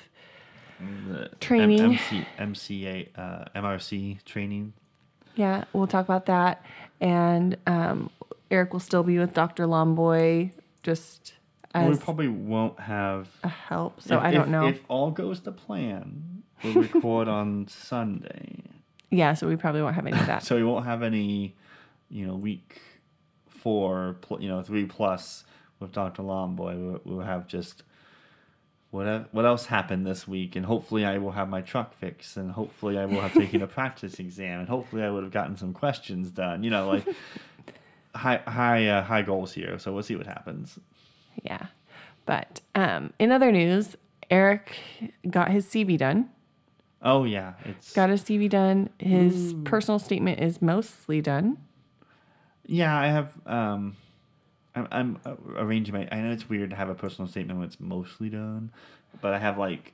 The 1.07 1.29
Training. 1.39 1.79
M- 1.79 1.91
MC, 1.91 2.25
MCA, 2.39 3.07
uh, 3.15 3.45
MRC 3.55 4.23
training. 4.25 4.73
Yeah, 5.35 5.63
we'll 5.73 5.87
talk 5.87 6.05
about 6.05 6.25
that. 6.25 6.65
And 6.99 7.57
um, 7.67 8.09
Eric 8.51 8.73
will 8.73 8.79
still 8.79 9.03
be 9.03 9.19
with 9.19 9.33
Dr. 9.33 9.65
Lomboy 9.65 10.51
just 10.81 11.33
Well, 11.73 11.89
we 11.89 11.97
probably 11.97 12.27
won't 12.27 12.79
have. 12.79 13.29
a 13.43 13.47
help. 13.47 14.01
So 14.01 14.17
if- 14.17 14.23
I 14.23 14.31
don't 14.31 14.43
if- 14.45 14.49
know. 14.49 14.67
If 14.67 14.81
all 14.87 15.11
goes 15.11 15.39
to 15.41 15.51
plan, 15.51 16.43
we'll 16.63 16.73
record 16.73 17.27
on 17.27 17.67
Sunday. 17.67 18.63
yeah, 19.11 19.35
so 19.35 19.47
we 19.47 19.55
probably 19.55 19.83
won't 19.83 19.95
have 19.95 20.07
any 20.07 20.17
of 20.17 20.25
that. 20.25 20.43
So 20.43 20.55
we 20.55 20.63
won't 20.63 20.85
have 20.85 21.03
any, 21.03 21.55
you 22.09 22.25
know, 22.27 22.35
week 22.35 22.81
four, 23.63 24.17
you 24.39 24.49
know, 24.49 24.61
three 24.61 24.85
plus 24.85 25.45
with 25.79 25.93
Dr. 25.93 26.21
Lomboy. 26.21 26.75
We'll, 26.77 27.01
we'll 27.05 27.25
have 27.25 27.47
just 27.47 27.83
what 28.91 29.33
what 29.33 29.45
else 29.45 29.67
happened 29.67 30.05
this 30.05 30.27
week, 30.27 30.55
and 30.55 30.65
hopefully 30.65 31.05
I 31.05 31.17
will 31.17 31.31
have 31.31 31.49
my 31.49 31.61
truck 31.61 31.95
fixed, 31.95 32.35
and 32.37 32.51
hopefully 32.51 32.97
I 32.97 33.05
will 33.05 33.21
have 33.21 33.33
taken 33.33 33.61
a 33.61 33.67
practice 33.79 34.19
exam, 34.19 34.59
and 34.59 34.69
hopefully 34.69 35.01
I 35.01 35.09
would 35.09 35.23
have 35.23 35.31
gotten 35.31 35.55
some 35.55 35.73
questions 35.73 36.29
done. 36.29 36.63
You 36.63 36.69
know, 36.71 36.87
like 36.87 37.07
high 38.13 38.41
high 38.45 38.87
uh, 38.87 39.01
high 39.03 39.21
goals 39.21 39.53
here. 39.53 39.79
So 39.79 39.93
we'll 39.93 40.03
see 40.03 40.17
what 40.17 40.27
happens. 40.27 40.77
yeah. 41.41 41.67
But 42.25 42.61
um, 42.75 43.11
in 43.19 43.31
other 43.31 43.51
news, 43.51 43.97
Eric 44.29 44.77
got 45.29 45.51
his 45.51 45.65
CV 45.65 45.97
done. 45.97 46.29
Oh 47.01 47.23
yeah, 47.23 47.53
it's 47.65 47.93
Got 47.93 48.09
his 48.09 48.23
CV 48.23 48.49
done. 48.49 48.89
His 48.99 49.55
personal 49.65 49.99
statement 49.99 50.39
is 50.39 50.61
mostly 50.61 51.21
done. 51.21 51.57
Yeah, 52.73 52.99
I 52.99 53.05
have. 53.05 53.31
Um, 53.45 53.97
I'm, 54.73 54.87
I'm 54.89 55.19
uh, 55.27 55.35
arranging 55.57 55.93
my. 55.93 56.07
I 56.11 56.21
know 56.21 56.31
it's 56.31 56.49
weird 56.49 56.71
to 56.71 56.75
have 56.75 56.89
a 56.89 56.95
personal 56.95 57.29
statement 57.29 57.59
when 57.59 57.67
it's 57.67 57.79
mostly 57.79 58.29
done, 58.29 58.71
but 59.21 59.31
I 59.31 59.37
have 59.37 59.59
like 59.59 59.93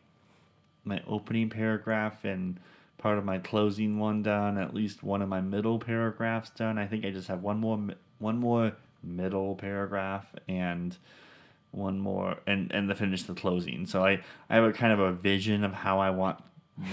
my 0.85 1.01
opening 1.05 1.49
paragraph 1.49 2.23
and 2.23 2.57
part 2.97 3.17
of 3.17 3.25
my 3.25 3.37
closing 3.37 3.99
one 3.99 4.23
done. 4.23 4.57
At 4.57 4.73
least 4.73 5.03
one 5.03 5.21
of 5.21 5.27
my 5.27 5.41
middle 5.41 5.77
paragraphs 5.77 6.51
done. 6.51 6.77
I 6.77 6.87
think 6.87 7.03
I 7.03 7.09
just 7.09 7.27
have 7.27 7.43
one 7.43 7.57
more 7.59 7.77
one 8.17 8.37
more 8.37 8.71
middle 9.03 9.55
paragraph 9.55 10.27
and 10.47 10.95
one 11.71 11.99
more 11.99 12.37
and 12.47 12.71
and 12.71 12.87
to 12.87 12.95
finish 12.95 13.23
the 13.23 13.33
closing. 13.33 13.87
So 13.87 14.05
I 14.05 14.21
I 14.49 14.55
have 14.55 14.63
a 14.63 14.71
kind 14.71 14.93
of 14.93 15.01
a 15.01 15.11
vision 15.11 15.65
of 15.65 15.73
how 15.73 15.99
I 15.99 16.11
want 16.11 16.41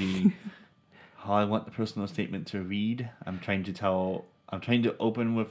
the 0.01 0.33
how 1.19 1.35
I 1.35 1.45
want 1.45 1.65
the 1.65 1.71
personal 1.71 2.09
statement 2.09 2.49
to 2.49 2.61
read. 2.61 3.09
I'm 3.25 3.39
trying 3.39 3.63
to 3.63 3.73
tell. 3.73 4.25
I'm 4.49 4.61
trying 4.61 4.83
to 4.83 4.97
open 4.99 5.37
with 5.37 5.51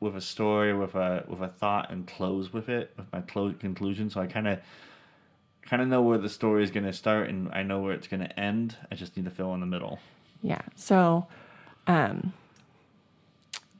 with 0.00 0.16
a 0.16 0.20
story, 0.20 0.76
with 0.76 0.94
a 0.94 1.24
with 1.28 1.40
a 1.40 1.48
thought, 1.48 1.90
and 1.90 2.06
close 2.06 2.52
with 2.52 2.68
it 2.68 2.92
with 2.96 3.06
my 3.12 3.20
close 3.20 3.54
conclusion. 3.58 4.10
So 4.10 4.20
I 4.20 4.26
kind 4.26 4.48
of 4.48 4.58
kind 5.62 5.82
of 5.82 5.88
know 5.88 6.02
where 6.02 6.18
the 6.18 6.28
story 6.28 6.62
is 6.62 6.70
going 6.70 6.86
to 6.86 6.92
start, 6.92 7.28
and 7.28 7.50
I 7.52 7.62
know 7.62 7.80
where 7.80 7.92
it's 7.92 8.06
going 8.06 8.20
to 8.20 8.40
end. 8.40 8.76
I 8.90 8.94
just 8.94 9.16
need 9.16 9.24
to 9.24 9.30
fill 9.30 9.52
in 9.54 9.60
the 9.60 9.66
middle. 9.66 9.98
Yeah. 10.42 10.62
So, 10.76 11.26
um, 11.86 12.32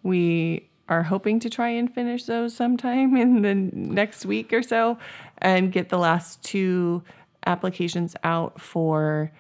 we 0.03 0.69
are 0.89 1.03
hoping 1.03 1.41
to 1.41 1.51
try 1.51 1.69
and 1.69 1.93
finish 1.93 2.25
those 2.25 2.55
sometime 2.55 3.17
in 3.17 3.43
the 3.43 3.55
next 3.55 4.25
week 4.25 4.53
or 4.53 4.63
so 4.63 4.99
and 5.39 5.73
get 5.73 5.89
the 5.89 5.99
last 5.99 6.43
two 6.43 7.03
applications 7.47 8.17
out 8.25 8.61
for 8.61 9.31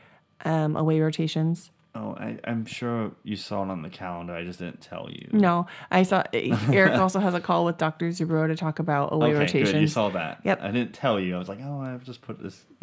um, 0.45 0.77
away 0.77 1.01
rotations. 1.01 1.71
Oh, 1.97 2.15
I, 2.19 2.39
I'm 2.45 2.67
sure 2.67 3.13
you 3.23 3.37
saw 3.37 3.63
it 3.63 3.71
on 3.71 3.81
the 3.81 3.89
calendar. 3.89 4.35
I 4.35 4.45
just 4.45 4.59
didn't 4.59 4.83
tell 4.83 5.09
you. 5.11 5.29
No, 5.33 5.67
I 5.91 6.03
saw 6.03 6.25
eh, 6.35 6.55
Eric 6.71 6.93
also 7.01 7.21
has 7.21 7.33
a 7.33 7.41
call 7.41 7.65
with 7.65 7.79
Dr. 7.79 8.09
Zubro 8.11 8.47
to 8.49 8.55
talk 8.57 8.79
about 8.79 9.15
away 9.15 9.29
okay, 9.31 9.39
rotations. 9.39 9.73
good. 9.73 9.81
You 9.81 9.87
saw 9.89 10.11
that. 10.11 10.41
Yep. 10.45 10.63
I 10.63 10.71
didn't 10.73 10.93
tell 10.93 11.19
you. 11.19 11.35
I 11.35 11.39
was 11.39 11.49
like, 11.49 11.61
oh, 11.63 11.81
I've 11.81 12.05
just 12.05 12.21
put 12.21 12.43
this. 12.43 12.67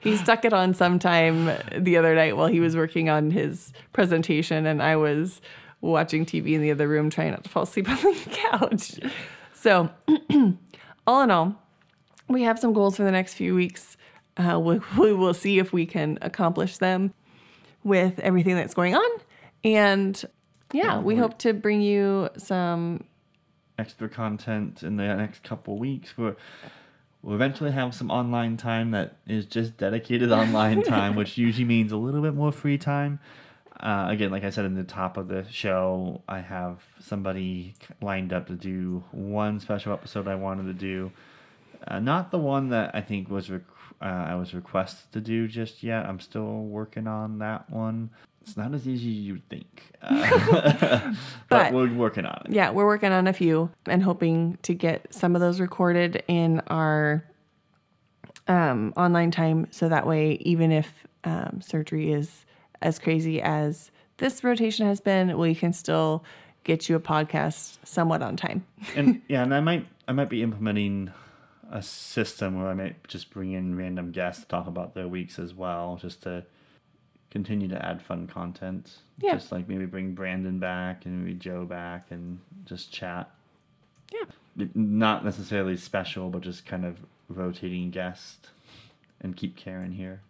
he 0.00 0.16
stuck 0.16 0.44
it 0.44 0.52
on 0.52 0.74
sometime 0.74 1.52
the 1.76 1.96
other 1.96 2.14
night 2.16 2.36
while 2.36 2.48
he 2.48 2.58
was 2.58 2.74
working 2.74 3.08
on 3.08 3.30
his 3.30 3.72
presentation, 3.92 4.66
and 4.66 4.82
I 4.82 4.96
was 4.96 5.40
watching 5.80 6.26
TV 6.26 6.54
in 6.54 6.60
the 6.60 6.72
other 6.72 6.88
room 6.88 7.08
trying 7.08 7.30
not 7.30 7.44
to 7.44 7.50
fall 7.50 7.62
asleep 7.62 7.88
on 7.90 7.96
the 7.96 8.30
couch. 8.32 8.98
So, 9.54 9.90
all 11.06 11.22
in 11.22 11.30
all, 11.30 11.54
we 12.28 12.42
have 12.42 12.58
some 12.58 12.72
goals 12.72 12.96
for 12.96 13.04
the 13.04 13.12
next 13.12 13.34
few 13.34 13.54
weeks. 13.54 13.96
Uh, 14.40 14.58
we, 14.58 14.80
we 14.98 15.12
will 15.12 15.34
see 15.34 15.58
if 15.58 15.72
we 15.72 15.86
can 15.86 16.18
accomplish 16.22 16.78
them 16.78 17.12
with 17.84 18.18
everything 18.20 18.56
that's 18.56 18.74
going 18.74 18.94
on. 18.94 19.10
And 19.64 20.22
yeah, 20.72 20.98
we 20.98 21.16
hope 21.16 21.38
to 21.38 21.52
bring 21.52 21.80
you 21.80 22.28
some 22.36 23.04
extra 23.78 24.08
content 24.08 24.82
in 24.82 24.96
the 24.96 25.14
next 25.14 25.42
couple 25.42 25.78
weeks. 25.78 26.16
We're, 26.16 26.36
we'll 27.22 27.34
eventually 27.34 27.72
have 27.72 27.94
some 27.94 28.10
online 28.10 28.56
time 28.56 28.92
that 28.92 29.16
is 29.26 29.46
just 29.46 29.76
dedicated 29.76 30.30
online 30.32 30.82
time, 30.96 31.16
which 31.16 31.36
usually 31.36 31.64
means 31.64 31.92
a 31.92 31.96
little 31.96 32.22
bit 32.22 32.34
more 32.34 32.52
free 32.52 32.78
time. 32.78 33.20
Uh, 33.78 34.08
again, 34.10 34.30
like 34.30 34.44
I 34.44 34.50
said 34.50 34.66
in 34.66 34.74
the 34.74 34.84
top 34.84 35.16
of 35.16 35.28
the 35.28 35.46
show, 35.50 36.22
I 36.28 36.40
have 36.40 36.82
somebody 37.00 37.74
lined 38.02 38.32
up 38.32 38.46
to 38.48 38.54
do 38.54 39.02
one 39.10 39.58
special 39.58 39.92
episode 39.92 40.28
I 40.28 40.34
wanted 40.34 40.64
to 40.64 40.74
do. 40.74 41.12
Uh, 41.88 41.98
not 41.98 42.30
the 42.30 42.38
one 42.38 42.68
that 42.68 42.94
I 42.94 43.00
think 43.00 43.30
was 43.30 43.50
rec- 43.50 43.62
uh, 44.00 44.04
I 44.04 44.34
was 44.36 44.54
requested 44.54 45.12
to 45.12 45.20
do 45.20 45.46
just 45.48 45.82
yet. 45.82 46.06
I'm 46.06 46.20
still 46.20 46.62
working 46.64 47.06
on 47.06 47.38
that 47.40 47.68
one. 47.70 48.10
It's 48.42 48.56
not 48.56 48.72
as 48.74 48.88
easy 48.88 49.10
as 49.10 49.16
you'd 49.18 49.48
think, 49.50 49.92
uh, 50.02 51.12
but, 51.48 51.70
But- 51.70 51.72
we're 51.74 51.92
working 51.92 52.24
on 52.24 52.42
it. 52.46 52.52
yeah, 52.52 52.70
we're 52.70 52.86
working 52.86 53.12
on 53.12 53.26
a 53.26 53.32
few 53.34 53.70
and 53.86 54.02
hoping 54.02 54.58
to 54.62 54.72
get 54.74 55.12
some 55.12 55.34
of 55.34 55.40
those 55.42 55.60
recorded 55.60 56.22
in 56.26 56.60
our 56.68 57.22
um, 58.48 58.92
online 58.96 59.30
time. 59.30 59.66
So 59.70 59.88
that 59.90 60.06
way, 60.06 60.32
even 60.40 60.72
if 60.72 60.90
um, 61.24 61.60
surgery 61.62 62.12
is 62.12 62.44
as 62.82 62.98
crazy 62.98 63.42
as 63.42 63.90
this 64.16 64.42
rotation 64.42 64.86
has 64.86 65.00
been, 65.00 65.36
we 65.38 65.54
can 65.54 65.72
still 65.74 66.24
get 66.64 66.88
you 66.88 66.96
a 66.96 67.00
podcast 67.00 67.76
somewhat 67.84 68.22
on 68.22 68.36
time. 68.36 68.64
and 68.96 69.20
yeah, 69.28 69.42
and 69.42 69.54
I 69.54 69.60
might 69.60 69.86
I 70.08 70.12
might 70.12 70.30
be 70.30 70.42
implementing 70.42 71.12
a 71.70 71.82
system 71.82 72.58
where 72.58 72.68
I 72.68 72.74
might 72.74 73.06
just 73.08 73.30
bring 73.30 73.52
in 73.52 73.76
random 73.76 74.10
guests 74.10 74.42
to 74.42 74.48
talk 74.48 74.66
about 74.66 74.94
their 74.94 75.08
weeks 75.08 75.38
as 75.38 75.54
well, 75.54 75.98
just 76.00 76.22
to 76.24 76.44
continue 77.30 77.68
to 77.68 77.84
add 77.84 78.02
fun 78.02 78.26
content. 78.26 78.96
Yeah. 79.18 79.34
Just 79.34 79.52
like 79.52 79.68
maybe 79.68 79.86
bring 79.86 80.14
Brandon 80.14 80.58
back 80.58 81.06
and 81.06 81.24
maybe 81.24 81.34
Joe 81.34 81.64
back 81.64 82.06
and 82.10 82.40
just 82.64 82.92
chat. 82.92 83.30
Yeah. 84.12 84.66
Not 84.74 85.24
necessarily 85.24 85.76
special, 85.76 86.28
but 86.28 86.42
just 86.42 86.66
kind 86.66 86.84
of 86.84 86.98
rotating 87.28 87.90
guest 87.90 88.48
and 89.20 89.36
keep 89.36 89.56
Karen 89.56 89.92
here. 89.92 90.22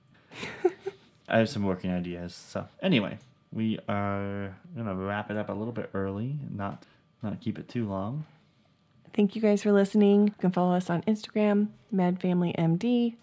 I 1.29 1.39
have 1.39 1.49
some 1.49 1.65
working 1.65 1.91
ideas. 1.91 2.35
So 2.35 2.69
anyway, 2.83 3.19
we 3.53 3.79
are 3.89 4.57
gonna 4.77 4.95
wrap 4.95 5.31
it 5.31 5.37
up 5.37 5.49
a 5.49 5.53
little 5.53 5.73
bit 5.73 5.91
early, 5.95 6.39
not 6.51 6.85
not 7.23 7.41
keep 7.41 7.59
it 7.59 7.69
too 7.69 7.89
long. 7.89 8.27
Thank 9.13 9.35
you 9.35 9.43
guys 9.43 9.63
for 9.63 9.73
listening. 9.73 10.29
You 10.29 10.35
can 10.39 10.53
follow 10.53 10.75
us 10.75 10.89
on 10.89 11.03
Instagram, 11.03 11.69
MedFamilyMD. 11.95 13.17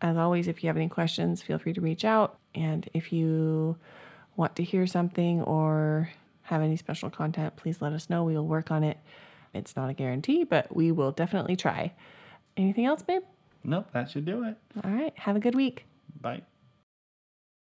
As 0.00 0.16
always, 0.16 0.48
if 0.48 0.62
you 0.62 0.68
have 0.68 0.76
any 0.76 0.88
questions, 0.88 1.42
feel 1.42 1.58
free 1.58 1.72
to 1.74 1.80
reach 1.80 2.04
out. 2.04 2.38
And 2.54 2.88
if 2.94 3.12
you 3.12 3.76
want 4.36 4.56
to 4.56 4.62
hear 4.62 4.86
something 4.86 5.42
or 5.42 6.10
have 6.42 6.62
any 6.62 6.76
special 6.76 7.10
content, 7.10 7.56
please 7.56 7.82
let 7.82 7.92
us 7.92 8.08
know. 8.08 8.24
We 8.24 8.36
will 8.36 8.46
work 8.46 8.70
on 8.70 8.84
it. 8.84 8.98
It's 9.52 9.76
not 9.76 9.90
a 9.90 9.94
guarantee, 9.94 10.44
but 10.44 10.74
we 10.74 10.92
will 10.92 11.12
definitely 11.12 11.56
try. 11.56 11.92
Anything 12.56 12.86
else, 12.86 13.02
babe? 13.02 13.22
Nope, 13.64 13.88
that 13.92 14.10
should 14.10 14.24
do 14.24 14.44
it. 14.44 14.56
All 14.84 14.90
right. 14.90 15.12
Have 15.18 15.36
a 15.36 15.40
good 15.40 15.54
week. 15.54 15.86
Bye. 16.20 16.42